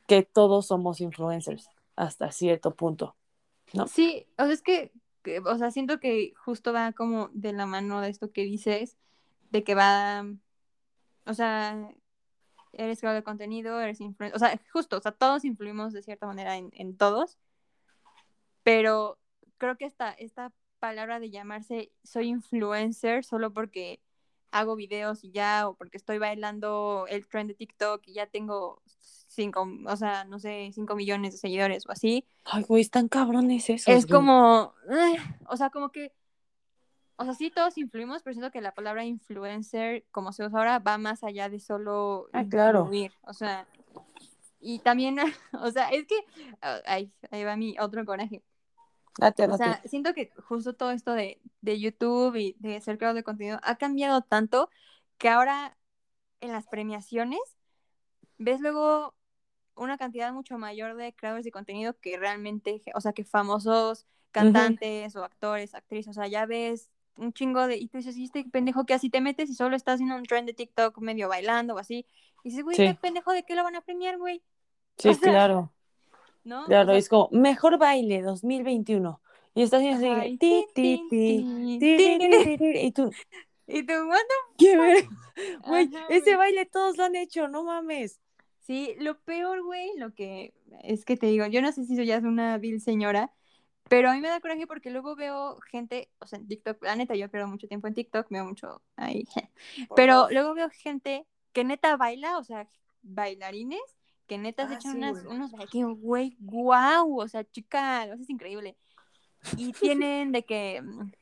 que 0.07 0.23
todos 0.23 0.69
somos 0.69 1.03
influencers 1.03 1.69
hasta 1.97 2.33
cierto 2.33 2.75
punto, 2.75 3.15
¿no? 3.75 3.87
Sí, 3.89 4.27
o 4.39 4.45
sea, 4.45 4.55
es 4.55 4.63
que, 4.63 4.91
o 5.45 5.59
sea, 5.59 5.71
siento 5.71 6.01
que 6.01 6.33
justo 6.43 6.73
va 6.73 6.93
como 6.93 7.29
de 7.35 7.53
la 7.53 7.67
mano 7.67 8.01
de 8.01 8.09
esto 8.09 8.33
que 8.33 8.45
dices, 8.45 8.97
de 9.51 9.65
que 9.65 9.75
va, 9.75 10.25
o 11.27 11.35
sea, 11.35 11.93
eres 12.79 13.01
creador 13.01 13.21
de 13.21 13.25
contenido, 13.25 13.81
eres 13.81 14.01
influencer, 14.01 14.37
o 14.37 14.39
sea, 14.39 14.59
justo, 14.73 14.97
o 14.97 15.01
sea, 15.01 15.13
todos 15.13 15.45
influimos 15.45 15.93
de 15.93 16.03
cierta 16.03 16.27
manera 16.27 16.57
en, 16.57 16.71
en 16.73 16.97
todos, 16.97 17.39
pero 18.63 19.19
creo 19.59 19.77
que 19.77 19.85
esta, 19.85 20.13
esta 20.13 20.53
palabra 20.79 21.21
de 21.21 21.31
llamarse 21.31 21.93
soy 22.05 22.29
influencer 22.29 23.25
solo 23.25 23.53
porque 23.53 24.01
hago 24.51 24.77
videos 24.77 25.25
y 25.25 25.31
ya, 25.31 25.69
o 25.69 25.75
porque 25.75 25.99
estoy 25.99 26.19
bailando 26.19 27.07
el 27.09 27.27
trend 27.27 27.51
de 27.51 27.55
TikTok 27.55 28.03
y 28.07 28.15
ya 28.15 28.27
tengo 28.27 28.83
cinco, 29.29 29.69
o 29.87 29.97
sea, 29.97 30.25
no 30.25 30.39
sé, 30.39 30.71
cinco 30.73 30.97
millones 30.97 31.33
de 31.33 31.39
seguidores 31.39 31.87
o 31.87 31.93
así. 31.93 32.25
Ay, 32.45 32.63
güey, 32.63 32.81
están 32.81 33.09
cabrones 33.09 33.69
esos. 33.69 33.89
Es 33.89 34.07
como, 34.07 34.75
o 35.49 35.57
sea, 35.57 35.71
como 35.71 35.91
que, 35.91 36.13
o 37.19 37.25
sea, 37.25 37.35
sí 37.35 37.51
todos 37.51 37.77
influimos, 37.77 38.23
pero 38.23 38.35
siento 38.35 38.53
que 38.53 38.61
la 38.61 38.73
palabra 38.73 39.05
influencer, 39.05 40.05
como 40.13 40.33
se 40.33 40.47
usa 40.47 40.59
ahora, 40.59 40.79
va 40.79 40.99
más 40.99 41.25
allá 41.25 41.49
de 41.49 41.59
solo 41.59 42.29
ah, 42.33 42.45
claro. 42.49 42.89
O 43.23 43.33
sea, 43.33 43.67
y 44.61 44.79
también, 44.79 45.19
o 45.53 45.71
sea, 45.71 45.89
es 45.91 46.07
que, 46.07 46.15
ahí, 46.87 47.13
ahí 47.31 47.45
va 47.45 47.57
mi 47.57 47.77
otro 47.79 48.05
coraje. 48.05 48.43
O 49.21 49.57
sea, 49.57 49.83
siento 49.85 50.15
que 50.15 50.31
justo 50.47 50.75
todo 50.75 50.93
esto 50.93 51.13
de, 51.13 51.41
YouTube 51.63 52.37
y 52.37 52.57
de 52.61 52.81
ser 52.81 52.99
creador 52.99 53.17
de 53.17 53.25
contenido 53.25 53.59
ha 53.65 53.75
cambiado 53.77 54.23
tanto 54.23 54.71
que 55.19 55.29
ahora 55.29 55.77
en 56.41 56.53
las 56.53 56.69
premiaciones 56.69 57.41
ves 58.39 58.61
luego 58.61 59.17
una 59.75 59.99
cantidad 59.99 60.33
mucho 60.33 60.57
mayor 60.57 60.95
de 60.95 61.13
creadores 61.15 61.45
de 61.45 61.51
contenido 61.51 61.99
que 61.99 62.17
realmente, 62.17 62.81
o 62.95 63.01
sea, 63.01 63.13
que 63.13 63.25
famosos 63.25 64.07
cantantes 64.31 65.17
o 65.17 65.25
actores, 65.25 65.75
actrices, 65.75 66.17
o 66.17 66.21
sea, 66.21 66.29
ya 66.29 66.47
ves 66.47 66.91
un 67.19 67.33
chingo 67.33 67.67
de, 67.67 67.77
y 67.77 67.89
tú 67.89 67.99
dices, 67.99 68.17
¿y 68.17 68.25
este 68.25 68.45
pendejo 68.45 68.87
que 68.87 68.95
así 68.95 69.11
te 69.11 69.21
metes 69.21 69.51
y 69.51 69.55
solo 69.55 69.77
estás 69.77 69.95
haciendo 69.95 70.17
un 70.17 70.25
trend 70.25 70.47
de 70.47 70.55
TikTok 70.55 70.99
medio 70.99 71.29
bailando 71.29 71.75
o 71.75 71.79
así? 71.79 72.07
Y 72.43 72.51
dices, 72.51 72.65
güey, 72.65 72.77
¿qué 72.77 72.97
pendejo 73.01 73.33
de 73.33 73.43
qué 73.43 73.55
lo 73.55 73.65
van 73.65 73.77
a 73.77 73.83
premiar, 73.83 74.19
güey? 74.19 74.43
Sí, 75.01 75.15
claro. 75.21 75.73
¿no? 76.43 76.65
Claro, 76.65 76.93
es 76.93 77.09
como, 77.09 77.29
mejor 77.31 77.79
baile 77.79 78.23
2021. 78.23 79.21
Y 79.55 79.63
estás 79.63 79.81
haciendo 79.81 80.13
así, 80.21 80.37
ti, 80.39 80.67
ti, 80.75 81.07
ti, 81.09 81.79
ti, 81.79 82.07
y 82.81 82.93
tú, 82.93 83.11
y 83.67 83.83
tú, 83.85 83.93
what 83.93 84.19
¿Qué 84.59 84.77
Güey, 85.67 85.91
ese 86.09 86.37
baile 86.37 86.67
todos 86.67 86.97
lo 86.97 87.05
han 87.05 87.17
hecho, 87.17 87.49
no 87.49 87.65
mames. 87.65 88.21
Sí, 88.61 88.95
lo 88.99 89.19
peor, 89.21 89.63
güey, 89.63 89.97
lo 89.97 90.15
que 90.15 90.53
es 90.83 91.05
que 91.05 91.17
te 91.17 91.27
digo, 91.27 91.47
yo 91.47 91.63
no 91.63 91.73
sé 91.73 91.85
si 91.85 91.97
soy 91.97 92.07
ya 92.07 92.19
una 92.19 92.59
vil 92.59 92.81
señora, 92.81 93.33
pero 93.89 94.11
a 94.11 94.15
mí 94.15 94.21
me 94.21 94.29
da 94.29 94.41
coraje 94.41 94.67
porque 94.67 94.91
luego 94.91 95.17
veo 95.17 95.59
gente, 95.71 96.11
o 96.19 96.27
sea, 96.27 96.39
en 96.39 96.47
TikTok, 96.47 96.83
la 96.83 96.97
neta, 96.97 97.15
yo 97.15 97.31
pierdo 97.31 97.49
mucho 97.49 97.69
tiempo 97.69 97.89
en 97.89 97.95
TikTok, 97.95 98.29
veo 98.31 98.45
mucho 98.45 98.83
ahí, 98.97 99.25
pero 99.97 100.29
luego 100.31 100.55
veo 100.55 100.71
gente 100.71 101.27
que 101.53 101.65
neta 101.65 101.97
baila, 101.97 102.39
o 102.39 102.45
sea, 102.45 102.69
bailarines, 103.03 103.81
que 104.27 104.39
neta 104.39 104.69
se 104.69 104.75
ah, 104.75 104.77
echan 104.77 104.97
unas, 104.97 105.25
unos 105.25 105.53
que, 105.71 105.85
güey, 105.85 106.37
guau, 106.39 107.21
o 107.21 107.29
sea, 107.29 107.45
chica, 107.45 108.05
eso 108.05 108.23
es 108.23 108.31
increíble. 108.31 108.77
Y 109.57 109.73
tienen 109.73 110.33
de 110.33 110.45
que, 110.45 110.83
mm, 110.83 111.13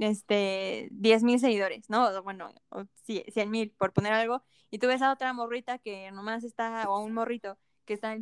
este, 0.00 0.88
10 0.92 1.22
mil 1.22 1.38
seguidores, 1.38 1.88
¿no? 1.88 2.22
Bueno, 2.22 2.52
o 2.68 2.84
100 3.04 3.50
mil, 3.50 3.70
por 3.70 3.92
poner 3.92 4.12
algo. 4.12 4.42
Y 4.70 4.78
tú 4.78 4.88
ves 4.88 5.02
a 5.02 5.12
otra 5.12 5.32
morrita 5.32 5.78
que 5.78 6.10
nomás 6.10 6.44
está, 6.44 6.88
o 6.88 7.00
un 7.00 7.14
morrito, 7.14 7.56
que 7.84 7.94
está 7.94 8.16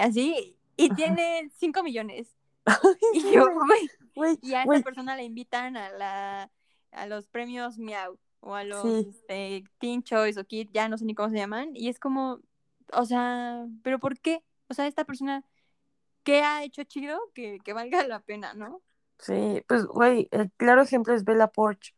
así, 0.00 0.58
y 0.76 0.94
tiene 0.94 1.50
5 1.56 1.82
millones. 1.82 2.34
y 3.14 3.32
yo, 3.32 3.46
güey, 4.14 4.38
y 4.42 4.54
a 4.54 4.62
esa 4.62 4.82
persona 4.82 5.16
le 5.16 5.24
invitan 5.24 5.76
a 5.76 5.90
la 5.90 6.50
a 6.92 7.06
los 7.06 7.26
premios 7.26 7.78
Miau 7.78 8.18
o 8.40 8.54
a 8.54 8.64
los 8.64 8.84
este, 8.84 9.64
Teen 9.78 10.02
Choice 10.02 10.38
o 10.38 10.44
Kid, 10.44 10.68
ya 10.72 10.88
no 10.88 10.96
sé 10.96 11.04
ni 11.04 11.14
cómo 11.14 11.30
se 11.30 11.36
llaman, 11.36 11.70
y 11.74 11.88
es 11.88 11.98
como, 11.98 12.40
o 12.92 13.04
sea, 13.04 13.66
¿pero 13.82 13.98
por 13.98 14.18
qué? 14.20 14.42
O 14.68 14.74
sea, 14.74 14.86
esta 14.86 15.04
persona 15.04 15.44
¿qué 16.24 16.42
ha 16.42 16.64
hecho 16.64 16.82
chido 16.84 17.20
que, 17.34 17.60
que 17.62 17.72
valga 17.72 18.06
la 18.08 18.20
pena, 18.20 18.54
no? 18.54 18.82
Sí, 19.18 19.62
pues, 19.68 19.84
güey, 19.84 20.28
el 20.32 20.50
claro 20.52 20.82
ejemplo 20.82 21.14
es 21.14 21.24
Bella 21.24 21.46
Porch. 21.48 21.94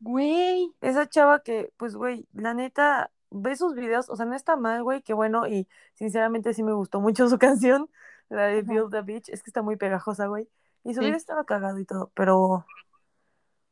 Güey. 0.00 0.72
Esa 0.80 1.08
chava 1.08 1.42
que, 1.42 1.72
pues, 1.76 1.94
güey, 1.94 2.26
la 2.32 2.54
neta, 2.54 3.10
ve 3.30 3.56
sus 3.56 3.74
videos, 3.74 4.08
o 4.08 4.16
sea, 4.16 4.26
no 4.26 4.34
está 4.34 4.56
mal, 4.56 4.82
güey, 4.82 5.02
qué 5.02 5.14
bueno, 5.14 5.46
y 5.46 5.68
sinceramente 5.94 6.54
sí 6.54 6.62
me 6.62 6.72
gustó 6.72 7.00
mucho 7.00 7.28
su 7.28 7.38
canción, 7.38 7.90
la 8.28 8.46
de. 8.46 8.62
Build 8.62 8.90
the 8.90 9.02
Beach, 9.02 9.28
es 9.28 9.42
que 9.42 9.50
está 9.50 9.62
muy 9.62 9.76
pegajosa, 9.76 10.26
güey, 10.26 10.48
y 10.84 10.94
su 10.94 11.00
Sí. 11.00 11.06
video 11.06 11.16
estaba 11.16 11.44
cagado 11.44 11.78
y 11.78 11.84
todo, 11.84 12.10
pero 12.14 12.64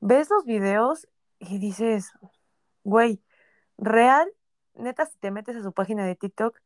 ves 0.00 0.30
los 0.30 0.44
videos 0.44 1.08
y 1.38 1.58
dices, 1.58 2.12
güey, 2.82 3.22
real, 3.78 4.30
neta, 4.74 5.06
si 5.06 5.18
te 5.18 5.30
metes 5.30 5.56
a 5.56 5.62
su 5.62 5.72
página 5.72 6.06
de 6.06 6.14
TikTok, 6.16 6.58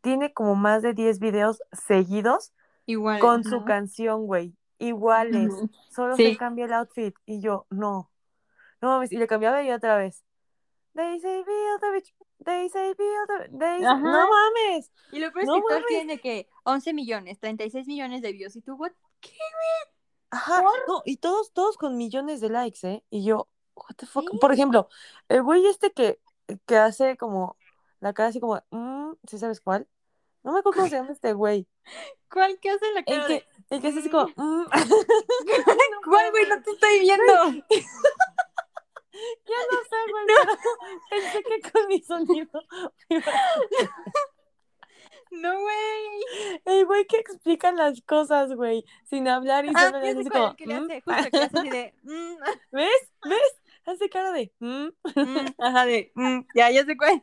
tiene 0.00 0.32
como 0.32 0.54
más 0.54 0.82
de 0.82 0.94
10 0.94 1.18
videos 1.18 1.62
seguidos 1.72 2.52
Igual. 2.86 3.20
con 3.20 3.44
su 3.44 3.64
canción, 3.64 4.26
güey, 4.26 4.54
iguales, 4.78 5.52
solo 5.90 6.16
Sí. 6.16 6.32
se 6.32 6.36
cambia 6.36 6.64
el 6.64 6.72
outfit, 6.72 7.14
y 7.26 7.40
yo, 7.40 7.66
no, 7.70 8.10
no 8.80 8.88
mames, 8.88 9.12
y 9.12 9.16
le 9.16 9.26
cambiaba 9.26 9.62
y 9.62 9.70
otra 9.70 9.96
vez. 9.96 10.24
They 10.94 11.20
say 11.20 11.44
build 11.44 11.80
the 11.80 11.90
beach, 11.92 12.12
they 12.44 12.68
say 12.68 12.94
build 12.94 13.28
the 13.28 13.58
they. 13.58 13.80
No 13.80 13.96
mames. 13.96 14.90
Y 15.12 15.20
lo 15.20 15.32
peor 15.32 15.42
es 15.42 15.46
No 15.46 15.54
que 15.54 15.60
todos 15.60 16.06
de 16.06 16.20
que 16.20 16.48
11 16.64 16.92
millones, 16.94 17.38
36 17.38 17.86
millones 17.86 18.22
de 18.22 18.32
views. 18.32 18.56
Y 18.56 18.62
tú, 18.62 18.74
what? 18.74 18.92
Ajá. 20.30 20.62
No, 20.86 21.02
y 21.04 21.18
todos, 21.18 21.52
todos 21.52 21.76
con 21.76 21.96
millones 21.96 22.40
de 22.40 22.50
likes, 22.50 22.86
¿eh? 22.86 23.04
Y 23.10 23.24
yo, 23.24 23.48
what 23.74 23.96
the 23.96 24.06
fuck. 24.06 24.28
Sí. 24.30 24.38
Por 24.38 24.52
ejemplo, 24.52 24.88
el 25.28 25.42
güey 25.42 25.66
este 25.66 25.92
que, 25.92 26.20
que 26.66 26.76
hace 26.76 27.16
como 27.16 27.56
la 28.00 28.12
cara 28.12 28.30
así 28.30 28.40
como, 28.40 28.60
mm, 28.70 29.12
¿sí 29.28 29.38
sabes 29.38 29.60
cuál? 29.60 29.88
No 30.42 30.52
me 30.52 30.60
acuerdo 30.60 30.78
cómo 30.78 30.88
se 30.88 30.96
llama 30.96 31.12
este 31.12 31.32
güey. 31.34 31.68
¿Cuál 32.30 32.58
que 32.60 32.70
hace 32.70 32.92
la 32.92 33.00
El 33.00 33.04
cara 33.04 33.26
que, 33.26 33.32
de... 33.34 33.46
el 33.70 33.80
que 33.82 33.88
hace 33.88 33.98
así 34.00 34.10
como, 34.10 34.26
mm. 34.36 34.64
¿Cuál, 36.04 36.30
güey? 36.30 36.48
No 36.48 36.62
te 36.62 36.70
estoy 36.70 37.00
viendo. 37.00 37.64
Ya 39.46 39.56
no 39.70 39.78
sé, 39.88 39.96
güey, 40.10 40.24
pero 40.28 40.52
pensé 41.10 41.42
que 41.42 41.70
con 41.70 41.86
mi 41.88 42.00
sonido. 42.02 42.62
No, 45.32 45.60
güey. 45.60 46.58
El 46.64 46.86
güey 46.86 47.06
que 47.06 47.18
explica 47.18 47.70
las 47.70 48.00
cosas, 48.02 48.52
güey, 48.52 48.84
sin 49.04 49.28
hablar 49.28 49.64
y 49.64 49.68
Ah, 49.74 49.86
solo 49.86 50.04
ya 50.04 50.12
le 50.12 50.24
como, 50.28 50.56
que 50.56 50.66
le 50.66 50.74
"Mm". 50.80 50.84
hace, 50.84 51.00
justo 51.02 51.20
el 51.20 51.30
que 51.30 51.38
le 51.38 51.44
hace 51.44 51.58
así 51.58 51.68
de... 51.70 51.94
mm, 52.02 52.34
¿Ves? 52.72 53.10
¿Ves? 53.24 53.56
Hace 53.86 54.08
cara 54.10 54.32
de, 54.32 54.52
"Mm". 54.58 54.88
mm, 55.14 55.46
ajá, 55.58 55.86
de... 55.86 56.12
ya, 56.54 56.70
ya 56.70 56.84
sé 56.84 56.96
cuál. 56.96 57.22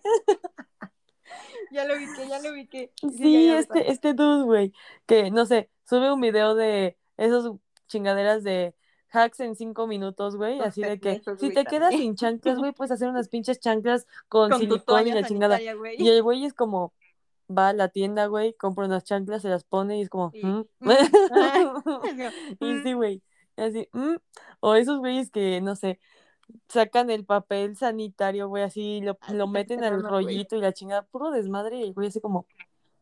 ya 1.71 1.83
lo 1.85 1.95
ubiqué, 1.95 2.27
ya 2.29 2.39
lo 2.39 2.51
ubiqué. 2.51 2.91
Sí, 3.01 3.49
cuál. 3.49 3.57
este, 3.59 3.91
este 3.91 4.13
dude, 4.13 4.43
güey, 4.45 4.73
que 5.05 5.29
no 5.29 5.45
sé, 5.45 5.69
sube 5.83 6.11
un 6.11 6.21
video 6.21 6.55
de 6.55 6.97
esos 7.17 7.57
chingaderas 7.87 8.41
de 8.43 8.73
hacks 9.11 9.39
en 9.39 9.55
cinco 9.55 9.87
minutos, 9.87 10.35
güey, 10.35 10.59
así 10.59 10.81
de 10.81 10.99
que 10.99 11.21
si 11.37 11.49
te 11.51 11.65
quedas 11.65 11.95
sin 11.95 12.15
chanclas, 12.15 12.57
güey, 12.57 12.71
puedes 12.73 12.91
hacer 12.91 13.09
unas 13.09 13.29
pinches 13.29 13.59
chanclas 13.59 14.05
con, 14.27 14.51
Con 14.51 15.07
y 15.07 15.11
la 15.11 15.23
chingada. 15.23 15.59
Y 15.97 16.07
el 16.09 16.21
güey 16.23 16.45
es 16.45 16.53
como, 16.53 16.93
va 17.49 17.69
a 17.69 17.73
la 17.73 17.89
tienda, 17.89 18.27
güey, 18.27 18.53
compra 18.53 18.85
unas 18.85 19.03
chanclas, 19.03 19.41
se 19.41 19.49
las 19.49 19.63
pone 19.63 19.99
y 19.99 20.01
es 20.01 20.09
como, 20.09 20.31
Y- 20.33 20.45
"Mm". 20.45 20.65
mm, 20.79 20.89
Y 22.59 22.73
Mm. 22.73 22.83
sí, 22.83 22.93
güey, 22.93 23.21
así, 23.55 23.87
"Mm". 23.93 24.15
O 24.59 24.75
esos 24.75 24.99
güeyes 24.99 25.31
que, 25.31 25.61
no 25.61 25.75
sé, 25.75 25.99
sacan 26.69 27.09
el 27.09 27.25
papel 27.25 27.75
sanitario, 27.75 28.47
güey, 28.47 28.63
así, 28.63 29.01
lo, 29.01 29.17
Ah, 29.21 29.33
lo 29.33 29.47
sí, 29.47 29.51
meten 29.53 29.83
al 29.83 30.03
rollito 30.03 30.55
y 30.55 30.61
la 30.61 30.73
chingada, 30.73 31.03
puro 31.03 31.31
desmadre, 31.31 31.77
y 31.79 31.83
el 31.83 31.93
güey 31.93 32.07
así 32.07 32.19
como, 32.21 32.45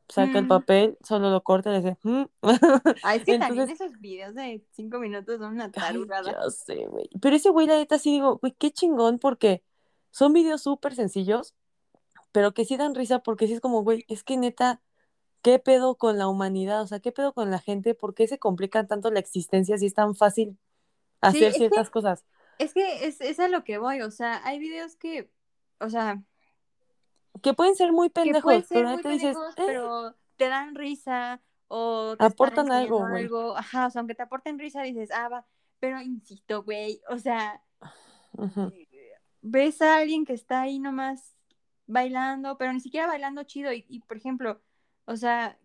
saca 0.10 0.40
el 0.40 0.46
Mm. 0.46 0.48
papel, 0.48 0.98
solo 1.04 1.30
lo 1.30 1.44
corta 1.44 1.70
y 1.70 1.74
le 1.74 1.80
dice, 1.82 1.98
"Mm". 2.04 2.24
Ah, 3.04 3.16
es 3.16 3.24
que 3.26 3.38
también 3.40 3.70
esos 3.70 4.00
videos 4.00 4.36
de 4.36 4.64
cinco 4.72 5.00
minutos 5.00 5.38
son 5.40 5.54
una 5.54 5.66
ay, 5.66 5.72
tarugada. 5.72 6.32
ya 6.32 6.50
sé, 6.50 6.86
güey. 6.88 7.10
Pero 7.22 7.36
ese 7.36 7.50
güey, 7.50 7.68
la 7.68 7.76
neta, 7.78 7.98
sí 8.00 8.12
digo, 8.12 8.38
güey, 8.38 8.54
qué 8.58 8.72
chingón, 8.72 9.20
porque 9.20 9.64
son 10.12 10.34
videos 10.34 10.62
súper 10.64 10.96
sencillos, 10.96 11.56
pero 12.32 12.54
que 12.54 12.66
sí 12.66 12.78
dan 12.78 12.96
risa, 12.96 13.20
porque 13.20 13.48
sí 13.48 13.54
es 13.54 13.62
como, 13.62 13.84
güey, 13.84 14.06
es 14.08 14.24
que 14.24 14.38
neta, 14.38 14.82
¿qué 15.42 15.60
pedo 15.60 15.96
con 15.96 16.18
la 16.18 16.28
humanidad? 16.28 16.82
O 16.84 16.88
sea, 16.88 17.00
¿qué 17.00 17.12
pedo 17.12 17.34
con 17.34 17.52
la 17.52 17.60
gente? 17.60 17.96
¿Por 17.96 18.14
qué 18.16 18.28
se 18.28 18.40
complica 18.40 18.88
tanto 18.88 19.12
la 19.12 19.20
existencia 19.20 19.78
si 19.78 19.88
es 19.88 19.94
tan 19.94 20.16
fácil 20.16 20.58
hacer 21.22 21.52
que- 21.54 21.60
ciertas 21.60 21.90
cosas? 21.90 22.26
Es 22.58 22.74
que 22.74 23.06
es, 23.08 23.22
es 23.22 23.40
a 23.40 23.48
lo 23.50 23.64
que 23.64 23.78
voy, 23.78 24.02
o 24.02 24.12
sea, 24.12 24.42
hay 24.46 24.60
videos 24.60 24.96
que, 24.96 25.30
o 25.80 25.90
sea, 25.90 26.24
Que 27.46 27.54
pueden 27.54 27.76
ser 27.76 27.94
muy 27.94 28.10
pendejos, 28.10 28.66
ser 28.66 28.80
pero 28.80 28.90
muy 28.90 29.04
dices, 29.04 29.38
pendejos, 29.38 29.56
"Eh". 29.60 29.64
pero 29.68 30.16
te 30.36 30.50
dan 30.50 30.74
risa 30.74 31.40
o 31.68 32.16
te 32.18 32.26
Aportan 32.26 32.72
algo, 32.72 33.06
algo, 33.06 33.56
ajá, 33.56 33.86
o 33.86 33.90
sea, 33.92 34.00
aunque 34.00 34.16
te 34.16 34.24
aporten 34.24 34.58
risa 34.58 34.82
dices, 34.82 35.12
ah, 35.12 35.30
va, 35.30 35.46
pero 35.80 36.02
insisto, 36.02 36.64
güey, 36.64 37.00
o 37.08 37.20
sea, 37.20 37.62
Ujú. 38.34 38.74
ves 39.44 39.80
a 39.84 39.98
alguien 39.98 40.26
que 40.26 40.34
está 40.34 40.64
ahí 40.64 40.80
nomás 40.80 41.36
bailando, 41.86 42.58
pero 42.58 42.74
ni 42.74 42.80
siquiera 42.80 43.06
bailando 43.06 43.44
chido 43.44 43.72
y, 43.74 43.86
y, 43.90 44.00
por 44.00 44.18
ejemplo, 44.18 44.60
o 45.06 45.16
sea, 45.16 45.60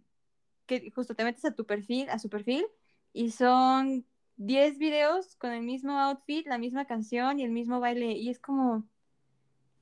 que 0.66 0.90
justo 0.90 1.14
te 1.14 1.24
metes 1.24 1.46
a 1.46 1.54
tu 1.54 1.64
perfil, 1.64 2.10
a 2.10 2.18
su 2.18 2.28
perfil 2.28 2.66
y 3.14 3.30
son 3.30 4.04
10 4.36 4.76
videos 4.78 5.34
con 5.36 5.52
el 5.52 5.62
mismo 5.62 5.98
outfit, 5.98 6.46
la 6.46 6.58
misma 6.58 6.84
canción 6.84 7.40
y 7.40 7.44
el 7.44 7.52
mismo 7.52 7.80
baile 7.80 8.12
y 8.12 8.28
es 8.28 8.38
como, 8.38 8.86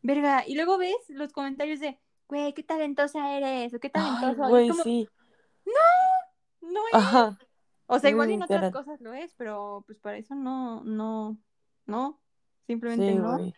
verga, 0.09 0.43
y 0.47 0.55
luego 0.55 0.79
ves 0.79 0.97
los 1.09 1.33
comentarios 1.33 1.81
de, 1.81 2.01
güey, 2.29 2.55
qué 2.55 2.63
talentosa 2.63 3.37
eres 3.37 3.75
o 3.75 3.79
qué 3.79 3.91
Ay, 3.93 4.03
talentoso, 4.03 4.43
y 4.43 4.45
es 4.45 4.49
güey, 4.49 4.69
como, 4.71 4.83
sí. 4.83 5.09
no 6.63 6.81
es, 6.89 6.95
Ajá. 6.95 7.39
o 7.87 7.99
sea, 7.99 8.11
igual 8.11 8.31
en 8.31 8.43
otras 8.43 8.73
cosas 8.73 9.01
lo 9.03 9.13
es, 9.13 9.35
pero 9.37 9.85
pues 9.87 9.99
para 9.99 10.17
eso 10.17 10.35
no, 10.35 10.83
no, 10.83 11.37
no, 11.85 12.19
simplemente 12.67 13.13
Sí, 13.13 13.19
no. 13.19 13.53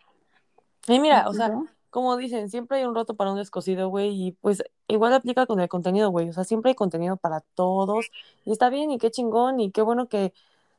Y 0.87 0.99
mira, 0.99 1.29
o 1.29 1.33
sea, 1.33 1.47
¿no? 1.47 1.67
como 1.89 2.17
dicen, 2.17 2.49
siempre 2.49 2.79
hay 2.79 2.85
un 2.85 2.95
roto 2.95 3.15
para 3.15 3.31
un 3.31 3.37
descosido, 3.37 3.87
güey, 3.87 4.09
y 4.09 4.31
pues 4.33 4.61
igual 4.89 5.13
aplica 5.13 5.45
con 5.45 5.61
el 5.61 5.69
contenido, 5.69 6.09
güey, 6.09 6.27
o 6.27 6.33
sea, 6.33 6.43
siempre 6.43 6.71
hay 6.71 6.75
contenido 6.75 7.15
para 7.15 7.39
todos, 7.55 8.11
y 8.43 8.51
está 8.51 8.69
bien, 8.69 8.91
y 8.91 8.97
qué 8.97 9.09
chingón, 9.09 9.61
y 9.61 9.71
qué 9.71 9.81
bueno 9.81 10.09
que, 10.09 10.33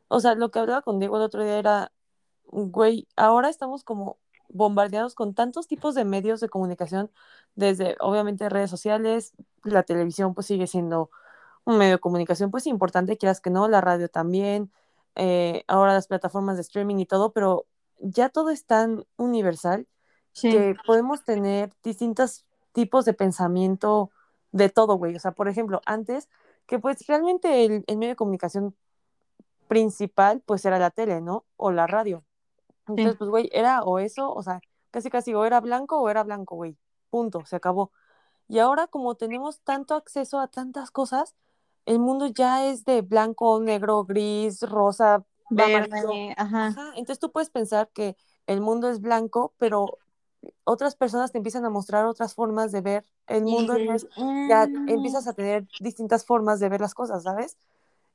o 0.08 0.20
sea, 0.20 0.34
lo 0.34 0.50
que 0.50 0.58
hablaba 0.58 0.82
con 0.82 0.98
Diego 0.98 1.16
el 1.16 1.22
otro 1.22 1.42
día 1.42 1.58
era, 1.58 1.92
güey, 2.44 3.08
ahora 3.16 3.48
estamos 3.48 3.84
como 3.84 4.18
bombardeados 4.52 5.14
con 5.14 5.34
tantos 5.34 5.66
tipos 5.68 5.94
de 5.94 6.04
medios 6.04 6.40
de 6.40 6.48
comunicación, 6.48 7.10
desde 7.54 7.96
obviamente 8.00 8.48
redes 8.48 8.70
sociales, 8.70 9.34
la 9.64 9.82
televisión 9.82 10.34
pues 10.34 10.46
sigue 10.46 10.66
siendo 10.66 11.10
un 11.64 11.78
medio 11.78 11.92
de 11.94 12.00
comunicación 12.00 12.50
pues 12.50 12.66
importante, 12.66 13.16
quieras 13.18 13.40
que 13.40 13.50
no, 13.50 13.68
la 13.68 13.80
radio 13.80 14.08
también, 14.08 14.72
eh, 15.16 15.64
ahora 15.68 15.94
las 15.94 16.08
plataformas 16.08 16.56
de 16.56 16.62
streaming 16.62 16.96
y 16.98 17.06
todo, 17.06 17.32
pero 17.32 17.66
ya 18.00 18.28
todo 18.30 18.50
es 18.50 18.66
tan 18.66 19.06
universal 19.16 19.86
Sí, 20.32 20.50
que 20.50 20.74
podemos 20.86 21.24
tener 21.24 21.72
distintos 21.82 22.46
tipos 22.72 23.04
de 23.04 23.14
pensamiento 23.14 24.10
de 24.52 24.68
todo, 24.70 24.96
güey. 24.96 25.14
O 25.16 25.20
sea, 25.20 25.32
por 25.32 25.48
ejemplo, 25.48 25.80
antes, 25.86 26.28
que 26.66 26.78
pues 26.78 27.06
realmente 27.06 27.64
el, 27.64 27.84
el 27.86 27.98
medio 27.98 28.12
de 28.12 28.16
comunicación 28.16 28.76
principal, 29.68 30.42
pues 30.46 30.64
era 30.64 30.78
la 30.78 30.90
tele, 30.90 31.20
¿no? 31.20 31.46
O 31.56 31.72
la 31.72 31.86
radio. 31.86 32.24
Entonces, 32.88 33.16
Sí. 33.16 33.18
pues, 33.18 33.30
güey, 33.30 33.48
era 33.52 33.82
o 33.82 33.98
eso, 33.98 34.32
o 34.32 34.42
sea, 34.42 34.60
casi 34.90 35.10
casi 35.10 35.34
o 35.34 35.44
era 35.44 35.60
blanco 35.60 36.00
o 36.00 36.08
era 36.10 36.22
blanco, 36.24 36.56
güey. 36.56 36.76
Punto, 37.10 37.44
se 37.46 37.56
acabó. 37.56 37.92
Y 38.48 38.58
ahora, 38.60 38.86
como 38.88 39.16
tenemos 39.16 39.60
tanto 39.62 39.94
acceso 39.94 40.40
a 40.40 40.48
tantas 40.48 40.90
cosas, 40.90 41.36
el 41.86 41.98
mundo 42.00 42.26
ya 42.28 42.66
es 42.66 42.84
de 42.84 43.02
blanco, 43.02 43.60
negro, 43.60 44.04
gris, 44.04 44.62
rosa, 44.62 45.24
verde, 45.50 46.34
ajá. 46.36 46.76
Ajá, 46.76 46.90
entonces 46.96 47.18
tú 47.18 47.32
puedes 47.32 47.50
pensar 47.50 47.90
que 47.92 48.16
el 48.46 48.60
mundo 48.60 48.88
es 48.88 49.00
blanco, 49.00 49.54
pero 49.58 49.98
otras 50.64 50.96
personas 50.96 51.32
te 51.32 51.38
empiezan 51.38 51.64
a 51.64 51.70
mostrar 51.70 52.06
otras 52.06 52.34
formas 52.34 52.72
de 52.72 52.80
ver 52.80 53.04
el 53.26 53.44
mundo, 53.44 53.74
entonces 53.76 54.08
ya 54.44 54.70
"Mm". 54.70 54.86
empiezas 54.86 55.26
a 55.26 55.34
tener 55.34 55.66
distintas 55.78 56.24
formas 56.24 56.60
de 56.60 56.68
ver 56.68 56.80
las 56.80 56.94
cosas, 56.94 57.22
¿sabes? 57.24 57.58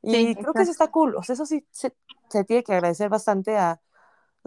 Y 0.02 0.36
Sí, 0.36 0.38
creo 0.38 0.54
que 0.56 0.64
eso 0.64 0.72
está 0.72 0.90
cool, 0.90 1.16
o 1.16 1.24
sea, 1.24 1.34
eso 1.34 1.46
sí 1.46 1.66
se, 1.72 1.96
se 2.30 2.44
tiene 2.46 2.64
que 2.64 2.74
agradecer 2.74 3.10
bastante 3.10 3.58
a 3.58 3.82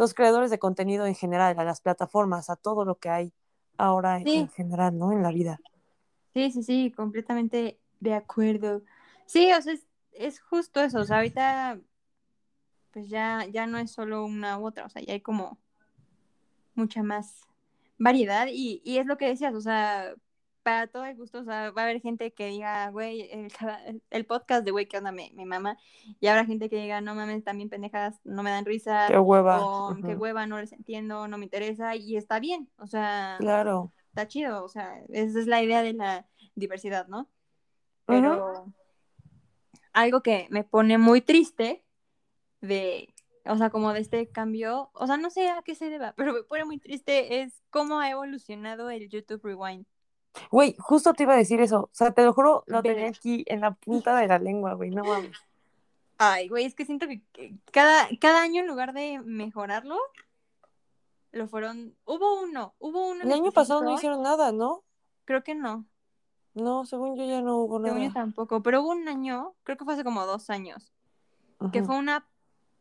los 0.00 0.14
creadores 0.14 0.50
de 0.50 0.58
contenido 0.58 1.04
en 1.04 1.14
general, 1.14 1.58
a 1.58 1.62
las 1.62 1.82
plataformas, 1.82 2.48
a 2.48 2.56
todo 2.56 2.86
lo 2.86 2.94
que 2.98 3.10
hay 3.10 3.34
ahora 3.76 4.16
en, 4.16 4.26
Sí. 4.26 4.38
en 4.38 4.48
general, 4.48 4.98
¿no? 4.98 5.12
En 5.12 5.22
la 5.22 5.30
vida. 5.30 5.60
Sí, 6.32 6.50
sí, 6.50 6.62
sí, 6.62 6.90
completamente 6.90 7.78
de 8.00 8.14
acuerdo. 8.14 8.80
Sí, 9.26 9.52
o 9.52 9.60
sea, 9.60 9.74
es, 9.74 9.86
es 10.12 10.40
justo 10.40 10.80
eso, 10.80 11.00
o 11.00 11.04
sea, 11.04 11.18
ahorita 11.18 11.80
pues 12.94 13.10
ya, 13.10 13.44
ya 13.52 13.66
no 13.66 13.76
es 13.76 13.90
solo 13.90 14.24
una 14.24 14.58
u 14.58 14.66
otra, 14.68 14.86
o 14.86 14.88
sea, 14.88 15.02
ya 15.02 15.12
hay 15.12 15.20
como 15.20 15.58
mucha 16.74 17.02
más 17.02 17.42
variedad 17.98 18.46
y, 18.50 18.80
y 18.86 18.96
es 18.96 19.06
lo 19.06 19.18
que 19.18 19.28
decías, 19.28 19.54
o 19.54 19.60
sea, 19.60 20.14
para 20.62 20.86
todo 20.86 21.04
el 21.04 21.16
gusto, 21.16 21.40
o 21.40 21.44
sea, 21.44 21.70
va 21.70 21.82
a 21.82 21.84
haber 21.84 22.00
gente 22.00 22.32
que 22.32 22.46
diga, 22.46 22.90
güey, 22.90 23.30
el, 23.30 23.48
el 24.10 24.26
podcast 24.26 24.64
de 24.64 24.70
güey, 24.70 24.86
¿qué 24.86 24.98
onda? 24.98 25.12
Me 25.12 25.32
mama, 25.46 25.78
y 26.20 26.26
habrá 26.26 26.44
gente 26.44 26.68
que 26.68 26.76
diga, 26.76 27.00
no 27.00 27.14
mames, 27.14 27.44
también 27.44 27.68
pendejas, 27.68 28.20
no 28.24 28.42
me 28.42 28.50
dan 28.50 28.64
risa, 28.64 29.06
Qué 29.08 29.18
hueva. 29.18 29.64
o 29.64 29.96
qué 29.96 30.14
hueva, 30.14 30.46
no 30.46 30.60
les 30.60 30.72
entiendo, 30.72 31.28
no 31.28 31.38
me 31.38 31.44
interesa, 31.44 31.96
y 31.96 32.16
está 32.16 32.40
bien, 32.40 32.68
o 32.76 32.86
sea, 32.86 33.36
Claro. 33.40 33.92
está 34.08 34.28
chido, 34.28 34.64
o 34.64 34.68
sea, 34.68 35.02
esa 35.08 35.38
es 35.40 35.46
la 35.46 35.62
idea 35.62 35.82
de 35.82 35.94
la 35.94 36.26
diversidad, 36.54 37.08
¿no? 37.08 37.30
Pero, 38.06 38.72
algo 39.92 40.22
que 40.22 40.46
me 40.50 40.64
pone 40.64 40.98
muy 40.98 41.20
triste 41.20 41.84
de, 42.60 43.14
o 43.44 43.56
sea, 43.56 43.70
como 43.70 43.92
de 43.92 44.00
este 44.00 44.28
cambio, 44.30 44.90
o 44.94 45.06
sea, 45.06 45.16
no 45.16 45.30
sé 45.30 45.48
a 45.48 45.62
qué 45.62 45.74
se 45.74 45.90
deba, 45.90 46.12
pero 46.16 46.32
me 46.32 46.42
pone 46.42 46.64
muy 46.64 46.78
triste 46.78 47.40
es 47.42 47.62
cómo 47.70 48.00
ha 48.00 48.10
evolucionado 48.10 48.90
el 48.90 49.08
YouTube 49.08 49.42
Rewind. 49.42 49.86
Güey, 50.50 50.76
justo 50.78 51.12
te 51.12 51.24
iba 51.24 51.34
a 51.34 51.38
decir 51.38 51.60
eso. 51.60 51.82
O 51.82 51.90
sea, 51.92 52.12
te 52.12 52.24
lo 52.24 52.32
juro, 52.32 52.64
lo 52.66 52.82
tenía 52.82 53.08
aquí 53.08 53.44
en 53.46 53.60
la 53.60 53.72
punta 53.72 54.16
de 54.16 54.28
la 54.28 54.38
lengua, 54.38 54.74
güey. 54.74 54.90
No 54.90 55.04
mames. 55.04 55.36
Ay, 56.18 56.48
güey, 56.48 56.66
es 56.66 56.74
que 56.74 56.84
siento 56.84 57.06
que 57.06 57.22
cada, 57.72 58.08
cada 58.20 58.42
año 58.42 58.60
en 58.60 58.66
lugar 58.66 58.92
de 58.92 59.20
mejorarlo, 59.24 59.96
lo 61.32 61.48
fueron, 61.48 61.96
hubo 62.04 62.42
uno, 62.42 62.74
hubo 62.78 63.08
uno. 63.08 63.22
El 63.22 63.32
año 63.32 63.52
pasado 63.52 63.82
no 63.82 63.94
hicieron 63.94 64.22
nada, 64.22 64.52
¿no? 64.52 64.84
Creo 65.24 65.42
que 65.42 65.54
no, 65.54 65.86
No, 66.54 66.84
según 66.84 67.16
yo 67.16 67.24
ya 67.24 67.40
no 67.40 67.56
hubo 67.58 67.80
según 67.82 68.00
yo 68.00 68.08
nada. 68.08 68.12
tampoco, 68.20 68.62
pero 68.62 68.82
hubo 68.82 68.90
un 68.90 69.08
año, 69.08 69.54
creo 69.62 69.78
que 69.78 69.84
fue 69.84 69.94
hace 69.94 70.04
como 70.04 70.26
dos 70.26 70.50
años, 70.50 70.92
que 71.72 71.82
fue 71.82 71.96
una 71.96 72.28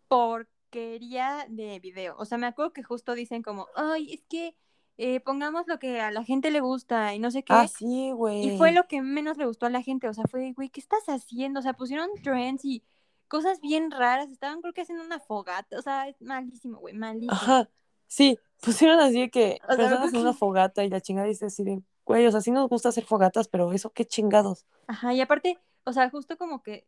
porquería 0.08 1.46
de 1.48 1.80
video. 1.80 2.16
O 2.18 2.26
sea, 2.26 2.38
me 2.38 2.48
acuerdo 2.48 2.74
que 2.74 2.84
justo 2.84 3.14
dicen 3.14 3.42
como, 3.44 3.68
ay, 3.76 4.14
es 4.14 4.24
que 4.28 4.56
eh, 5.02 5.22
pongamos 5.22 5.66
lo 5.66 5.80
que 5.80 6.02
a 6.02 6.12
la 6.12 6.26
gente 6.26 6.52
le 6.52 6.60
gusta 6.60 7.16
y 7.16 7.20
no 7.20 7.32
sé 7.32 7.42
qué. 7.42 7.54
Ah, 7.54 7.70
sí, 7.70 8.12
güey. 8.12 8.50
Y 8.50 8.58
fue 8.58 8.74
lo 8.74 8.86
que 8.86 9.02
menos 9.02 9.38
le 9.38 9.46
gustó 9.46 9.66
a 9.66 9.70
la 9.70 9.82
gente. 9.82 10.10
O 10.10 10.14
sea, 10.14 10.26
fue, 10.30 10.52
güey, 10.52 10.68
¿qué 10.68 10.82
estás 10.82 11.06
haciendo? 11.08 11.62
O 11.62 11.64
sea, 11.64 11.72
pusieron 11.72 12.10
trends 12.22 12.66
y 12.66 12.84
cosas 13.30 13.62
bien 13.62 13.92
raras. 13.92 14.30
Estaban, 14.30 14.60
creo 14.60 14.74
que 14.74 14.82
haciendo 14.82 15.06
una 15.06 15.22
fogata. 15.22 15.80
O 15.80 15.82
sea, 15.82 16.10
es 16.10 16.22
malísimo, 16.22 16.80
güey, 16.80 16.96
malísimo. 16.96 17.32
Ajá, 17.32 17.70
sí, 18.08 18.38
pusieron 18.62 19.00
así 19.00 19.22
de 19.22 19.30
que 19.30 19.62
O 19.70 19.78
personas 19.78 20.14
en 20.14 20.20
una 20.20 20.34
fogata 20.34 20.84
y 20.84 20.90
la 20.90 21.00
chingada 21.00 21.30
dice 21.30 21.46
así 21.46 21.64
de, 21.64 21.82
güey, 22.04 22.28
o 22.28 22.32
sea, 22.32 22.42
sí 22.42 22.52
nos 22.52 22.68
gusta 22.68 22.90
hacer 22.90 23.06
fogatas, 23.06 23.48
pero 23.48 23.72
eso 23.72 23.92
qué 23.92 24.04
chingados. 24.04 24.66
Ajá, 24.88 25.14
y 25.14 25.22
aparte, 25.22 25.60
o 25.86 25.94
sea, 25.94 26.10
justo 26.10 26.38
como 26.38 26.62
que 26.62 26.86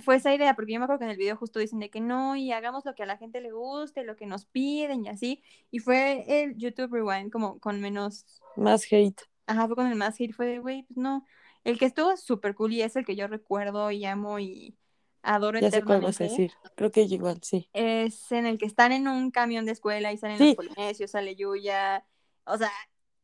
fue 0.00 0.16
esa 0.16 0.34
idea, 0.34 0.54
porque 0.54 0.72
yo 0.72 0.78
me 0.78 0.84
acuerdo 0.84 1.00
que 1.00 1.04
en 1.06 1.10
el 1.10 1.16
video 1.16 1.36
justo 1.36 1.58
dicen 1.58 1.78
de 1.78 1.90
que 1.90 2.00
no, 2.00 2.36
y 2.36 2.52
hagamos 2.52 2.84
lo 2.84 2.94
que 2.94 3.02
a 3.02 3.06
la 3.06 3.16
gente 3.16 3.40
le 3.40 3.52
guste, 3.52 4.04
lo 4.04 4.16
que 4.16 4.26
nos 4.26 4.44
piden 4.46 5.04
y 5.04 5.08
así. 5.08 5.42
Y 5.70 5.78
fue 5.80 6.24
el 6.26 6.56
YouTube 6.56 6.92
Rewind 6.92 7.30
como 7.30 7.58
con 7.58 7.80
menos 7.80 8.24
Más 8.56 8.86
hate. 8.90 9.20
Ajá, 9.46 9.66
fue 9.66 9.76
con 9.76 9.86
el 9.86 9.94
más 9.94 10.18
hate, 10.20 10.32
fue 10.32 10.46
de, 10.46 10.58
güey, 10.58 10.82
pues 10.84 10.96
no. 10.96 11.24
El 11.64 11.78
que 11.78 11.86
estuvo 11.86 12.16
súper 12.16 12.54
cool 12.54 12.72
y 12.72 12.82
es 12.82 12.96
el 12.96 13.04
que 13.04 13.16
yo 13.16 13.26
recuerdo 13.26 13.90
y 13.90 14.04
amo 14.04 14.38
y 14.38 14.76
adoro 15.22 15.58
Ya 15.58 15.70
sé 15.70 15.82
cuál 15.82 16.00
vas 16.00 16.20
a 16.20 16.24
decir. 16.24 16.52
Creo 16.76 16.90
que 16.90 17.02
igual, 17.02 17.40
sí. 17.42 17.68
Es 17.72 18.30
en 18.32 18.46
el 18.46 18.58
que 18.58 18.66
están 18.66 18.92
en 18.92 19.08
un 19.08 19.30
camión 19.30 19.66
de 19.66 19.72
escuela 19.72 20.12
y 20.12 20.16
salen 20.16 20.38
Sí. 20.38 20.46
los 20.46 20.56
polinesios, 20.56 21.10
sale 21.10 21.34
Yuya. 21.34 22.06
O 22.44 22.56
sea, 22.56 22.70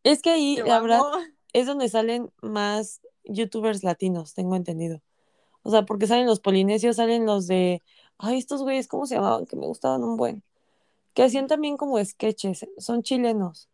Es 0.03 0.21
que 0.21 0.31
ahí, 0.31 0.57
la 0.57 0.81
verdad, 0.81 1.01
es 1.53 1.67
donde 1.67 1.89
salen 1.89 2.33
más 2.41 3.01
youtubers 3.25 3.85
latinos, 3.85 4.35
tengo 4.35 4.57
entendido. 4.57 5.01
O 5.63 5.71
sea, 5.71 5.85
porque 5.85 6.07
salen 6.07 6.27
los 6.27 6.41
polinesios, 6.41 6.97
salen 6.97 7.27
los 7.27 7.47
de, 7.47 7.83
ay, 8.19 8.39
estos 8.39 8.63
güeyes, 8.63 8.89
¿cómo 8.89 9.07
se 9.07 9.15
llamaban? 9.15 9.47
Que 9.47 9.57
me 9.57 9.67
gustaban 9.67 10.03
un 10.03 10.17
buen. 10.17 10.43
Que 11.15 11.23
hacían 11.23 11.47
también 11.47 11.77
como 11.77 12.03
sketches, 12.05 12.67
son 12.79 13.03
chilenos. 13.03 13.69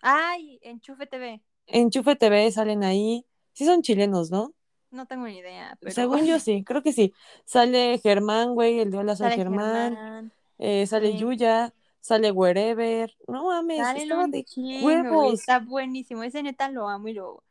Ay, 0.00 0.58
Enchufe 0.62 1.06
TV. 1.06 1.40
En 1.66 1.90
Chufe 1.90 2.16
TV 2.16 2.50
salen 2.50 2.84
ahí, 2.84 3.24
sí 3.52 3.64
son 3.64 3.82
chilenos, 3.82 4.30
¿no? 4.30 4.52
No 4.90 5.06
tengo 5.06 5.26
ni 5.26 5.38
idea, 5.38 5.76
pero 5.80 5.92
Según 5.92 6.26
yo 6.26 6.38
sí, 6.40 6.64
creo 6.64 6.82
que 6.82 6.92
sí. 6.92 7.14
Sale 7.44 7.98
Germán, 7.98 8.54
güey, 8.54 8.80
el 8.80 8.90
de 8.90 8.98
Hola 8.98 9.16
Soy 9.16 9.30
Germán, 9.30 9.94
Germán. 9.94 10.32
eh, 10.58 10.86
sale 10.86 11.12
Sí. 11.12 11.18
Yuya, 11.18 11.72
sale 12.00 12.30
Wherever. 12.30 13.14
No 13.26 13.44
mames, 13.46 13.78
de 14.30 14.44
chingo, 14.44 14.86
huevos. 14.86 15.40
Está 15.40 15.60
buenísimo. 15.60 16.22
Ese 16.22 16.42
neta 16.42 16.68
lo 16.68 16.88
amo 16.88 17.08
y 17.08 17.14
lo. 17.14 17.42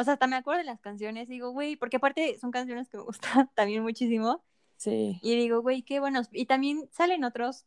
O 0.00 0.04
sea, 0.04 0.14
hasta 0.14 0.26
me 0.26 0.36
acuerdo 0.36 0.58
de 0.60 0.64
las 0.66 0.80
canciones. 0.80 1.28
Digo, 1.28 1.50
güey, 1.52 1.76
porque 1.76 1.96
aparte 1.98 2.38
son 2.38 2.50
canciones 2.50 2.88
que 2.88 2.96
me 2.98 3.02
gustan 3.44 3.50
también 3.54 3.82
muchísimo. 3.82 4.44
Sí. 4.76 5.18
Y 5.22 5.36
digo, 5.36 5.62
güey, 5.62 5.82
qué 5.82 6.00
buenos. 6.00 6.28
Y 6.32 6.46
también 6.46 6.88
salen 6.92 7.24
otros. 7.24 7.66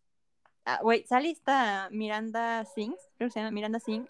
ah, 0.65 0.79
Güey, 0.83 1.05
sale 1.05 1.29
esta 1.31 1.89
Miranda 1.91 2.65
Sings, 2.65 2.99
creo 3.17 3.29
que 3.29 3.33
se 3.33 3.39
llama 3.39 3.51
Miranda 3.51 3.79
Singh. 3.79 4.07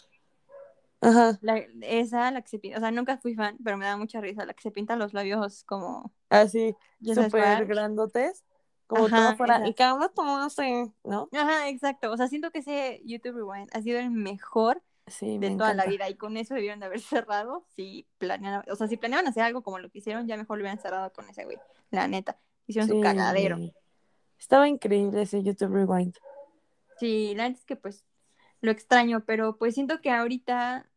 Ajá, 1.01 1.38
La, 1.41 1.57
esa, 1.82 2.32
la 2.32 2.41
que 2.41 2.47
se 2.49 2.59
pinta. 2.59 2.78
O 2.78 2.82
sea, 2.82 2.91
nunca 2.91 3.17
fui 3.17 3.36
fan, 3.36 3.57
pero 3.63 3.78
me 3.78 3.86
da 3.86 3.97
mucha 3.97 4.21
risa. 4.21 4.45
La 4.45 4.53
que 4.53 4.61
se 4.61 4.71
pinta 4.71 4.95
los 4.95 5.13
labios 5.13 5.63
como. 5.65 6.13
así, 6.30 6.76
sabes 7.13 7.34
súper 7.34 7.65
grandotes, 7.65 8.45
como 8.88 9.07
Ajá, 9.07 9.17
todo 9.28 9.36
fuera, 9.36 9.57
esa. 9.57 9.67
y 9.67 9.74
cada 9.74 9.95
uno 9.95 10.09
todo 10.09 10.38
así, 10.38 10.91
¿no? 11.03 11.30
Ajá, 11.34 11.67
exacto. 11.69 12.11
O 12.11 12.17
sea, 12.17 12.28
siento 12.30 12.51
que 12.51 12.59
ese 12.59 13.01
YouTube 13.05 13.36
Rewind 13.38 13.69
ha 13.74 13.82
sido 13.82 13.99
el 13.99 14.11
mejor 14.11 14.82
Sí, 15.07 15.37
de 15.37 15.51
toda 15.57 15.73
la 15.73 15.85
vida. 15.85 16.09
Y 16.09 16.15
con 16.15 16.37
eso 16.37 16.53
debieron 16.53 16.79
de 16.79 16.85
haber 16.85 16.99
cerrado. 17.25 17.65
Si 17.75 18.07
planeaban, 18.17 18.63
o 18.69 18.75
sea, 18.75 18.87
si 18.87 18.97
planeaban 18.97 19.27
hacer 19.27 19.43
algo 19.43 19.61
como 19.63 19.79
lo 19.79 19.89
que 19.89 19.99
hicieron, 19.99 20.27
ya 20.27 20.37
mejor 20.37 20.57
lo 20.57 20.61
hubieran 20.63 20.79
cerrado 20.79 21.11
con 21.13 21.29
ese 21.29 21.45
güey. 21.45 21.57
La 21.91 22.07
neta. 22.07 22.39
Hicieron 22.67 22.87
su 22.89 23.01
cagadero. 23.01 23.57
Estaba 24.39 24.67
increíble 24.67 25.21
ese 25.21 25.43
YouTube 25.43 25.73
Rewind. 25.73 26.15
Sí, 26.99 27.33
la 27.35 27.47
neta 27.49 27.59
es 27.59 27.65
que 27.65 27.75
pues 27.75 28.05
lo 28.61 28.71
extraño, 28.71 29.23
pero 29.25 29.57
pues 29.57 29.73
siento 29.73 29.99
que 30.01 30.09
ahorita 30.11 30.89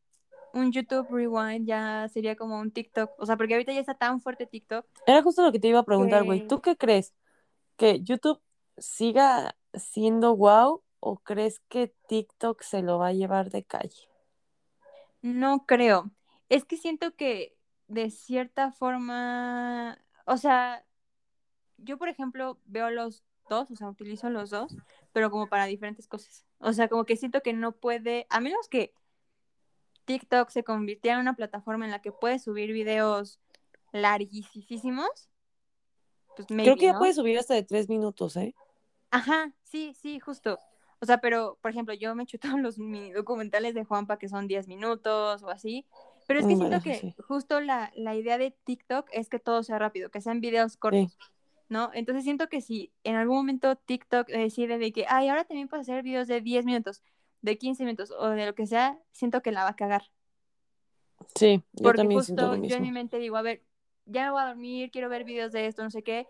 un 0.53 0.73
YouTube 0.73 1.09
Rewind 1.11 1.67
ya 1.67 2.09
sería 2.09 2.37
como 2.37 2.59
un 2.61 2.71
TikTok. 2.71 3.11
O 3.19 3.27
sea, 3.27 3.37
porque 3.37 3.55
ahorita 3.55 3.73
ya 3.73 3.81
está 3.81 3.95
tan 3.95 4.21
fuerte 4.21 4.47
TikTok. 4.47 4.87
Era 5.07 5.23
justo 5.23 5.43
lo 5.43 5.53
que 5.53 5.59
te 5.59 5.69
iba 5.69 5.81
a 5.81 5.85
preguntar, 5.85 6.25
güey. 6.25 6.43
Que- 6.43 6.47
¿Tú 6.47 6.61
qué 6.61 6.77
crees? 6.77 7.13
¿Que 7.77 8.01
YouTube 8.03 8.41
siga 8.79 9.57
siendo 9.75 10.37
wow 10.37 10.83
o 11.09 11.19
crees 11.19 11.61
que 11.69 11.95
TikTok 12.09 12.63
se 12.63 12.83
lo 12.83 12.99
va 12.99 13.09
a 13.09 13.13
llevar 13.13 13.51
de 13.51 13.63
calle? 13.63 14.09
No 15.23 15.65
creo. 15.65 16.11
Es 16.49 16.65
que 16.65 16.77
siento 16.77 17.15
que 17.15 17.57
de 17.87 18.11
cierta 18.11 18.73
forma, 18.73 20.05
o 20.25 20.37
sea, 20.37 20.85
yo 21.79 21.97
por 21.97 22.09
ejemplo 22.09 22.59
veo 22.65 22.91
los 22.91 23.23
dos, 23.49 23.71
o 23.71 23.77
sea, 23.77 23.89
utilizo 23.89 24.31
los 24.31 24.51
dos, 24.51 24.77
pero 25.13 25.31
como 25.31 25.47
para 25.47 25.67
diferentes 25.67 26.09
cosas. 26.09 26.45
O 26.59 26.73
sea, 26.73 26.89
como 26.89 27.05
que 27.05 27.17
siento 27.17 27.41
que 27.41 27.53
no 27.53 27.71
puede, 27.71 28.27
a 28.29 28.41
menos 28.41 28.67
que 28.69 28.93
TikTok 30.07 30.51
se 30.51 30.65
convirtiera 30.65 31.15
en 31.17 31.21
una 31.21 31.37
plataforma 31.37 31.85
en 31.85 31.93
la 31.93 32.03
que 32.03 32.11
puedes 32.11 32.43
subir 32.43 32.73
videos 32.73 33.39
larguísimos, 33.93 35.31
pues 36.35 36.51
maybe, 36.51 36.65
Creo 36.65 36.77
que 36.77 36.87
ya 36.87 36.93
¿no? 36.95 36.99
puedes 36.99 37.15
subir 37.15 37.39
hasta 37.39 37.55
de 37.55 37.63
tres 37.63 37.89
minutos, 37.89 38.37
¿eh? 38.37 38.57
Ajá, 39.13 39.53
sí, 39.63 39.95
sí, 39.95 40.19
justo. 40.19 40.59
O 41.01 41.07
sea, 41.07 41.19
pero, 41.19 41.59
por 41.61 41.71
ejemplo, 41.71 41.95
yo 41.95 42.15
me 42.15 42.23
he 42.23 42.27
chutado 42.27 42.57
los 42.59 42.79
mini 42.79 43.13
documentales 43.13 43.75
de 43.75 43.85
Juanpa 43.85 44.19
que 44.19 44.29
son 44.29 44.47
10 44.49 44.69
minutos 44.69 45.43
o 45.43 45.51
así. 45.51 45.87
Pero 46.27 46.41
es 46.41 46.47
que 46.47 46.57
siento 46.57 46.81
que 46.81 46.97
sí. 46.97 47.15
justo 47.29 47.61
la, 47.61 47.93
la 47.95 48.17
idea 48.17 48.37
de 48.37 48.51
TikTok 48.51 49.09
es 49.13 49.29
que 49.29 49.39
todo 49.39 49.63
sea 49.63 49.79
rápido, 49.79 50.11
que 50.11 50.21
sean 50.21 50.41
videos 50.41 50.77
cortos, 50.77 51.17
¿no? 51.69 51.91
Entonces 51.95 52.25
siento 52.25 52.49
que 52.49 52.61
si 52.61 52.93
en 53.05 53.15
algún 53.15 53.37
momento 53.37 53.77
TikTok 53.77 54.27
decide 54.27 54.79
de 54.79 54.93
que, 54.93 55.07
ay, 55.09 55.29
ahora 55.29 55.45
también 55.45 55.69
puedes 55.69 55.89
hacer 55.89 56.03
videos 56.03 56.27
de 56.27 56.41
10 56.41 56.65
minutos, 56.65 57.03
de 57.43 57.57
15 57.57 57.85
minutos 57.85 58.11
o 58.11 58.29
de 58.31 58.45
lo 58.45 58.55
que 58.57 58.67
sea, 58.67 58.99
siento 59.13 59.41
que 59.41 59.53
la 59.53 59.63
va 59.63 59.71
a 59.71 59.77
cagar. 59.77 60.11
Sí, 61.35 61.63
yo 61.73 61.83
Porque 61.85 61.99
también 61.99 62.23
siento 62.25 62.49
justo 62.49 62.67
yo 62.67 62.77
en 62.77 62.83
mi 62.83 62.93
mente 62.93 63.19
digo, 63.19 63.37
a 63.37 63.43
ver, 63.43 63.63
ya 64.07 64.25
me 64.25 64.31
voy 64.31 64.43
a 64.43 64.47
dormir, 64.47 64.91
quiero 64.91 65.09
ver 65.09 65.25
videos 65.25 65.53
de 65.53 65.67
esto, 65.67 65.83
no 65.83 65.91
sé 65.91 66.03
qué. 66.03 66.27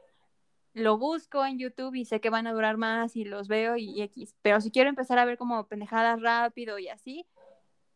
Lo 0.76 0.98
busco 0.98 1.42
en 1.46 1.58
YouTube 1.58 1.94
y 1.94 2.04
sé 2.04 2.20
que 2.20 2.28
van 2.28 2.46
a 2.46 2.52
durar 2.52 2.76
más 2.76 3.16
y 3.16 3.24
los 3.24 3.48
veo 3.48 3.78
y, 3.78 3.88
y 3.92 4.02
X. 4.02 4.34
Pero 4.42 4.60
si 4.60 4.70
quiero 4.70 4.90
empezar 4.90 5.18
a 5.18 5.24
ver 5.24 5.38
como 5.38 5.66
pendejadas 5.66 6.20
rápido 6.20 6.78
y 6.78 6.88
así, 6.88 7.26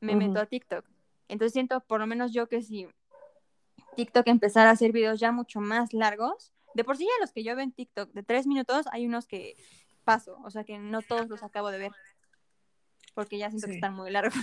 me 0.00 0.16
meto 0.16 0.40
a 0.40 0.46
TikTok. 0.46 0.86
Entonces 1.28 1.52
siento, 1.52 1.80
por 1.82 2.00
lo 2.00 2.06
menos 2.06 2.32
yo, 2.32 2.48
que 2.48 2.62
si 2.62 2.88
TikTok 3.96 4.26
empezara 4.28 4.70
a 4.70 4.72
hacer 4.72 4.92
videos 4.92 5.20
ya 5.20 5.30
mucho 5.30 5.60
más 5.60 5.92
largos, 5.92 6.54
de 6.72 6.82
por 6.82 6.96
sí 6.96 7.04
ya 7.04 7.20
los 7.20 7.32
que 7.32 7.44
yo 7.44 7.54
veo 7.54 7.64
en 7.64 7.72
TikTok 7.72 8.12
de 8.12 8.22
tres 8.22 8.46
minutos, 8.46 8.86
hay 8.92 9.06
unos 9.06 9.26
que 9.26 9.56
paso, 10.04 10.38
o 10.42 10.50
sea 10.50 10.64
que 10.64 10.78
no 10.78 11.02
todos 11.02 11.28
los 11.28 11.42
acabo 11.42 11.70
de 11.70 11.80
ver. 11.80 11.92
Porque 13.12 13.36
ya 13.36 13.50
siento 13.50 13.66
que 13.66 13.74
están 13.74 13.92
muy 13.92 14.10
largos. 14.10 14.34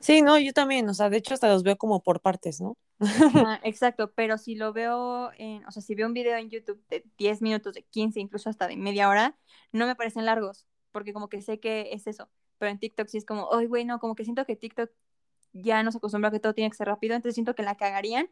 Sí, 0.00 0.22
no, 0.22 0.38
yo 0.38 0.52
también, 0.52 0.88
o 0.88 0.94
sea, 0.94 1.10
de 1.10 1.18
hecho 1.18 1.34
hasta 1.34 1.48
los 1.48 1.62
veo 1.62 1.76
como 1.76 2.02
por 2.02 2.20
partes, 2.20 2.60
¿no? 2.60 2.76
Exacto, 3.64 4.12
pero 4.12 4.38
si 4.38 4.54
lo 4.54 4.72
veo 4.72 5.30
en, 5.38 5.64
o 5.66 5.70
sea, 5.70 5.82
si 5.82 5.94
veo 5.94 6.06
un 6.06 6.14
video 6.14 6.36
en 6.36 6.50
YouTube 6.50 6.82
de 6.88 7.04
10 7.18 7.42
minutos, 7.42 7.74
de 7.74 7.82
15, 7.82 8.20
incluso 8.20 8.50
hasta 8.50 8.68
de 8.68 8.76
media 8.76 9.08
hora, 9.08 9.36
no 9.72 9.86
me 9.86 9.96
parecen 9.96 10.24
largos, 10.26 10.66
porque 10.92 11.12
como 11.12 11.28
que 11.28 11.42
sé 11.42 11.60
que 11.60 11.92
es 11.92 12.06
eso, 12.06 12.28
pero 12.58 12.70
en 12.70 12.78
TikTok 12.78 13.08
sí 13.08 13.18
es 13.18 13.24
como, 13.24 13.52
ay, 13.54 13.66
güey, 13.66 13.84
no, 13.84 13.98
como 13.98 14.14
que 14.14 14.24
siento 14.24 14.44
que 14.44 14.56
TikTok 14.56 14.90
ya 15.52 15.82
nos 15.82 15.96
acostumbra 15.96 16.28
a 16.28 16.32
que 16.32 16.40
todo 16.40 16.54
tiene 16.54 16.70
que 16.70 16.76
ser 16.76 16.88
rápido, 16.88 17.14
entonces 17.14 17.34
siento 17.34 17.54
que 17.54 17.62
la 17.62 17.76
cagarían 17.76 18.28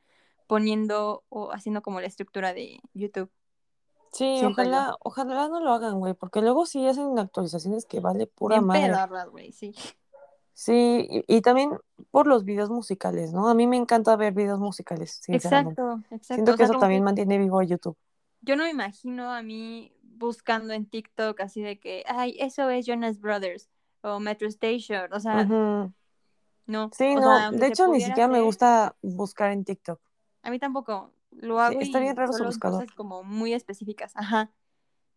poniendo 0.46 1.24
o 1.28 1.52
haciendo 1.52 1.82
como 1.82 2.00
la 2.00 2.06
estructura 2.06 2.54
de 2.54 2.80
YouTube. 2.94 3.30
Sí, 4.12 4.24
Siento 4.24 4.62
ojalá, 4.62 4.96
ojalá 5.00 5.48
no 5.48 5.60
lo 5.60 5.72
hagan, 5.72 5.98
güey, 6.00 6.14
porque 6.14 6.40
luego 6.40 6.66
sí 6.66 6.86
hacen 6.86 7.16
actualizaciones 7.18 7.86
que 7.86 8.00
vale 8.00 8.26
pura 8.26 8.56
Bien 8.56 8.66
madre. 8.66 8.88
pedorras, 8.88 9.28
güey, 9.28 9.52
sí. 9.52 9.72
Sí, 10.54 11.06
y, 11.10 11.24
y 11.36 11.40
también 11.42 11.70
por 12.10 12.26
los 12.26 12.44
videos 12.44 12.70
musicales, 12.70 13.32
¿no? 13.32 13.48
A 13.48 13.54
mí 13.54 13.66
me 13.66 13.76
encanta 13.76 14.16
ver 14.16 14.34
videos 14.34 14.58
musicales, 14.58 15.18
sinceramente. 15.22 15.80
Exacto, 15.80 16.14
exacto. 16.14 16.34
Siento 16.34 16.52
o 16.52 16.56
que 16.56 16.56
sea, 16.58 16.66
eso 16.66 16.78
también 16.78 17.00
que 17.00 17.04
mantiene 17.04 17.38
vivo 17.38 17.60
a 17.60 17.64
YouTube. 17.64 17.96
yo 18.42 18.56
no 18.56 18.64
me 18.64 18.70
imagino 18.70 19.32
a 19.32 19.42
mí 19.42 19.92
buscando 20.02 20.74
en 20.74 20.86
TikTok 20.86 21.40
así 21.40 21.62
de 21.62 21.78
que, 21.78 22.04
ay, 22.06 22.36
eso 22.38 22.68
es 22.70 22.86
Jonas 22.86 23.20
Brothers 23.20 23.70
o 24.02 24.20
Metro 24.20 24.48
Station, 24.48 25.12
o 25.12 25.20
sea, 25.20 25.44
Ujú. 25.44 25.92
no. 26.66 26.90
Sí, 26.92 27.04
o 27.16 27.20
no, 27.20 27.22
sea, 27.22 27.50
de 27.52 27.66
hecho 27.66 27.88
ni 27.88 28.00
siquiera 28.00 28.28
me 28.28 28.40
gusta 28.40 28.96
buscar 29.02 29.52
en 29.52 29.64
TikTok. 29.64 30.00
A 30.42 30.50
mí 30.50 30.58
tampoco. 30.58 31.12
lo 31.32 31.60
hago 31.60 31.80
está 31.80 32.00
bien 32.00 32.16
raro 32.16 32.32
su 32.32 32.44
buscador. 32.44 32.80
cosas 32.80 32.96
como 32.96 33.22
muy 33.22 33.52
específicas. 33.54 34.12
Ajá. 34.16 34.50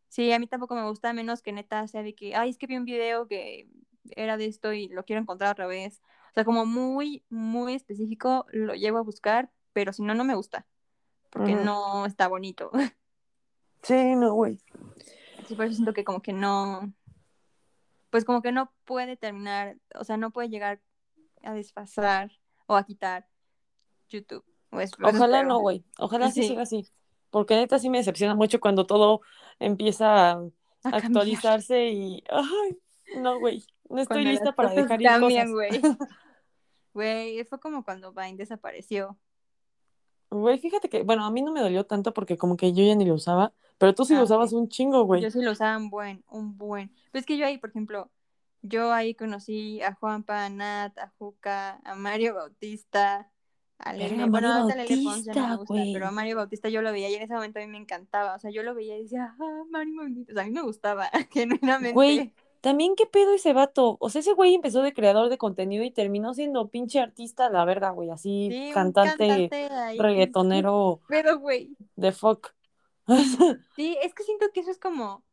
Sí, 0.10 0.32
a 0.32 0.40
mí 0.40 0.48
tampoco 0.48 0.76
me 0.76 0.88
gusta, 0.88 1.12
menos 1.14 1.42
que 1.42 1.52
neta 1.54 1.88
sea 1.88 2.04
de 2.04 2.14
que, 2.14 2.36
ay, 2.36 2.52
es 2.52 2.58
que 2.58 2.68
vi 2.68 2.78
un 2.78 2.86
video 2.86 3.28
que 3.28 3.68
era 4.12 4.38
de 4.38 4.46
esto 4.46 4.74
y 4.74 4.88
lo 4.90 5.04
quiero 5.06 5.22
encontrar 5.22 5.52
otra 5.52 5.68
vez. 5.68 6.02
O 6.32 6.34
sea, 6.34 6.46
como 6.46 6.66
muy, 6.66 7.24
muy 7.30 7.74
específico, 7.76 8.46
lo 8.52 8.74
llevo 8.76 8.98
a 8.98 9.02
buscar, 9.04 9.52
pero 9.74 9.94
si 9.94 10.02
no, 10.02 10.14
no 10.16 10.24
me 10.24 10.36
gusta. 10.36 10.66
Porque 11.30 11.56
no 11.56 12.06
está 12.06 12.28
bonito. 12.28 12.72
Sí, 13.84 14.16
no, 14.16 14.34
güey. 14.34 14.62
Sí, 15.46 15.56
por 15.56 15.66
eso 15.66 15.76
siento 15.76 15.92
que 15.94 16.06
como 16.06 16.22
que 16.22 16.32
no, 16.32 16.94
pues 18.12 18.24
como 18.24 18.42
que 18.42 18.54
no 18.54 18.72
puede 18.86 19.18
terminar, 19.18 19.76
o 20.00 20.06
sea, 20.06 20.16
no 20.16 20.32
puede 20.32 20.48
llegar 20.48 20.80
a 21.42 21.54
desfasar 21.54 22.32
o 22.66 22.78
a 22.78 22.86
quitar 22.86 23.28
YouTube. 24.08 24.46
O 24.72 24.80
es- 24.80 24.92
eso 24.94 24.98
Ojalá 25.02 25.40
espero. 25.40 25.50
no, 25.50 25.60
güey. 25.60 25.84
Ojalá 26.00 26.32
sí 26.32 26.44
Sí. 26.44 26.48
siga 26.48 26.62
así. 26.62 26.88
Porque 27.30 27.56
neta 27.56 27.78
sí 27.78 27.90
me 27.90 27.98
decepciona 27.98 28.36
mucho 28.36 28.62
cuando 28.62 28.86
todo 28.86 29.20
empieza 29.60 30.30
a 30.32 30.34
A 30.36 30.40
cambiar. 30.84 31.06
actualizarse 31.06 31.88
y. 31.90 32.24
Ay, 32.30 32.78
no, 33.20 33.38
güey. 33.40 33.66
No 33.90 34.02
estoy 34.02 34.26
lista 34.26 34.54
para 34.54 34.70
dejar 34.70 35.02
ir 35.02 35.08
cambian, 35.08 35.52
cosas. 35.52 35.82
güey. 35.82 35.82
Güey, 36.94 37.44
fue 37.46 37.60
como 37.60 37.84
cuando 37.84 38.14
Vine 38.14 38.36
desapareció. 38.38 39.18
Güey, 40.30 40.60
fíjate 40.60 40.90
que, 40.90 41.04
bueno, 41.04 41.26
a 41.26 41.32
mí 41.32 41.42
no 41.42 41.52
me 41.52 41.60
dolió 41.62 41.86
tanto 41.86 42.14
porque 42.14 42.38
como 42.38 42.56
que 42.56 42.74
yo 42.74 42.84
ya 42.84 42.96
ni 42.96 43.06
lo 43.06 43.16
usaba, 43.16 43.52
pero 43.78 43.94
tú 43.96 44.06
sí 44.06 44.14
Ah, 44.14 44.18
lo 44.18 44.24
usabas 44.24 44.54
un 44.54 44.70
chingo, 44.70 45.04
güey. 45.04 45.22
Yo 45.22 45.32
sí 45.32 45.42
lo 45.42 45.52
usaba 45.52 45.76
un 45.78 45.90
buen, 45.90 46.24
un 46.30 46.58
buen. 46.58 46.90
Pero 47.12 47.20
es 47.20 47.26
que 47.26 47.38
yo 47.38 47.46
ahí, 47.46 47.58
por 47.58 47.72
ejemplo, 47.72 48.12
yo 48.62 48.94
ahí 48.94 49.14
conocí 49.16 49.82
a 49.82 49.94
Juanpa, 49.94 50.46
a 50.46 50.50
Nat, 50.50 50.98
a 51.00 51.12
Juca, 51.18 51.82
a 51.84 51.96
Mario 51.96 52.36
Bautista, 52.36 53.30
a 53.78 53.94
Lele. 53.94 54.26
Bueno, 54.28 54.68
Lele 54.68 55.04
Pons 55.04 55.26
ya 55.26 55.34
no 55.34 55.48
me 55.48 55.56
gusta, 55.58 55.74
güey. 55.74 55.94
pero 55.94 56.08
a 56.08 56.12
Mario 56.12 56.38
Bautista 56.38 56.70
yo 56.70 56.82
lo 56.82 56.92
veía 56.92 57.10
y 57.10 57.16
en 57.16 57.24
ese 57.24 57.34
momento 57.34 57.60
a 57.60 57.64
mí 57.64 57.68
me 57.68 57.78
encantaba. 57.78 58.36
O 58.36 58.40
sea, 58.40 58.50
yo 58.52 58.64
lo 58.64 58.74
veía 58.74 58.98
y 58.98 59.04
decía, 59.04 59.36
ah, 59.40 59.64
Mario 59.70 59.96
Bautista. 59.98 60.32
O 60.32 60.36
sea, 60.36 60.44
a 60.44 60.46
mí 60.46 60.52
me 60.52 60.62
gustaba, 60.62 61.10
genuinamente. 61.32 61.94
Güey, 61.94 62.34
también 62.64 62.96
qué 62.96 63.06
pedo 63.06 63.34
ese 63.34 63.52
vato. 63.52 63.98
O 64.00 64.10
sea, 64.10 64.22
ese 64.22 64.32
güey 64.32 64.56
empezó 64.56 64.82
de 64.82 64.94
creador 64.94 65.28
de 65.28 65.38
contenido 65.38 65.84
y 65.84 65.92
terminó 65.92 66.34
siendo 66.34 66.70
pinche 66.70 67.02
artista 67.02 67.50
la 67.50 67.66
verga, 67.66 67.90
güey. 67.90 68.10
Así, 68.10 68.48
Sí, 68.50 68.72
cantante, 68.74 69.28
cantante 69.28 69.70
reggaetonero 70.02 71.02
Pero, 71.10 71.40
güey, 71.40 71.76
de 71.98 72.14
fuck. 72.14 72.56
sí, 73.76 73.98
es 74.02 74.14
que 74.14 74.24
siento 74.24 74.46
que 74.54 74.62
eso 74.62 74.72
es 74.72 74.80
como 74.80 75.26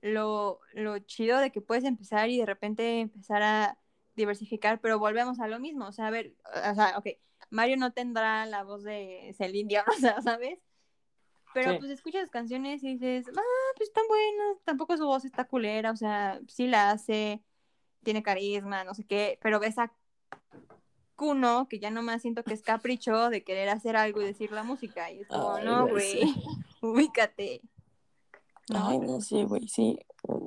lo, 0.00 0.58
lo 0.72 0.98
chido 0.98 1.38
de 1.38 1.52
que 1.52 1.60
puedes 1.60 1.84
empezar 1.84 2.28
y 2.28 2.38
de 2.38 2.46
repente 2.46 2.98
empezar 2.98 3.40
a 3.44 3.78
diversificar, 4.16 4.80
pero 4.80 4.98
volvemos 4.98 5.38
a 5.38 5.46
lo 5.46 5.60
mismo. 5.60 5.86
O 5.86 5.92
sea, 5.92 6.08
a 6.08 6.10
ver, 6.10 6.34
o 6.52 6.74
sea, 6.74 6.98
ok, 6.98 7.10
Mario 7.50 7.76
no 7.76 7.92
tendrá 7.92 8.44
la 8.46 8.64
voz 8.64 8.82
de 8.82 9.32
Celine 9.38 9.68
Dion, 9.68 9.84
o 9.96 10.00
sea, 10.00 10.20
¿sabes? 10.20 10.58
Pero 11.54 11.72
Sí. 11.72 11.78
pues 11.78 11.90
escuchas 11.92 12.28
canciones 12.30 12.82
y 12.82 12.94
dices, 12.94 13.26
ah, 13.28 13.72
pues 13.76 13.88
están 13.88 14.04
buenas, 14.08 14.60
tampoco 14.64 14.96
su 14.96 15.06
voz 15.06 15.24
está 15.24 15.44
culera, 15.44 15.92
o 15.92 15.96
sea, 15.96 16.40
sí 16.48 16.66
la 16.66 16.90
hace, 16.90 17.42
tiene 18.02 18.22
carisma, 18.22 18.84
no 18.84 18.92
sé 18.92 19.04
qué, 19.04 19.38
pero 19.40 19.60
ves 19.60 19.78
a 19.78 19.92
Kuno, 21.16 21.68
que 21.68 21.78
ya 21.78 21.90
nomás 21.90 22.22
siento 22.22 22.42
que 22.42 22.54
es 22.54 22.62
capricho 22.62 23.30
de 23.30 23.44
querer 23.44 23.68
hacer 23.68 23.96
algo 23.96 24.20
y 24.20 24.24
decir 24.26 24.50
la 24.50 24.64
música, 24.64 25.12
y 25.12 25.20
es 25.20 25.28
como, 25.28 25.54
Ay, 25.54 25.64
no, 25.64 25.86
güey, 25.86 26.20
güey, 26.20 26.34
ubícate. 26.82 27.60
¿no? 28.68 28.88
Ay, 28.88 28.98
no, 28.98 29.20
sí, 29.20 29.44
güey, 29.44 29.68
sí. 29.68 29.96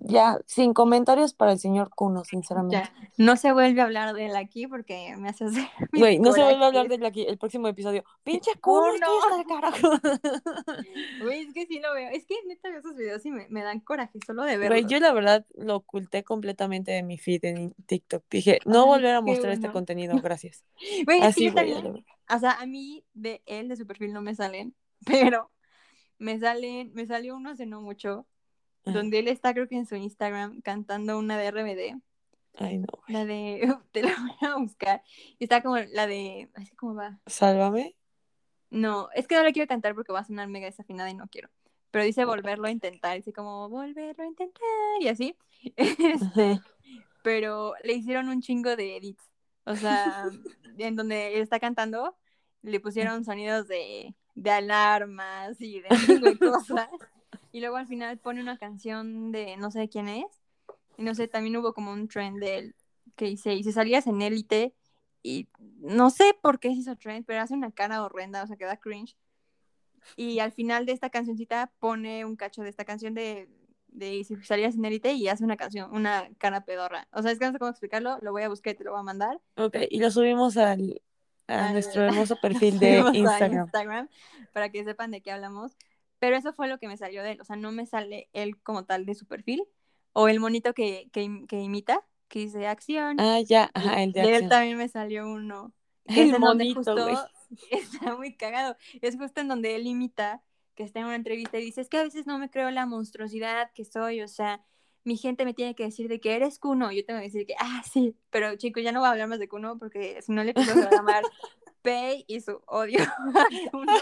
Ya, 0.01 0.39
sin 0.47 0.73
comentarios 0.73 1.33
para 1.33 1.51
el 1.51 1.59
señor 1.59 1.89
Cuno, 1.93 2.23
sinceramente. 2.23 2.77
Ya, 2.77 3.09
no 3.17 3.35
se 3.35 3.53
vuelve 3.53 3.81
a 3.81 3.83
hablar 3.83 4.15
de 4.15 4.25
él 4.25 4.35
aquí 4.35 4.65
porque 4.65 5.15
me 5.17 5.29
hace 5.29 5.45
hacer 5.45 5.67
Güey, 5.93 6.17
no 6.17 6.31
se 6.31 6.41
vuelve 6.41 6.63
a 6.63 6.67
hablar 6.67 6.87
de 6.87 6.95
él 6.95 7.05
aquí 7.05 7.25
el 7.27 7.37
próximo 7.37 7.67
episodio. 7.67 8.03
¡Pinche 8.23 8.51
Cuno, 8.59 8.87
hasta 8.91 9.41
el 9.41 9.47
carajo! 9.47 9.89
Güey, 11.21 11.41
es 11.41 11.53
que 11.53 11.65
sí 11.67 11.79
lo 11.79 11.93
veo. 11.93 12.09
Es 12.11 12.25
que 12.25 12.35
neta 12.47 12.69
veo 12.69 12.79
esos 12.79 12.95
videos 12.95 13.25
y 13.25 13.31
me, 13.31 13.47
me 13.49 13.61
dan 13.61 13.79
coraje 13.79 14.17
solo 14.25 14.43
de 14.43 14.57
verlos. 14.57 14.81
Güey, 14.81 14.91
yo 14.91 14.99
la 14.99 15.13
verdad 15.13 15.45
lo 15.55 15.75
oculté 15.75 16.23
completamente 16.23 16.91
de 16.91 17.03
mi 17.03 17.17
feed 17.17 17.45
en 17.45 17.73
TikTok. 17.85 18.23
Dije, 18.31 18.59
no 18.65 18.83
Ay, 18.83 18.87
volver 18.87 19.15
a 19.15 19.21
mostrar 19.21 19.53
este 19.53 19.71
contenido, 19.71 20.19
gracias. 20.21 20.63
Güey, 21.05 21.21
es 21.21 21.35
que 21.35 21.45
yo 21.45 21.53
también, 21.53 22.05
o 22.29 22.39
sea, 22.39 22.53
a 22.53 22.65
mí 22.65 23.05
de 23.13 23.41
él, 23.45 23.67
de 23.67 23.75
su 23.75 23.85
perfil 23.85 24.13
no 24.13 24.21
me 24.21 24.33
salen, 24.35 24.75
pero 25.05 25.51
me 26.17 26.39
salen, 26.39 26.91
me 26.93 27.05
salió 27.05 27.35
uno 27.35 27.51
hace 27.51 27.65
no 27.65 27.81
mucho, 27.81 28.27
Ajá. 28.89 28.97
donde 28.97 29.19
él 29.19 29.27
está 29.27 29.53
creo 29.53 29.67
que 29.67 29.75
en 29.75 29.85
su 29.85 29.95
Instagram 29.95 30.61
cantando 30.61 31.17
una 31.17 31.37
de 31.37 31.51
RBD, 31.51 32.01
Ay, 32.59 32.79
no. 32.79 32.87
la 33.07 33.25
de, 33.25 33.75
te 33.91 34.03
la 34.03 34.15
voy 34.17 34.49
a 34.49 34.55
buscar, 34.55 35.03
y 35.37 35.43
está 35.43 35.61
como 35.61 35.77
la 35.77 36.07
de, 36.07 36.49
así 36.55 36.75
como 36.75 36.95
va, 36.95 37.19
Sálvame. 37.25 37.95
No, 38.69 39.09
es 39.13 39.27
que 39.27 39.35
no 39.35 39.43
la 39.43 39.53
quiero 39.53 39.67
cantar 39.67 39.95
porque 39.95 40.11
va 40.11 40.19
a 40.19 40.25
sonar 40.25 40.47
mega 40.49 40.65
desafinada 40.65 41.09
y 41.09 41.13
no 41.13 41.27
quiero. 41.27 41.49
Pero 41.91 42.03
dice 42.03 42.25
volverlo 42.25 42.67
a 42.67 42.71
intentar, 42.71 43.15
dice 43.15 43.31
como 43.31 43.69
volverlo 43.69 44.23
a 44.23 44.27
intentar 44.27 44.61
y 44.99 45.07
así. 45.07 45.35
Este, 45.75 46.59
pero 47.23 47.73
le 47.83 47.93
hicieron 47.93 48.29
un 48.29 48.41
chingo 48.41 48.75
de 48.75 48.97
edits. 48.97 49.23
O 49.65 49.75
sea, 49.75 50.29
en 50.77 50.95
donde 50.95 51.35
él 51.35 51.41
está 51.41 51.59
cantando, 51.59 52.15
le 52.61 52.79
pusieron 52.79 53.25
sonidos 53.25 53.67
de, 53.67 54.15
de 54.35 54.51
alarmas 54.51 55.59
y 55.59 55.81
de 55.81 56.37
cosas. 56.39 56.89
Y 57.51 57.59
luego 57.61 57.77
al 57.77 57.87
final 57.87 58.17
pone 58.17 58.41
una 58.41 58.57
canción 58.57 59.31
de 59.31 59.57
no 59.57 59.71
sé 59.71 59.89
quién 59.89 60.07
es. 60.09 60.25
Y 60.97 61.03
no 61.03 61.13
sé, 61.15 61.27
también 61.27 61.55
hubo 61.57 61.73
como 61.73 61.91
un 61.91 62.07
trend 62.07 62.39
de 62.39 62.57
él 62.57 62.75
que 63.15 63.25
dice, 63.25 63.53
y 63.53 63.63
si 63.63 63.71
salías 63.71 64.05
en 64.07 64.21
élite, 64.21 64.73
y 65.23 65.47
no 65.79 66.09
sé 66.09 66.35
por 66.41 66.59
qué 66.59 66.69
se 66.69 66.75
hizo 66.75 66.95
trend, 66.95 67.25
pero 67.25 67.41
hace 67.41 67.53
una 67.53 67.71
cara 67.71 68.03
horrenda, 68.03 68.43
o 68.43 68.47
sea, 68.47 68.57
que 68.57 68.65
da 68.65 68.77
cringe. 68.77 69.15
Y 70.15 70.39
al 70.39 70.51
final 70.51 70.85
de 70.85 70.93
esta 70.93 71.09
cancioncita 71.09 71.71
pone 71.79 72.25
un 72.25 72.35
cacho 72.35 72.61
de 72.63 72.69
esta 72.69 72.85
canción 72.85 73.13
de, 73.13 73.49
de 73.87 74.23
si 74.23 74.35
salías 74.37 74.75
en 74.75 74.85
élite 74.85 75.13
y 75.13 75.27
hace 75.27 75.43
una 75.43 75.57
canción, 75.57 75.93
una 75.93 76.29
cara 76.37 76.65
pedorra. 76.65 77.07
O 77.11 77.21
sea, 77.21 77.31
es 77.31 77.39
que 77.39 77.45
no 77.45 77.51
sé 77.51 77.59
cómo 77.59 77.71
explicarlo, 77.71 78.17
lo 78.21 78.31
voy 78.31 78.43
a 78.43 78.49
buscar 78.49 78.73
y 78.73 78.77
te 78.77 78.83
lo 78.83 78.91
voy 78.91 78.99
a 78.99 79.03
mandar. 79.03 79.39
Ok, 79.55 79.77
y 79.89 79.99
lo 79.99 80.09
subimos 80.11 80.57
al, 80.57 81.01
a 81.47 81.67
Al- 81.67 81.73
nuestro 81.73 82.03
hermoso 82.03 82.35
perfil 82.41 82.79
de 82.79 82.99
a 82.99 83.11
Instagram. 83.13 83.65
Instagram 83.65 84.09
para 84.53 84.69
que 84.69 84.83
sepan 84.83 85.11
de 85.11 85.21
qué 85.21 85.31
hablamos. 85.31 85.75
Pero 86.19 86.35
eso 86.35 86.53
fue 86.53 86.67
lo 86.67 86.79
que 86.79 86.87
me 86.87 86.97
salió 86.97 87.23
de 87.23 87.31
él. 87.33 87.41
O 87.41 87.43
sea, 87.43 87.55
no 87.55 87.71
me 87.71 87.85
sale 87.85 88.29
él 88.33 88.59
como 88.61 88.85
tal 88.85 89.05
de 89.05 89.15
su 89.15 89.25
perfil. 89.25 89.63
O 90.13 90.27
el 90.27 90.39
monito 90.39 90.73
que, 90.73 91.09
que, 91.11 91.45
que 91.47 91.61
imita, 91.61 92.03
que 92.27 92.39
dice 92.39 92.67
acción. 92.67 93.17
Ah, 93.19 93.39
ya, 93.41 93.69
ajá, 93.73 94.01
el 94.03 94.11
de 94.13 94.21
de 94.21 94.27
él 94.29 94.33
acción. 94.35 94.49
también 94.49 94.77
me 94.77 94.87
salió 94.89 95.29
uno. 95.29 95.73
que 96.07 96.21
El 96.23 96.31
es 96.31 96.39
donde 96.39 96.65
monito, 96.65 96.79
justo-. 96.79 97.29
Está 97.71 98.15
muy 98.15 98.35
cagado. 98.35 98.75
Es 99.01 99.15
justo 99.17 99.41
en 99.41 99.47
donde 99.47 99.75
él 99.75 99.87
imita, 99.87 100.43
que 100.75 100.83
está 100.83 100.99
en 100.99 101.05
una 101.05 101.15
entrevista 101.15 101.57
y 101.59 101.65
dice, 101.65 101.81
es 101.81 101.89
que 101.89 101.97
a 101.97 102.03
veces 102.03 102.27
no 102.27 102.37
me 102.37 102.49
creo 102.49 102.69
la 102.71 102.85
monstruosidad 102.85 103.71
que 103.73 103.85
soy, 103.85 104.21
o 104.21 104.27
sea, 104.27 104.61
mi 105.03 105.17
gente 105.17 105.45
me 105.45 105.53
tiene 105.53 105.73
que 105.73 105.83
decir 105.83 106.07
de 106.09 106.19
que 106.19 106.35
eres 106.35 106.59
Kuno, 106.59 106.91
yo 106.91 107.05
tengo 107.05 107.19
que 107.19 107.27
decir 107.27 107.45
que, 107.45 107.55
ah, 107.59 107.81
sí, 107.89 108.15
pero 108.29 108.55
chicos, 108.57 108.83
ya 108.83 108.91
no 108.91 108.99
voy 108.99 109.07
a 109.07 109.11
hablar 109.11 109.27
más 109.27 109.39
de 109.39 109.47
Kuno 109.47 109.79
porque 109.79 110.21
si 110.21 110.33
no 110.33 110.43
le 110.43 110.51
empiezo 110.51 110.73
a 110.73 110.91
llamar 110.91 111.23
Pei 111.81 112.25
y 112.27 112.41
su 112.41 112.61
odio 112.67 112.99
a 113.01 113.71
Kuno, 113.71 113.93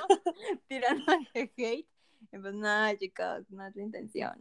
tirando 0.67 1.05
hate. 1.33 1.87
Y 2.35 2.39
pues 2.39 2.53
nada, 2.53 2.97
chicos, 2.97 3.49
no 3.49 3.65
es 3.65 3.75
la 3.75 3.83
intención. 3.83 4.33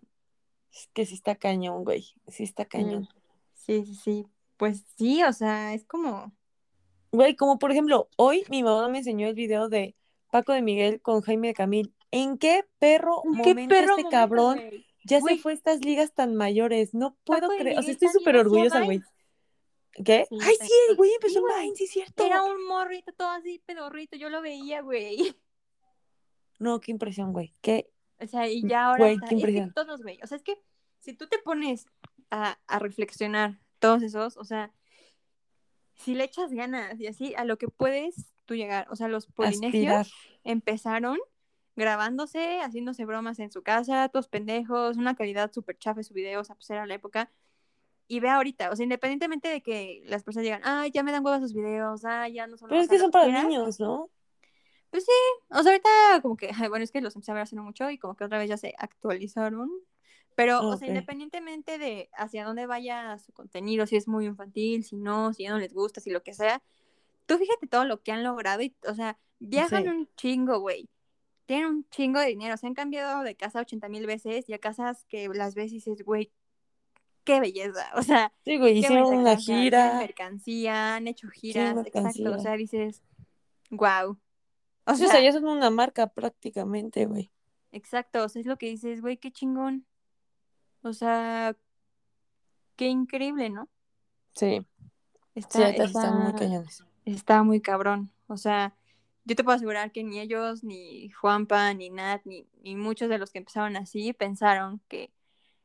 Es 0.72 0.88
que 0.92 1.06
sí 1.06 1.14
está 1.14 1.36
cañón, 1.36 1.84
güey. 1.84 2.04
Sí 2.26 2.42
está 2.42 2.64
cañón. 2.64 3.08
Sí, 3.52 3.84
sí, 3.86 3.94
sí. 3.94 4.26
Pues 4.56 4.84
sí, 4.96 5.22
o 5.22 5.32
sea, 5.32 5.74
es 5.74 5.84
como... 5.84 6.32
Güey, 7.12 7.36
como 7.36 7.60
por 7.60 7.70
ejemplo, 7.70 8.08
hoy 8.16 8.42
mi 8.50 8.64
mamá 8.64 8.88
me 8.88 8.98
enseñó 8.98 9.28
el 9.28 9.34
video 9.34 9.68
de 9.68 9.94
Paco 10.32 10.52
de 10.52 10.62
Miguel 10.62 11.00
con 11.00 11.20
Jaime 11.20 11.48
de 11.48 11.54
Camil. 11.54 11.94
¿En 12.10 12.36
qué 12.38 12.64
perro 12.80 13.22
¿Qué 13.22 13.28
momento 13.54 13.68
perro 13.74 13.82
este 13.82 14.02
momento, 14.02 14.10
cabrón 14.10 14.56
güey? 14.56 14.86
ya 15.04 15.20
Güey. 15.20 15.36
se 15.36 15.42
fue 15.42 15.52
a 15.52 15.54
estas 15.54 15.84
ligas 15.84 16.12
tan 16.12 16.34
mayores? 16.34 16.94
No 16.94 17.16
puedo 17.22 17.48
creer. 17.48 17.78
O 17.78 17.82
sea, 17.82 17.92
estoy 17.92 18.08
súper 18.08 18.36
orgullosa, 18.36 18.80
güey. 18.80 19.00
¿Qué? 20.04 20.26
Sí, 20.28 20.36
Ay, 20.42 20.56
sí, 20.60 20.72
el 20.88 20.96
güey 20.96 21.12
empezó 21.12 21.38
Sí, 21.38 21.46
en. 21.56 21.62
Vine, 21.62 21.76
sí, 21.76 21.84
es 21.84 21.90
cierto. 21.90 22.26
Era 22.26 22.42
un 22.42 22.66
morrito 22.66 23.12
todo 23.12 23.28
así, 23.28 23.62
pedorrito, 23.64 24.16
yo 24.16 24.28
lo 24.28 24.42
veía, 24.42 24.80
güey. 24.82 25.36
No, 26.58 26.80
qué 26.80 26.92
impresión, 26.92 27.32
güey. 27.32 27.54
Qué 27.60 27.90
O 28.20 28.26
sea, 28.26 28.48
y 28.48 28.66
ya 28.66 28.86
ahora 28.86 28.98
Güey, 28.98 29.18
qué 29.18 29.24
es 29.24 29.28
que 29.28 29.34
impresión. 29.36 29.72
todos, 29.74 30.02
güey. 30.02 30.18
O 30.22 30.26
sea, 30.26 30.36
es 30.36 30.42
que 30.42 30.60
si 31.00 31.12
tú 31.12 31.26
te 31.26 31.38
pones 31.38 31.86
a, 32.30 32.58
a 32.66 32.78
reflexionar 32.78 33.60
todos 33.78 34.02
esos, 34.02 34.36
o 34.36 34.44
sea, 34.44 34.72
si 35.94 36.14
le 36.14 36.24
echas 36.24 36.52
ganas 36.52 36.98
y 37.00 37.06
así, 37.06 37.34
a 37.36 37.44
lo 37.44 37.58
que 37.58 37.68
puedes 37.68 38.34
tú 38.44 38.54
llegar. 38.54 38.86
O 38.90 38.96
sea, 38.96 39.08
los 39.08 39.26
polinesios 39.26 39.96
aspirar. 39.96 40.06
empezaron 40.44 41.18
grabándose, 41.76 42.60
haciéndose 42.60 43.04
bromas 43.04 43.38
en 43.40 43.50
su 43.50 43.62
casa, 43.62 44.08
todos 44.08 44.28
pendejos, 44.28 44.96
una 44.96 45.16
calidad 45.16 45.52
súper 45.52 45.76
chafa 45.78 46.02
su 46.02 46.14
video, 46.14 46.40
o 46.40 46.44
sea, 46.44 46.54
pues 46.54 46.70
era 46.70 46.86
la 46.86 46.94
época. 46.94 47.30
Y 48.06 48.20
ve 48.20 48.28
ahorita, 48.28 48.70
o 48.70 48.76
sea, 48.76 48.84
independientemente 48.84 49.48
de 49.48 49.62
que 49.62 50.02
las 50.06 50.22
personas 50.22 50.44
digan, 50.44 50.60
ay, 50.62 50.90
ya 50.92 51.02
me 51.02 51.10
dan 51.10 51.24
huevos 51.24 51.40
sus 51.40 51.54
videos, 51.54 52.04
ay, 52.04 52.34
ya 52.34 52.46
no 52.46 52.56
son 52.56 52.68
Pero 52.68 52.80
es 52.80 52.88
que 52.88 52.98
son 52.98 53.10
para 53.10 53.26
niños, 53.28 53.80
¿no? 53.80 54.10
O 55.50 55.62
sea, 55.62 55.72
ahorita 55.72 55.88
como 56.22 56.36
que, 56.36 56.50
ay, 56.54 56.68
bueno, 56.68 56.84
es 56.84 56.90
que 56.92 57.00
los 57.00 57.14
empecé 57.14 57.30
a 57.32 57.34
ver 57.34 57.42
hace 57.44 57.56
no 57.56 57.62
mucho 57.64 57.90
y 57.90 57.98
como 57.98 58.14
que 58.16 58.24
otra 58.24 58.38
vez 58.38 58.48
ya 58.48 58.56
se 58.56 58.74
actualizaron. 58.78 59.70
Pero, 60.36 60.66
o 60.66 60.76
sea, 60.76 60.88
independientemente 60.88 61.78
de 61.78 62.10
hacia 62.16 62.44
dónde 62.44 62.66
vaya 62.66 63.18
su 63.18 63.32
contenido, 63.32 63.86
si 63.86 63.94
es 63.96 64.08
muy 64.08 64.26
infantil, 64.26 64.84
si 64.84 64.96
no, 64.96 65.32
si 65.32 65.44
ya 65.44 65.50
no 65.50 65.58
les 65.58 65.72
gusta, 65.72 66.00
si 66.00 66.10
lo 66.10 66.22
que 66.24 66.34
sea, 66.34 66.60
tú 67.26 67.38
fíjate 67.38 67.66
todo 67.68 67.84
lo 67.84 68.02
que 68.02 68.10
han 68.12 68.24
logrado 68.24 68.62
y, 68.62 68.74
o 68.88 68.94
sea, 68.94 69.18
Viajan 69.40 69.82
Sí. 69.82 69.88
un 69.90 70.08
chingo, 70.16 70.58
güey. 70.60 70.88
Tienen 71.46 71.66
un 71.66 71.88
chingo 71.90 72.18
de 72.18 72.28
dinero. 72.28 72.56
Se 72.56 72.66
han 72.66 72.72
cambiado 72.74 73.22
de 73.22 73.34
casa 73.34 73.60
80 73.60 73.88
mil 73.88 74.06
veces 74.06 74.48
y 74.48 74.54
a 74.54 74.58
casas 74.58 75.04
que 75.06 75.28
las 75.28 75.54
ves 75.54 75.70
y 75.72 75.74
dices, 75.76 76.02
güey, 76.02 76.32
qué 77.24 77.40
belleza. 77.40 77.90
O 77.96 78.02
sea, 78.02 78.32
Sí, 78.44 78.56
güey, 78.58 78.78
hicieron 78.78 79.08
tienen 79.24 79.38
gira. 79.38 79.98
mercancía, 79.98 80.94
han 80.96 81.08
hecho 81.08 81.28
giras, 81.28 81.76
exacto. 81.84 82.32
O 82.32 82.38
sea, 82.38 82.56
dices, 82.56 83.02
wow. 83.70 84.18
O 84.86 84.94
Sí, 84.94 85.04
o 85.04 85.06
sea, 85.06 85.16
sea, 85.16 85.20
ya 85.22 85.32
son 85.32 85.46
una 85.46 85.70
marca 85.70 86.06
prácticamente, 86.08 87.06
güey. 87.06 87.30
exacto. 87.72 88.24
O 88.24 88.28
sea, 88.28 88.40
es 88.40 88.46
lo 88.46 88.56
que 88.58 88.66
dices, 88.66 89.00
güey, 89.00 89.16
qué 89.16 89.30
chingón. 89.32 89.86
O 90.82 90.92
sea, 90.92 91.56
qué 92.76 92.86
increíble, 92.88 93.50
¿no? 93.50 93.68
Sí, 94.34 94.66
Está, 95.34 95.72
sí, 95.72 95.76
muy 95.78 95.84
está- 95.86 96.34
cañones. 96.38 96.84
está 97.04 97.42
muy 97.42 97.60
cabrón. 97.60 98.10
O 98.26 98.36
sea, 98.36 98.74
yo 99.24 99.34
te 99.36 99.42
puedo 99.44 99.56
asegurar 99.56 99.90
que 99.92 100.04
ni 100.04 100.20
ellos, 100.20 100.62
ni 100.64 101.08
Juanpa, 101.10 101.72
ni 101.74 101.88
Nat, 101.90 102.20
ni, 102.24 102.46
ni 102.62 102.76
muchos 102.76 103.08
de 103.08 103.18
los 103.18 103.30
que 103.30 103.38
empezaron 103.38 103.76
así 103.76 104.12
pensaron 104.12 104.80
que 104.88 105.10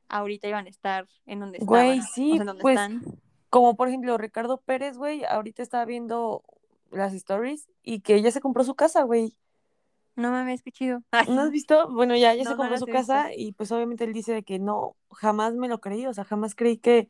ahorita 0.07 0.47
iban 0.47 0.65
a 0.65 0.69
estar 0.69 1.07
en 1.25 1.39
donde 1.41 1.57
estaban. 1.57 1.85
Güey, 1.85 1.99
o 1.99 2.03
sí, 2.03 2.31
sea, 2.31 2.39
en 2.41 2.45
donde 2.45 2.61
pues, 2.61 2.75
están. 2.79 3.03
Como 3.49 3.75
por 3.75 3.87
ejemplo 3.87 4.17
Ricardo 4.17 4.61
Pérez, 4.61 4.97
güey, 4.97 5.25
ahorita 5.25 5.61
estaba 5.63 5.83
viendo 5.85 6.43
las 6.91 7.13
stories 7.13 7.69
y 7.83 8.01
que 8.01 8.21
ya 8.21 8.31
se 8.31 8.41
compró 8.41 8.63
su 8.63 8.75
casa, 8.75 9.03
güey. 9.03 9.35
No 10.15 10.31
mames, 10.31 10.61
qué 10.63 10.71
chido. 10.71 11.03
¿No 11.29 11.41
has 11.41 11.51
visto? 11.51 11.89
Bueno, 11.91 12.15
ya, 12.15 12.33
ya 12.35 12.43
No, 12.43 12.51
se 12.51 12.55
compró 12.55 12.77
su 12.77 12.85
visto. 12.85 12.93
casa 12.93 13.33
y 13.35 13.53
pues 13.53 13.71
obviamente 13.71 14.03
él 14.03 14.13
dice 14.13 14.33
de 14.33 14.43
que 14.43 14.59
no, 14.59 14.95
jamás 15.11 15.55
me 15.55 15.67
lo 15.67 15.79
creí, 15.81 16.05
o 16.05 16.13
sea, 16.13 16.23
jamás 16.25 16.55
creí 16.55 16.77
que 16.77 17.09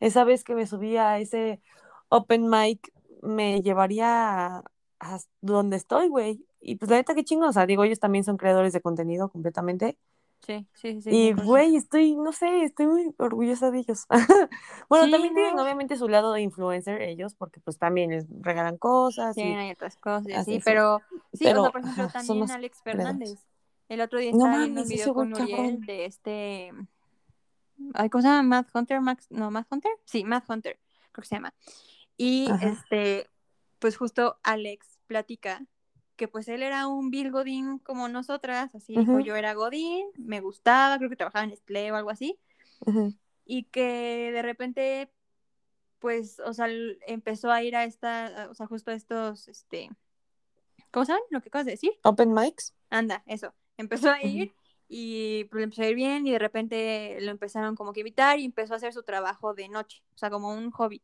esa 0.00 0.24
vez 0.24 0.44
que 0.44 0.54
me 0.54 0.66
subí 0.66 0.96
a 0.96 1.18
ese 1.18 1.60
open 2.08 2.48
mic 2.48 2.92
me 3.22 3.62
llevaría 3.62 4.56
a, 4.58 4.64
a 5.00 5.18
donde 5.40 5.76
estoy, 5.76 6.08
güey. 6.08 6.44
Y 6.60 6.76
pues 6.76 6.90
la 6.90 6.96
neta, 6.96 7.14
qué 7.14 7.24
chingo, 7.24 7.46
o 7.48 7.52
sea, 7.52 7.66
digo, 7.66 7.84
ellos 7.84 8.00
también 8.00 8.24
son 8.24 8.36
creadores 8.36 8.72
de 8.72 8.80
contenido 8.80 9.28
completamente. 9.30 9.98
Sí, 10.42 10.66
sí, 10.74 11.00
sí. 11.00 11.02
sí, 11.02 11.10
y, 11.10 11.32
100%. 11.32 11.44
güey, 11.44 11.76
estoy, 11.76 12.14
no 12.16 12.32
sé, 12.32 12.62
estoy 12.62 12.86
muy 12.86 13.14
orgullosa 13.18 13.70
de 13.70 13.80
ellos. 13.80 14.06
bueno, 14.88 15.06
Sí, 15.06 15.10
también 15.10 15.34
tienen 15.34 15.56
no. 15.56 15.62
obviamente 15.62 15.96
su 15.96 16.08
lado 16.08 16.32
de 16.32 16.42
influencer 16.42 17.02
ellos, 17.02 17.34
porque 17.34 17.60
pues 17.60 17.78
también 17.78 18.10
les 18.10 18.26
regalan 18.40 18.76
cosas 18.76 19.36
y... 19.36 19.40
Tienen 19.42 19.58
ahí 19.58 19.70
otras 19.72 19.96
cosas 19.96 20.28
y 20.28 20.32
así, 20.34 20.54
sí. 20.54 20.60
pero 20.64 21.00
sí, 21.32 21.44
Pero, 21.44 21.60
o 21.60 21.64
sea, 21.64 21.72
por 21.72 21.80
ejemplo, 21.80 22.08
también 22.08 22.50
Alex. 22.50 22.82
Fernández. 22.82 23.38
El 23.88 24.00
otro 24.00 24.18
día 24.18 24.32
No 24.32 24.38
estaba 24.38 24.58
viendo 24.58 24.82
un 24.82 24.88
video 24.88 25.14
con 25.14 25.32
Uriel 25.32 25.50
cabrón. 25.50 25.80
de 25.80 26.04
este. 26.06 26.72
Ay, 27.94 28.08
¿Cómo 28.08 28.22
se 28.22 28.28
llama? 28.28 28.42
Matt 28.42 28.68
Hunter, 28.74 29.00
Max, 29.00 29.26
no, 29.30 29.50
Matt 29.50 29.66
Hunter. 29.70 29.92
Sí, 30.04 30.24
Matt 30.24 30.48
Hunter, 30.48 30.78
creo 31.12 31.22
que 31.22 31.28
se 31.28 31.34
llama. 31.36 31.54
Y 32.16 32.48
Ajá. 32.50 32.68
este, 32.68 33.28
pues 33.78 33.96
justo 33.96 34.38
Alex 34.42 34.98
platica 35.06 35.62
que 36.16 36.28
pues 36.28 36.48
él 36.48 36.62
era 36.62 36.88
un 36.88 37.10
Bill 37.10 37.30
Godín 37.30 37.78
como 37.78 38.08
nosotras, 38.08 38.74
así 38.74 38.96
dijo, 38.96 39.12
Ujú. 39.12 39.20
yo 39.20 39.36
era 39.36 39.54
Godín, 39.54 40.06
me 40.16 40.40
gustaba, 40.40 40.98
creo 40.98 41.10
que 41.10 41.16
trabajaba 41.16 41.44
en 41.44 41.50
Nestlé 41.50 41.92
o 41.92 41.96
algo 41.96 42.10
así, 42.10 42.38
y 43.44 43.64
que 43.64 44.30
de 44.32 44.42
repente, 44.42 45.10
pues, 45.98 46.40
o 46.40 46.52
sea, 46.52 46.68
empezó 47.06 47.50
a 47.52 47.62
ir 47.62 47.76
a 47.76 47.84
esta, 47.84 48.48
o 48.50 48.54
sea, 48.54 48.66
justo 48.66 48.90
a 48.90 48.94
estos, 48.94 49.48
este, 49.48 49.90
¿cómo 50.90 51.04
llaman? 51.04 51.22
Lo 51.30 51.40
que 51.40 51.48
acabas 51.48 51.66
de 51.66 51.72
decir. 51.72 51.92
Open 52.02 52.32
mics. 52.32 52.74
Anda, 52.90 53.22
eso. 53.26 53.54
Empezó 53.76 54.10
a 54.10 54.22
ir 54.22 54.54
y 54.88 55.44
pues, 55.44 55.58
le 55.58 55.64
empezó 55.64 55.82
a 55.82 55.88
ir 55.88 55.94
bien 55.94 56.26
y 56.26 56.32
de 56.32 56.38
repente 56.38 57.18
lo 57.20 57.30
empezaron 57.30 57.76
como 57.76 57.92
que 57.92 58.00
invitar 58.00 58.38
y 58.38 58.44
empezó 58.44 58.74
a 58.74 58.76
hacer 58.78 58.92
su 58.92 59.02
trabajo 59.02 59.54
de 59.54 59.68
noche, 59.68 60.02
o 60.14 60.18
sea, 60.18 60.30
como 60.30 60.52
un 60.52 60.70
hobby. 60.70 61.02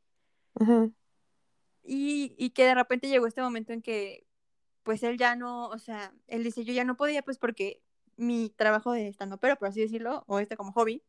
Y, 1.84 2.34
y 2.38 2.50
que 2.50 2.64
de 2.64 2.74
repente 2.74 3.08
llegó 3.08 3.26
este 3.26 3.42
momento 3.42 3.72
en 3.72 3.82
que 3.82 4.24
pues 4.83 5.03
él 5.03 5.18
ya 5.18 5.37
no, 5.37 5.68
o 5.68 5.78
sea, 5.78 6.14
él 6.28 6.45
dice, 6.45 6.64
yo 6.64 6.72
ya 6.74 6.85
no 6.85 6.97
podía 6.97 7.22
pues 7.22 7.39
porque 7.39 7.83
mi 8.16 8.51
trabajo 8.51 8.93
de 8.93 9.09
estando 9.09 9.39
pero 9.39 9.57
por 9.57 9.68
así 9.68 9.80
decirlo, 9.80 10.24
o 10.28 10.39
este 10.41 10.57
como 10.57 10.72
hobby, 10.72 11.03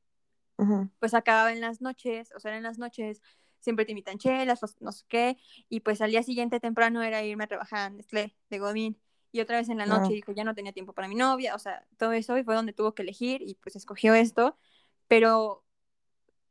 pues 1.00 1.14
acababa 1.14 1.52
en 1.52 1.62
las 1.62 1.82
noches, 1.82 2.32
o 2.36 2.40
sea, 2.40 2.52
era 2.52 2.58
en 2.58 2.64
las 2.64 2.78
noches 2.78 3.22
siempre 3.60 3.86
te 3.86 3.92
invitan 3.92 4.18
chelas, 4.18 4.62
no- 4.62 4.70
no 4.82 4.92
sé 4.92 5.06
qué, 5.08 5.38
y 5.70 5.82
pues 5.82 6.02
al 6.02 6.12
día 6.12 6.24
siguiente 6.24 6.60
temprano 6.60 7.02
era 7.04 7.24
irme 7.24 7.46
a 7.46 7.48
trabajar 7.48 7.92
en 7.92 7.98
Nestlé 7.98 8.36
de 8.50 8.60
Godín, 8.60 9.00
y 9.32 9.40
otra 9.42 9.58
vez 9.58 9.70
en 9.70 9.78
la 9.80 9.86
noche 9.88 10.14
dijo, 10.14 10.32
ya 10.32 10.44
no 10.44 10.54
tenía 10.56 10.74
tiempo 10.74 10.94
para 10.94 11.08
mi 11.08 11.16
novia, 11.16 11.56
o 11.56 11.60
sea, 11.60 11.86
todo 11.98 12.12
eso, 12.14 12.38
y 12.38 12.44
fue 12.44 12.56
donde 12.56 12.74
tuvo 12.74 12.94
que 12.94 13.02
elegir, 13.04 13.42
y 13.42 13.56
pues 13.56 13.76
escogió 13.76 14.14
esto, 14.16 14.58
pero, 15.08 15.66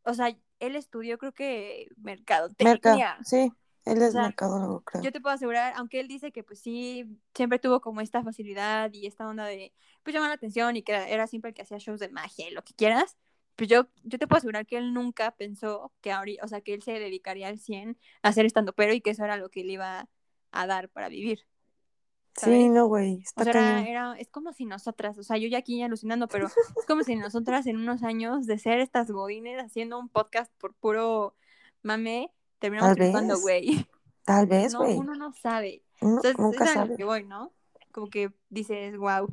o 0.04 0.14
sea, 0.14 0.36
él 0.60 0.76
estudió 0.76 1.18
creo 1.18 1.32
que 1.34 1.88
Merca, 1.96 2.36
mercadotecnia, 2.58 3.18
sí, 3.22 3.52
él 3.84 4.02
o 4.02 4.06
es 4.06 4.12
sea, 4.12 4.22
mercadólogo, 4.22 4.80
creo. 4.82 5.02
yo 5.02 5.12
te 5.12 5.20
puedo 5.20 5.34
asegurar, 5.34 5.74
aunque 5.76 6.00
él 6.00 6.08
dice 6.08 6.32
que 6.32 6.44
pues 6.44 6.60
sí, 6.60 7.06
siempre 7.34 7.58
tuvo 7.58 7.80
como 7.80 8.00
esta 8.00 8.22
facilidad 8.24 8.92
y 8.92 9.06
esta 9.06 9.28
onda 9.28 9.46
de 9.46 9.74
pues 10.02 10.14
llamar 10.14 10.30
la 10.30 10.34
atención 10.36 10.76
y 10.76 10.82
que 10.82 10.92
era, 10.92 11.08
era 11.08 11.26
siempre 11.26 11.50
el 11.50 11.54
que 11.54 11.62
hacía 11.62 11.78
shows 11.78 12.00
de 12.00 12.08
magia 12.10 12.48
y 12.48 12.52
lo 12.54 12.64
que 12.64 12.74
quieras, 12.74 13.16
pues 13.56 13.68
yo, 13.70 13.88
yo 14.04 14.18
te 14.18 14.26
puedo 14.28 14.38
asegurar 14.38 14.66
que 14.66 14.78
él 14.78 14.94
nunca 14.94 15.32
pensó 15.36 15.92
que 16.00 16.12
ahorita, 16.12 16.44
o 16.44 16.48
sea, 16.48 16.60
que 16.62 16.74
él 16.74 16.82
se 16.82 16.92
dedicaría 16.92 17.48
al 17.48 17.58
100 17.58 17.98
a 18.22 18.28
hacer 18.30 18.46
estando 18.46 18.74
pero 18.74 18.92
y 18.94 19.00
que 19.00 19.10
eso 19.10 19.24
era 19.24 19.36
lo 19.36 19.50
que 19.50 19.64
le 19.64 19.74
iba 19.74 20.08
a 20.52 20.66
dar 20.66 20.88
para 20.90 21.08
vivir. 21.08 21.46
Sí, 22.34 22.40
¿sabes? 22.40 22.70
no, 22.70 22.86
güey, 22.88 23.22
O 23.36 23.42
sea, 23.42 23.52
era, 23.52 23.86
era- 23.86 24.14
es 24.18 24.28
como 24.28 24.52
si 24.52 24.64
nosotras, 24.66 25.18
o 25.18 25.22
sea, 25.22 25.36
yo 25.38 25.48
ya 25.48 25.58
aquí 25.58 25.82
alucinando, 25.82 26.28
pero 26.28 26.52
es 26.76 26.86
como 26.86 27.02
si 27.04 27.16
nosotras 27.16 27.66
en 27.66 27.76
unos 27.78 28.02
años 28.02 28.46
de 28.46 28.58
ser 28.58 28.80
estas 28.80 29.10
godines 29.10 29.62
haciendo 29.62 29.98
un 29.98 30.08
podcast 30.08 30.52
por 30.58 30.74
puro 30.74 31.36
mame, 31.82 32.32
terminamos 32.62 32.96
triunfando, 32.96 33.38
güey. 33.40 33.86
Tal 34.24 34.46
vez, 34.46 34.72
No, 34.72 34.78
güey. 34.80 34.96
uno 34.96 35.14
no 35.14 35.32
sabe. 35.32 35.82
Uno 36.00 36.16
Entonces, 36.16 36.38
nunca 36.38 36.64
es 36.64 36.70
sabe. 36.70 36.96
que 36.96 37.04
voy, 37.04 37.24
¿no? 37.24 37.52
Como 37.92 38.08
que 38.08 38.32
dices, 38.48 38.96
wow, 38.96 39.28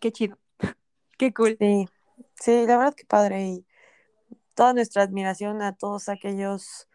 qué 0.00 0.12
chido, 0.12 0.38
qué 1.18 1.34
cool. 1.34 1.56
Sí, 1.58 1.88
sí, 2.40 2.66
la 2.66 2.76
verdad 2.78 2.94
que 2.94 3.04
padre. 3.04 3.46
Y 3.46 3.66
toda 4.54 4.72
nuestra 4.74 5.02
admiración 5.02 5.62
a 5.62 5.74
todos 5.74 6.08
aquellos 6.08 6.88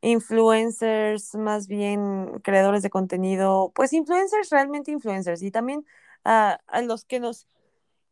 influencers, 0.00 1.34
más 1.34 1.66
bien 1.66 2.40
creadores 2.42 2.82
de 2.82 2.90
contenido, 2.90 3.72
pues 3.74 3.92
influencers, 3.92 4.50
realmente 4.50 4.90
influencers, 4.92 5.42
y 5.42 5.50
también 5.50 5.84
a, 6.24 6.60
a 6.68 6.82
los 6.82 7.04
que 7.04 7.20
nos 7.20 7.46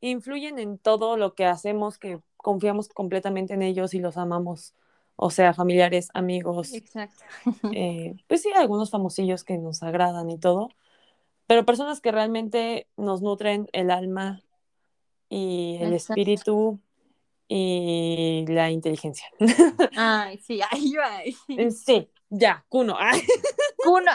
influyen 0.01 0.59
en 0.59 0.79
todo 0.79 1.17
lo 1.17 1.35
que 1.35 1.47
hacemos, 1.47 1.99
que 1.99 2.21
confiamos 2.37 2.89
completamente 2.89 3.55
en 3.55 3.63
ellos 3.63 3.95
y 3.95 4.01
los 4.01 4.17
amamos, 4.17 4.75
o 5.17 5.31
sea, 5.31 5.55
familiares, 5.55 6.09
amigos, 6.15 6.73
Exacto. 6.75 7.25
eh, 7.73 8.15
pues 8.29 8.43
sí, 8.43 8.51
algunos 8.55 8.91
famosillos 8.91 9.45
que 9.45 9.59
nos 9.59 9.83
agradan 9.83 10.31
y 10.31 10.39
todo, 10.39 10.69
pero 11.47 11.65
personas 11.65 12.01
que 12.01 12.13
realmente 12.13 12.87
nos 12.97 13.23
nutren 13.23 13.69
el 13.73 13.91
alma 13.91 14.43
y 15.29 15.79
el 15.81 15.93
Exacto. 15.95 16.13
espíritu 16.13 16.81
y 17.49 18.45
la 18.49 18.71
inteligencia. 18.71 19.27
Ay, 19.97 20.39
sí, 20.39 20.61
ahí 20.71 20.93
va. 20.95 21.23
sí, 21.71 22.09
ya, 22.29 22.65
Kuno. 22.69 22.97
Ay, 22.99 23.21
Kuno. 23.85 24.11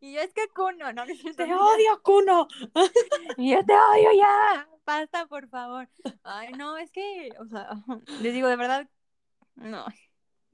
Y 0.00 0.12
yo 0.12 0.20
es 0.20 0.34
que 0.34 0.46
Kuno, 0.48 0.92
no, 0.92 1.06
cierto. 1.06 1.44
te 1.44 1.54
odio, 1.54 2.02
Kuno. 2.02 2.46
Y 3.38 3.52
yo 3.52 3.64
te 3.64 3.72
odio 3.72 4.10
ya. 4.16 4.68
Basta, 4.86 5.26
por 5.26 5.48
favor. 5.48 5.88
Ay, 6.22 6.52
no, 6.52 6.76
es 6.76 6.90
que, 6.90 7.30
o 7.40 7.46
sea, 7.46 7.70
les 8.20 8.34
digo, 8.34 8.48
de 8.48 8.56
verdad, 8.56 8.86
no, 9.56 9.86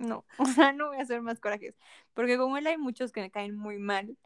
no. 0.01 0.25
O 0.39 0.47
sea, 0.47 0.73
no 0.73 0.89
voy 0.89 0.99
a 0.99 1.03
hacer 1.03 1.23
más 1.23 1.39
corajes. 1.39 1.77
Porque 2.15 2.37
como 2.37 2.57
él 2.57 2.67
hay 2.67 2.79
muchos 2.79 3.13
que 3.13 3.21
me 3.21 3.31
caen 3.31 3.57
muy 3.57 3.79
mal. 3.79 4.17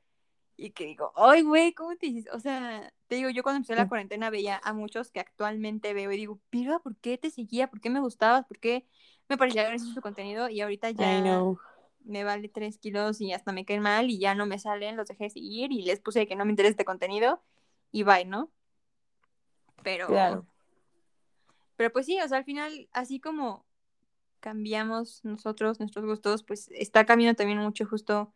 Y 0.57 0.71
que 0.71 0.85
digo, 0.85 1.13
ay, 1.17 1.43
güey, 1.43 1.73
¿cómo 1.75 1.97
te 1.97 2.07
dices? 2.07 2.33
O 2.33 2.39
sea, 2.39 2.93
te 3.09 3.17
digo, 3.17 3.29
yo 3.29 3.43
cuando 3.43 3.57
empecé 3.57 3.75
la 3.75 3.89
cuarentena 3.89 4.31
veía 4.31 4.61
a 4.63 4.73
muchos 4.73 5.11
que 5.11 5.19
actualmente 5.19 5.93
veo 5.95 6.13
y 6.13 6.17
digo, 6.17 6.39
Pirga, 6.49 6.79
¿por 6.79 6.97
qué 6.97 7.19
te 7.19 7.31
seguía? 7.31 7.67
¿Por 7.69 7.81
qué 7.81 7.91
me 7.91 7.99
gustabas? 7.99 8.47
¿Por 8.47 8.61
qué 8.61 8.87
me 9.29 9.37
parecía 9.37 9.65
gracioso 9.65 9.95
tu 9.95 10.01
contenido? 10.01 10.49
Y 10.49 10.61
ahorita 10.61 10.93
ya 10.93 11.43
me 12.05 12.23
vale 12.23 12.49
tres 12.49 12.79
kilos 12.79 13.21
y 13.21 13.33
hasta 13.33 13.51
me 13.51 13.65
caen 13.65 13.83
mal 13.83 14.11
y 14.11 14.19
ya 14.19 14.37
no 14.37 14.47
me 14.47 14.61
salen, 14.61 14.97
los 14.97 15.09
dejé 15.09 15.25
de 15.25 15.31
seguir 15.31 15.73
y 15.73 15.83
les 15.83 16.01
puse 16.01 16.29
que 16.29 16.37
no 16.37 16.45
me 16.45 16.53
interesa 16.53 16.71
este 16.71 16.85
contenido 16.85 17.43
y 17.91 18.05
bye, 18.05 18.25
¿no? 18.25 18.51
Pero, 19.83 20.07
Claro. 20.07 20.47
pero 21.77 21.93
pues 21.93 22.07
sí, 22.07 22.21
o 22.21 22.29
sea, 22.29 22.39
al 22.39 22.45
final, 22.45 22.89
así 22.93 23.19
como 23.21 23.64
cambiamos 24.45 25.25
nosotros, 25.25 25.81
nuestros 25.81 26.05
gustos, 26.05 26.43
pues 26.43 26.69
está 26.73 27.07
cambiando 27.07 27.35
también 27.35 27.61
mucho 27.61 27.87
justo, 27.87 28.35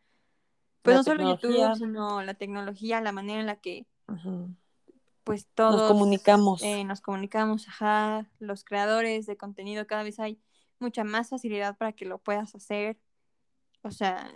pues 0.80 0.94
La 0.94 0.98
no 1.00 1.04
solo. 1.04 1.30
YouTube, 1.34 1.76
sino 1.76 2.22
la 2.22 2.32
tecnología, 2.32 3.02
la 3.02 3.12
manera 3.12 3.40
en 3.40 3.46
la 3.46 3.56
que 3.56 3.84
pues 5.22 5.46
todos 5.54 5.82
comunicamos. 5.82 6.62
eh, 6.62 6.84
nos 6.84 7.02
comunicamos, 7.02 7.68
ajá, 7.68 8.26
los 8.38 8.64
creadores 8.64 9.26
de 9.26 9.36
contenido 9.36 9.86
cada 9.86 10.02
vez 10.02 10.18
hay 10.18 10.40
mucha 10.78 11.04
más 11.04 11.28
facilidad 11.28 11.76
para 11.76 11.92
que 11.92 12.06
lo 12.06 12.16
puedas 12.16 12.54
hacer. 12.54 12.96
O 13.82 13.90
sea, 13.90 14.32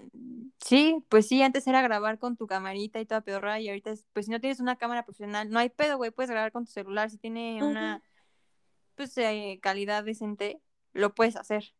sí, 0.62 1.02
pues 1.08 1.26
sí, 1.26 1.42
antes 1.42 1.66
era 1.66 1.80
grabar 1.80 2.18
con 2.18 2.36
tu 2.36 2.46
camarita 2.46 3.00
y 3.00 3.06
toda 3.06 3.22
pedorra 3.22 3.60
y 3.60 3.70
ahorita 3.70 3.92
es, 3.92 4.06
pues 4.12 4.26
si 4.26 4.30
no 4.30 4.40
tienes 4.40 4.60
una 4.60 4.76
cámara 4.76 5.06
profesional, 5.06 5.48
no 5.48 5.58
hay 5.58 5.70
pedo, 5.70 5.96
güey, 5.96 6.10
puedes 6.10 6.30
grabar 6.30 6.52
con 6.52 6.66
tu 6.66 6.72
celular, 6.72 7.08
si 7.08 7.16
tiene 7.16 7.62
una 7.62 8.02
pues 8.94 9.16
eh, 9.16 9.58
calidad 9.62 10.04
decente, 10.04 10.60
lo 10.92 11.14
puedes 11.14 11.36
hacer 11.36 11.74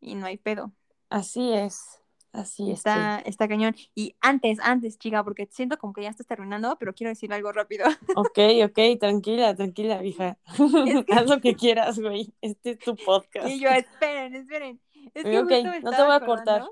y 0.00 0.14
no 0.14 0.26
hay 0.26 0.36
pedo. 0.36 0.72
Así 1.10 1.52
es. 1.52 2.00
Así 2.32 2.70
es. 2.70 2.78
Está, 2.78 3.20
está 3.20 3.48
cañón. 3.48 3.74
Y 3.94 4.16
antes, 4.20 4.58
antes, 4.60 4.98
chica, 4.98 5.24
porque 5.24 5.48
siento 5.50 5.78
como 5.78 5.92
que 5.92 6.02
ya 6.02 6.10
estás 6.10 6.26
terminando, 6.26 6.76
pero 6.78 6.94
quiero 6.94 7.08
decir 7.08 7.32
algo 7.32 7.52
rápido. 7.52 7.86
Ok, 8.16 8.38
ok, 8.64 8.98
tranquila, 9.00 9.54
tranquila, 9.54 10.04
hija. 10.04 10.38
Haz 11.12 11.26
lo 11.26 11.40
que 11.40 11.54
quieras, 11.54 11.98
güey. 11.98 12.34
Este 12.40 12.72
es 12.72 12.78
tu 12.78 12.96
podcast. 12.96 13.48
Y 13.48 13.60
yo, 13.60 13.70
esperen, 13.70 14.34
esperen. 14.34 14.80
Es 15.14 15.24
que 15.24 15.38
Ok, 15.38 15.50
justo 15.50 15.70
me 15.70 15.80
no 15.80 15.90
te 15.90 16.02
voy 16.02 16.14
a 16.14 16.20
cortar. 16.20 16.62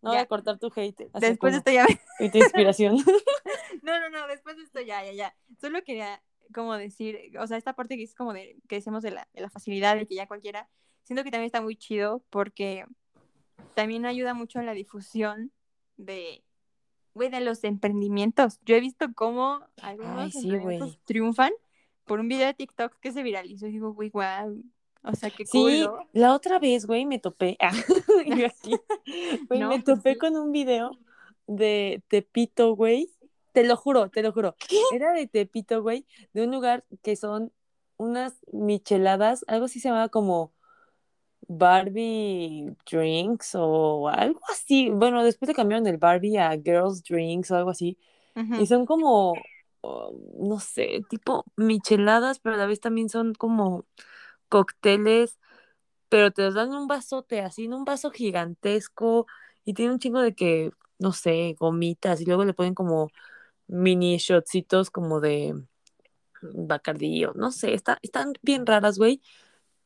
No 0.00 0.10
voy 0.10 0.18
a 0.18 0.26
cortar 0.26 0.58
tu 0.58 0.72
hate. 0.74 1.10
Después 1.14 1.52
de 1.52 1.58
esto 1.58 1.70
ya. 1.70 1.86
Y 2.18 2.30
tu 2.30 2.38
inspiración. 2.38 2.96
No, 3.82 4.00
no, 4.00 4.10
no, 4.10 4.26
después 4.26 4.56
de 4.56 4.62
esto 4.62 4.80
ya, 4.80 5.04
ya, 5.04 5.12
ya. 5.12 5.36
Solo 5.60 5.82
quería 5.82 6.22
como 6.52 6.76
decir, 6.76 7.32
o 7.38 7.46
sea, 7.46 7.56
esta 7.56 7.74
parte 7.74 7.96
que 7.96 8.02
es 8.02 8.14
como 8.14 8.32
de, 8.32 8.56
que 8.68 8.76
decimos 8.76 9.02
de 9.02 9.12
la, 9.12 9.28
de 9.32 9.40
la 9.40 9.50
facilidad, 9.50 9.96
de 9.96 10.06
que 10.06 10.14
ya 10.14 10.26
cualquiera, 10.26 10.68
siento 11.04 11.24
que 11.24 11.30
también 11.30 11.46
está 11.46 11.60
muy 11.60 11.76
chido 11.76 12.22
porque 12.30 12.84
también 13.74 14.06
ayuda 14.06 14.34
mucho 14.34 14.58
en 14.60 14.66
la 14.66 14.74
difusión 14.74 15.52
de, 15.96 16.44
güey, 17.14 17.30
de 17.30 17.40
los 17.40 17.64
emprendimientos. 17.64 18.58
Yo 18.64 18.76
he 18.76 18.80
visto 18.80 19.06
cómo 19.14 19.60
algunos 19.80 20.18
Ay, 20.18 20.30
sí, 20.32 20.38
emprendimientos 20.48 20.98
triunfan 21.04 21.52
por 22.04 22.20
un 22.20 22.28
video 22.28 22.46
de 22.46 22.54
TikTok 22.54 22.98
que 23.00 23.12
se 23.12 23.22
viralizó 23.22 23.66
y 23.66 23.72
digo, 23.72 23.92
güey, 23.94 24.10
wow. 24.10 24.62
O 25.04 25.14
sea, 25.14 25.30
qué 25.30 25.44
Sí, 25.46 25.58
cool, 25.58 25.80
¿no? 25.80 26.08
la 26.12 26.34
otra 26.34 26.58
vez, 26.60 26.86
güey, 26.86 27.06
me 27.06 27.18
topé. 27.18 27.56
Ah, 27.60 27.72
yo 28.26 28.46
aquí. 28.46 28.76
Güey, 29.48 29.60
No, 29.60 29.68
me 29.68 29.80
pues 29.80 29.84
topé 29.84 30.12
sí. 30.12 30.18
con 30.18 30.36
un 30.36 30.52
video 30.52 30.92
de 31.46 32.02
Tepito, 32.08 32.76
güey. 32.76 33.10
Te 33.52 33.64
lo 33.64 33.76
juro, 33.76 34.10
te 34.10 34.22
lo 34.22 34.32
juro. 34.32 34.54
Era 34.92 35.12
de 35.12 35.26
Tepito, 35.26 35.82
güey, 35.82 36.06
de 36.32 36.44
un 36.44 36.52
lugar 36.52 36.84
que 37.02 37.16
son 37.16 37.52
unas 37.96 38.34
micheladas, 38.52 39.44
algo 39.48 39.66
así 39.66 39.78
se 39.80 39.88
llamaba 39.88 40.08
como 40.08 40.52
Barbie 41.48 42.74
Drinks 42.90 43.54
o 43.54 44.08
algo 44.08 44.40
así. 44.50 44.90
Bueno, 44.90 45.24
después 45.24 45.48
le 45.48 45.54
cambiaron 45.54 45.86
el 45.86 45.98
Barbie 45.98 46.38
a 46.38 46.52
Girls 46.52 47.02
Drinks 47.02 47.50
o 47.50 47.56
algo 47.56 47.70
así. 47.70 47.98
Y 48.34 48.66
son 48.66 48.86
como, 48.86 49.34
oh, 49.82 50.12
no 50.38 50.58
sé, 50.58 51.02
tipo 51.10 51.44
micheladas, 51.56 52.38
pero 52.38 52.54
a 52.54 52.58
la 52.58 52.66
vez 52.66 52.80
también 52.80 53.08
son 53.10 53.34
como 53.34 53.84
cócteles, 54.48 55.38
pero 56.08 56.30
te 56.30 56.42
los 56.42 56.54
dan 56.54 56.68
en 56.68 56.74
un 56.76 56.88
vasote, 56.88 57.40
así, 57.40 57.64
en 57.64 57.74
un 57.74 57.84
vaso 57.84 58.10
gigantesco, 58.10 59.26
y 59.64 59.74
tiene 59.74 59.92
un 59.92 59.98
chingo 59.98 60.20
de 60.20 60.34
que, 60.34 60.70
no 60.98 61.12
sé, 61.12 61.56
gomitas, 61.58 62.20
y 62.20 62.26
luego 62.26 62.44
le 62.44 62.54
ponen 62.54 62.74
como 62.74 63.08
mini 63.66 64.18
shotcitos 64.18 64.90
como 64.90 65.20
de 65.20 65.54
Bacardí, 66.42 67.24
o 67.24 67.32
no 67.34 67.50
sé, 67.50 67.74
está, 67.74 67.98
están 68.02 68.32
bien 68.42 68.66
raras, 68.66 68.98
güey, 68.98 69.20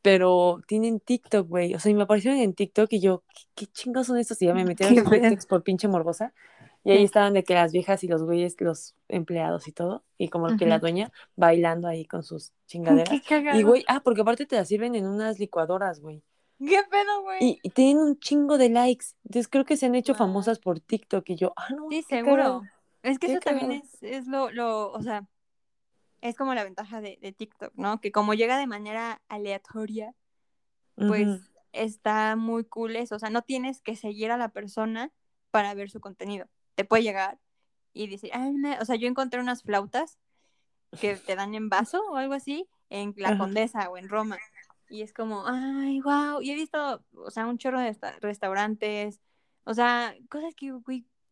pero 0.07 0.61
tienen 0.67 1.01
TikTok, 1.01 1.49
güey, 1.49 1.75
o 1.75 1.79
sea, 1.79 1.91
y 1.91 1.93
me 1.93 2.03
aparecieron 2.03 2.39
en 2.39 2.53
TikTok 2.53 2.87
y 2.93 3.01
yo, 3.01 3.23
¿qué, 3.33 3.43
qué 3.55 3.65
chingos 3.67 4.07
son 4.07 4.17
estos? 4.17 4.41
Y 4.41 4.45
ya 4.45 4.53
me 4.53 4.63
los 4.65 4.75
pedo. 4.77 4.93
TikToks 5.09 5.45
por 5.47 5.63
pinche 5.63 5.89
morbosa, 5.89 6.33
y 6.85 6.91
ahí 6.91 7.03
estaban 7.03 7.33
de 7.33 7.43
que 7.43 7.53
las 7.53 7.73
viejas 7.73 8.05
y 8.05 8.07
los 8.07 8.23
güeyes, 8.23 8.55
los 8.61 8.95
empleados 9.09 9.67
y 9.67 9.73
todo, 9.73 10.05
y 10.17 10.29
como 10.29 10.55
que 10.55 10.65
la 10.65 10.79
dueña 10.79 11.11
bailando 11.35 11.89
ahí 11.89 12.05
con 12.05 12.23
sus 12.23 12.53
chingaderas. 12.67 13.21
Qué. 13.27 13.51
Y 13.55 13.63
güey, 13.63 13.83
ah, 13.89 13.99
porque 14.01 14.21
aparte 14.21 14.45
te 14.45 14.55
las 14.55 14.69
sirven 14.69 14.95
en 14.95 15.05
unas 15.05 15.39
licuadoras, 15.39 15.99
güey. 15.99 16.23
¿Qué 16.57 16.79
pedo, 16.89 17.23
güey? 17.23 17.37
Y, 17.41 17.59
y 17.61 17.69
tienen 17.71 17.97
un 17.97 18.17
chingo 18.17 18.57
de 18.57 18.69
likes. 18.69 19.07
Entonces 19.25 19.49
creo 19.49 19.65
que 19.65 19.75
se 19.75 19.87
han 19.87 19.95
hecho 19.95 20.13
Wow. 20.13 20.19
famosas 20.19 20.59
por 20.59 20.79
TikTok. 20.79 21.29
Y 21.31 21.35
yo, 21.35 21.51
ah, 21.57 21.67
no. 21.75 21.87
Sí, 21.89 22.01
seguro. 22.03 22.61
Es 23.03 23.19
que 23.19 23.27
eso 23.27 23.39
también 23.41 23.73
es, 23.73 24.01
es 24.01 24.27
lo, 24.27 24.51
lo, 24.51 24.91
o 24.91 25.01
sea, 25.03 25.27
es 26.21 26.35
como 26.35 26.53
la 26.53 26.63
ventaja 26.63 27.01
de, 27.01 27.17
de 27.21 27.31
TikTok, 27.31 27.73
¿no? 27.75 27.99
Que 28.01 28.11
como 28.11 28.33
llega 28.33 28.57
de 28.57 28.67
manera 28.67 29.21
aleatoria, 29.27 30.13
pues 30.95 31.27
está 31.73 32.35
muy 32.35 32.65
cool 32.65 32.95
eso. 32.95 33.15
O 33.15 33.19
sea, 33.19 33.29
no 33.29 33.43
tienes 33.43 33.81
que 33.81 33.95
seguir 33.95 34.31
a 34.31 34.37
la 34.37 34.49
persona 34.49 35.11
para 35.51 35.73
ver 35.73 35.89
su 35.91 35.99
contenido. 35.99 36.47
Te 36.75 36.85
puede 36.85 37.03
llegar 37.03 37.39
y 37.93 38.07
decir, 38.07 38.31
"Ay, 38.33 38.49
una-". 38.49 38.79
o 38.81 38.85
sea, 38.85 38.95
yo 38.95 39.07
encontré 39.07 39.39
unas 39.39 39.61
flautas 39.63 40.17
que 40.99 41.15
te 41.17 41.35
dan 41.35 41.53
en 41.53 41.69
vaso 41.69 42.01
o 42.09 42.15
algo 42.15 42.33
así 42.33 42.67
en 42.89 43.13
la. 43.17 43.37
Condesa 43.37 43.89
o 43.89 43.97
en 43.97 44.09
Roma. 44.09 44.37
Y 44.89 45.01
es 45.01 45.13
como, 45.13 45.45
ay, 45.45 45.99
wow. 46.01 46.41
Y 46.41 46.51
he 46.51 46.55
visto, 46.55 47.03
o 47.13 47.29
sea, 47.29 47.45
un 47.45 47.57
chorro 47.57 47.79
de 47.79 47.89
esta- 47.89 48.17
restaurantes, 48.19 49.19
o 49.65 49.73
sea, 49.73 50.15
cosas 50.29 50.55
que, 50.55 50.73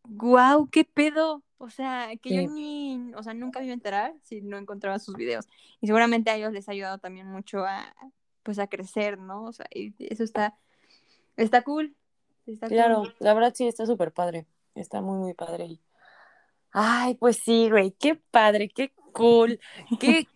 wow, 0.08 0.68
qué 0.70 0.84
pedo. 0.84 1.42
O 1.58 1.70
sea, 1.70 2.10
que 2.20 2.28
Sí. 2.30 2.34
yo 2.36 2.50
ni, 2.52 3.12
o 3.14 3.22
sea, 3.22 3.32
nunca 3.34 3.60
me 3.60 3.66
iba 3.66 3.72
a 3.72 3.74
enterar 3.74 4.14
si 4.22 4.42
no 4.42 4.58
encontraba 4.58 4.98
sus 4.98 5.14
videos. 5.16 5.46
Y 5.80 5.86
seguramente 5.86 6.30
a 6.30 6.36
ellos 6.36 6.52
les 6.52 6.68
ha 6.68 6.72
ayudado 6.72 6.98
también 6.98 7.26
mucho 7.28 7.64
a, 7.64 7.94
pues, 8.42 8.58
a 8.58 8.66
crecer, 8.66 9.18
¿no? 9.18 9.44
O 9.44 9.52
sea, 9.52 9.66
y 9.72 9.94
eso 9.98 10.22
está, 10.22 10.54
está 11.36 11.62
cool. 11.62 11.96
Está 12.46 12.68
Claro, 12.68 13.00
cool. 13.02 13.14
la 13.20 13.34
verdad 13.34 13.52
sí 13.54 13.66
está 13.66 13.86
súper 13.86 14.12
padre. 14.12 14.46
Está 14.74 15.00
muy, 15.00 15.18
muy 15.18 15.34
padre. 15.34 15.78
Ay, 16.72 17.14
pues 17.14 17.38
sí, 17.38 17.70
güey, 17.70 17.92
qué 17.92 18.16
padre, 18.16 18.68
qué 18.68 18.92
cool, 19.12 19.58
qué, 20.00 20.28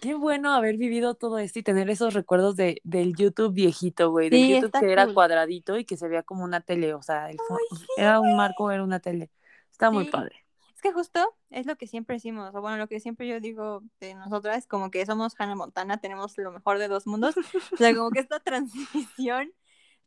qué 0.00 0.14
bueno 0.14 0.52
haber 0.54 0.76
vivido 0.76 1.14
todo 1.14 1.38
esto 1.38 1.58
y 1.58 1.62
tener 1.62 1.90
esos 1.90 2.14
recuerdos 2.14 2.56
de, 2.56 2.80
del 2.84 3.14
YouTube 3.14 3.52
viejito, 3.52 4.10
güey, 4.10 4.30
del 4.30 4.40
Sí, 4.40 4.54
YouTube 4.54 4.78
que 4.78 4.92
era 4.92 5.04
cool. 5.06 5.14
cuadradito 5.14 5.76
y 5.78 5.84
que 5.84 5.96
se 5.96 6.08
veía 6.08 6.22
como 6.22 6.44
una 6.44 6.60
tele, 6.60 6.94
o 6.94 7.02
sea, 7.02 7.30
el 7.30 7.38
Ay, 7.50 7.78
sí. 7.78 7.86
era 7.96 8.20
un 8.20 8.36
marco, 8.36 8.70
era 8.70 8.82
una 8.82 9.00
tele. 9.00 9.30
Está 9.70 9.90
muy 9.90 10.04
Sí. 10.04 10.10
padre. 10.10 10.44
Es 10.74 10.82
que 10.82 10.92
justo 10.92 11.34
es 11.50 11.66
lo 11.66 11.76
que 11.76 11.88
siempre 11.88 12.14
decimos, 12.16 12.54
o 12.54 12.60
bueno, 12.60 12.76
lo 12.76 12.86
que 12.86 13.00
siempre 13.00 13.26
yo 13.26 13.40
digo 13.40 13.82
de 13.98 14.14
nosotras, 14.14 14.66
como 14.68 14.90
que 14.92 15.04
somos 15.06 15.34
Hannah 15.36 15.56
Montana, 15.56 15.98
tenemos 16.00 16.38
lo 16.38 16.52
mejor 16.52 16.78
de 16.78 16.86
dos 16.86 17.06
mundos. 17.06 17.34
O 17.72 17.76
sea, 17.76 17.94
como 17.96 18.10
que 18.10 18.20
esta 18.20 18.38
transición 18.40 19.52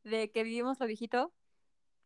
de 0.06 0.32
que 0.32 0.44
vivimos 0.44 0.80
lo 0.80 0.88
viejito, 0.88 1.34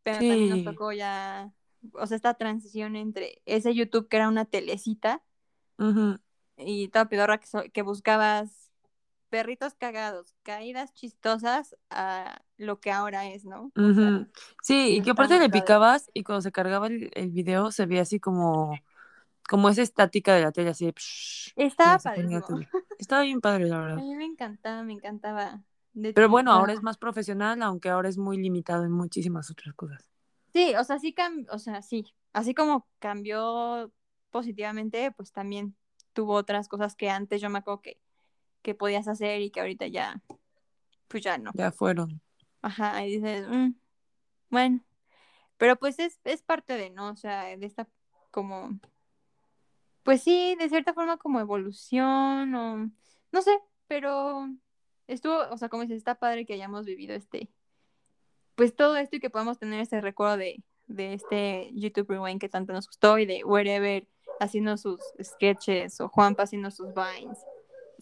pero 0.02 0.18
también 0.18 0.50
nos 0.50 0.60
Sí. 0.60 0.66
tocó 0.66 0.92
ya, 0.92 1.52
o 1.94 2.08
sea, 2.08 2.16
esta 2.16 2.34
transición 2.34 2.96
entre 2.96 3.42
ese 3.46 3.74
YouTube 3.76 4.08
que 4.10 4.18
era 4.18 4.28
una 4.30 4.46
telecita 4.46 5.22
Ujú. 5.78 6.18
Y 6.58 6.90
toda 6.90 7.10
pedorra 7.10 7.40
que, 7.40 7.48
so- 7.48 7.64
que 7.74 7.82
buscabas 7.82 8.72
perritos 9.30 9.74
cagados, 9.76 10.36
caídas 10.44 10.94
chistosas 10.94 11.76
a 11.90 12.42
lo 12.58 12.80
que 12.80 12.92
ahora 12.92 13.28
es, 13.28 13.46
¿no? 13.46 13.72
Sea. 13.76 14.28
Sí, 14.62 14.98
y 14.98 15.02
que 15.02 15.12
aparte 15.12 15.40
le 15.40 15.50
picabas 15.50 16.10
y 16.14 16.24
cuando 16.24 16.42
se 16.42 16.52
cargaba 16.52 16.88
el, 16.88 17.12
el 17.14 17.30
video 17.32 17.72
se 17.72 17.86
veía 17.86 18.04
así 18.04 18.20
como, 18.20 18.78
como 19.50 19.70
esa 19.70 19.82
estática 19.82 20.34
de 20.36 20.42
la 20.44 20.52
tele, 20.52 20.70
así 20.72 20.92
psh, 20.92 21.54
Estaba. 21.56 22.00
Estaba 22.98 23.22
bien 23.24 23.42
padre, 23.42 23.66
la 23.66 23.80
A 23.80 23.82
verdad. 23.82 23.98
mí 23.98 24.16
me 24.16 24.26
encantaba, 24.26 24.84
me 24.84 24.94
encantaba. 24.94 25.62
Pero 26.14 26.30
bueno, 26.30 26.52
ahora 26.52 26.74
es 26.74 26.82
más 26.82 26.98
profesional, 26.98 27.62
aunque 27.62 27.90
ahora 27.90 28.10
es 28.10 28.18
muy 28.18 28.38
limitado 28.38 28.86
en 28.86 28.92
muchísimas 28.92 29.50
otras 29.52 29.74
cosas. 29.76 30.04
Sí, 30.54 30.74
o 30.76 30.84
sea, 30.84 31.00
sí 31.00 31.14
o 31.52 31.60
sea, 31.60 31.82
sí. 31.82 32.06
Así 32.34 32.54
como 32.54 32.88
cambió 33.00 33.92
positivamente, 34.32 35.12
pues 35.12 35.32
también 35.32 35.76
tuvo 36.16 36.34
otras 36.34 36.68
cosas 36.68 36.96
que 36.96 37.10
antes 37.12 37.42
yo 37.42 37.52
me 37.52 37.60
acuerdo 37.60 37.82
que, 37.82 38.00
que 38.64 38.74
podías 38.74 39.08
hacer 39.08 39.42
y 39.42 39.52
que 39.52 39.60
ahorita 39.60 39.86
ya, 39.88 40.24
pues 41.08 41.22
ya 41.22 41.38
no. 41.38 41.52
Ya 41.54 41.72
fueron. 41.72 42.22
Ajá, 42.64 43.06
y 43.06 43.18
dices, 43.18 43.48
"Mm, 43.48 43.74
bueno, 44.50 44.84
pero 45.58 45.76
pues 45.76 46.00
es, 46.00 46.20
es 46.24 46.42
parte 46.42 46.78
de, 46.78 46.90
¿no? 46.90 47.10
O 47.10 47.16
sea, 47.16 47.56
de 47.56 47.66
esta 47.66 47.88
como, 48.32 48.80
pues 50.04 50.24
sí, 50.24 50.56
de 50.58 50.70
cierta 50.70 50.94
forma 50.94 51.18
como 51.18 51.40
evolución 51.40 52.56
o, 52.56 52.90
no 53.32 53.42
sé, 53.42 53.60
pero 53.88 54.50
estuvo, 55.08 55.38
o 55.52 55.58
sea, 55.58 55.70
como 55.70 55.84
dices, 55.84 55.98
está 55.98 56.16
padre 56.16 56.46
que 56.46 56.54
hayamos 56.54 56.86
vivido 56.86 57.14
este, 57.14 57.50
pues 58.56 58.76
todo 58.76 58.96
esto 58.98 59.18
y 59.18 59.20
que 59.20 59.30
podamos 59.30 59.60
tener 59.60 59.82
ese 59.82 60.02
recuerdo 60.02 60.38
de, 60.38 60.64
de 60.88 61.14
este 61.14 61.72
YouTube 61.74 62.10
Rewind 62.10 62.40
que 62.40 62.50
tanto 62.50 62.74
nos 62.74 62.88
gustó 62.88 63.18
y 63.20 63.26
de 63.26 63.44
Wherever 63.44 64.08
haciendo 64.40 64.78
sus 64.78 65.00
sketches 65.22 66.00
o 66.02 66.10
Juanpa 66.10 66.44
haciendo 66.44 66.72
sus 66.72 66.88
vines. 66.94 67.40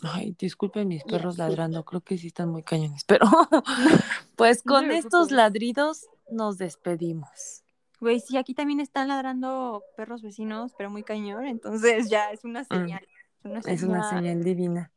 Ay, 0.01 0.35
disculpen 0.37 0.87
mis 0.87 1.03
perros 1.03 1.37
ladrando, 1.37 1.85
creo 1.85 2.01
que 2.01 2.17
sí 2.17 2.27
están 2.27 2.49
muy 2.49 2.63
cañones, 2.63 3.03
pero 3.05 3.25
pues 4.35 4.65
No 4.65 4.73
con 4.73 4.91
estos 4.91 5.31
ladridos 5.31 6.07
nos 6.29 6.57
despedimos. 6.57 7.63
Güey, 7.99 8.19
sí, 8.19 8.35
aquí 8.35 8.53
también 8.53 8.81
están 8.81 9.07
ladrando 9.07 9.83
perros 9.95 10.21
vecinos, 10.21 10.73
pero 10.77 10.89
muy 10.89 11.03
cañón, 11.03 11.45
entonces 11.45 12.09
ya 12.09 12.31
es 12.31 12.43
una 12.43 12.65
señal. 12.65 13.07
Es 13.39 13.45
una 13.45 13.61
señal. 13.61 13.75
Es 13.77 13.83
una 13.83 14.09
señal 14.09 14.43
divina. 14.43 14.91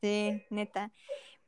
Sí, 0.00 0.42
neta. 0.50 0.90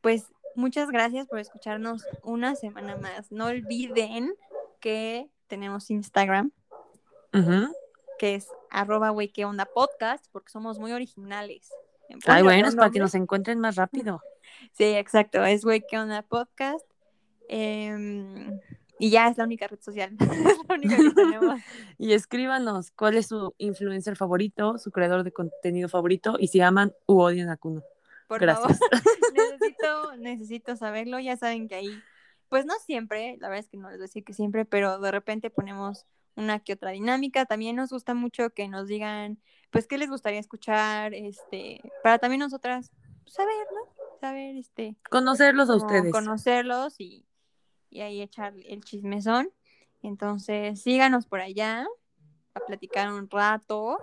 Pues 0.01 0.27
muchas 0.55 0.91
gracias 0.91 1.27
por 1.27 1.41
escucharnos 1.41 2.05
una 2.23 2.55
semana 2.55 2.97
más. 2.97 3.33
No 3.33 3.47
olviden 3.47 4.35
que 4.79 5.29
tenemos 5.49 5.91
Instagram, 5.91 6.53
Ujú. 7.33 7.75
Que 8.19 8.35
es 8.35 8.49
arroba 8.71 9.11
güey 9.11 9.29
qué 9.29 9.45
onda 9.45 9.67
podcast, 9.67 10.27
porque 10.33 10.51
somos 10.51 10.79
muy 10.79 10.93
originales. 10.93 11.71
Ay, 12.27 12.43
bueno, 12.43 12.69
es 12.69 12.77
para 12.77 12.91
que 12.91 12.99
nos 12.99 13.15
encuentren 13.15 13.61
más 13.61 13.77
rápido. 13.77 14.21
Sí, 14.73 14.85
exacto, 14.85 15.45
es 15.45 15.65
güey 15.65 15.85
qué 15.89 15.99
onda 15.99 16.23
podcast. 16.23 16.87
Em, 17.49 18.61
y 18.99 19.11
ya 19.11 19.29
es 19.29 19.37
la 19.37 19.45
única 19.45 19.67
red 19.67 19.81
social. 19.81 20.17
es 20.21 20.59
la 20.69 20.75
única 20.75 20.97
que 20.97 21.11
tenemos. 21.11 21.61
Y 21.99 22.13
escríbanos 22.13 22.91
cuál 22.93 23.17
es 23.17 23.27
su 23.27 23.55
influencer 23.59 24.17
favorito, 24.17 24.79
su 24.79 24.91
creador 24.91 25.25
de 25.25 25.33
contenido 25.33 25.89
favorito 25.89 26.37
y 26.39 26.49
si 26.49 26.61
aman 26.61 26.93
u 27.07 27.21
odian 27.21 27.51
a 27.51 27.57
Kuno. 27.57 27.83
Por 28.29 28.41
Gracias. 28.41 28.79
favor, 28.79 29.03
necesito, 29.35 30.17
necesito 30.17 30.77
saberlo. 30.77 31.19
Ya 31.19 31.37
saben 31.37 31.69
que 31.69 31.75
ahí 31.75 32.03
pues 32.49 32.67
no 32.67 32.75
siempre, 32.87 33.37
la 33.41 33.49
verdad 33.49 33.65
es 33.65 33.69
que 33.69 33.77
no 33.77 33.89
les 33.89 33.99
voy 33.99 34.05
a 34.05 34.07
decir 34.07 34.25
que 34.25 34.33
siempre, 34.33 34.65
pero 34.65 34.99
de 35.01 35.11
repente 35.11 35.51
ponemos 35.51 36.07
una 36.37 36.61
que 36.61 36.75
otra 36.75 36.91
dinámica. 36.91 37.45
También 37.45 37.77
nos 37.77 37.91
gusta 37.91 38.15
mucho 38.15 38.51
que 38.51 38.69
nos 38.69 38.89
digan, 38.89 39.39
pues, 39.71 39.87
qué 39.87 39.99
les 39.99 40.11
gustaría 40.11 40.41
escuchar, 40.41 41.15
este, 41.15 41.81
para 42.03 42.19
también 42.19 42.41
nosotras 42.41 42.91
saber, 43.27 43.67
¿no? 43.73 44.21
Saber, 44.21 44.57
este. 44.57 44.97
Conocerlos 45.11 45.71
a 45.71 45.77
ustedes. 45.77 46.13
Conocerlos 46.13 47.01
y, 47.01 47.27
y 47.91 48.01
ahí 48.01 48.23
echar 48.23 48.55
el 48.67 48.85
chismezón. 48.85 49.51
Entonces, 50.03 50.83
síganos 50.83 51.27
por 51.27 51.41
allá 51.41 51.87
a 52.55 52.61
platicar 52.61 53.13
un 53.13 53.29
rato 53.29 53.99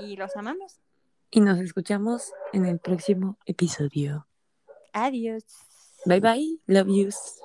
y 0.00 0.16
los 0.16 0.36
amamos. 0.36 0.80
Y 1.30 1.40
nos 1.40 1.58
escuchamos 1.60 2.32
en 2.52 2.66
el 2.66 2.78
próximo 2.78 3.38
episodio. 3.46 4.26
Adiós. 4.92 5.44
Bye 6.04 6.20
bye. 6.20 6.60
Love 6.66 6.88
yous. 6.88 7.42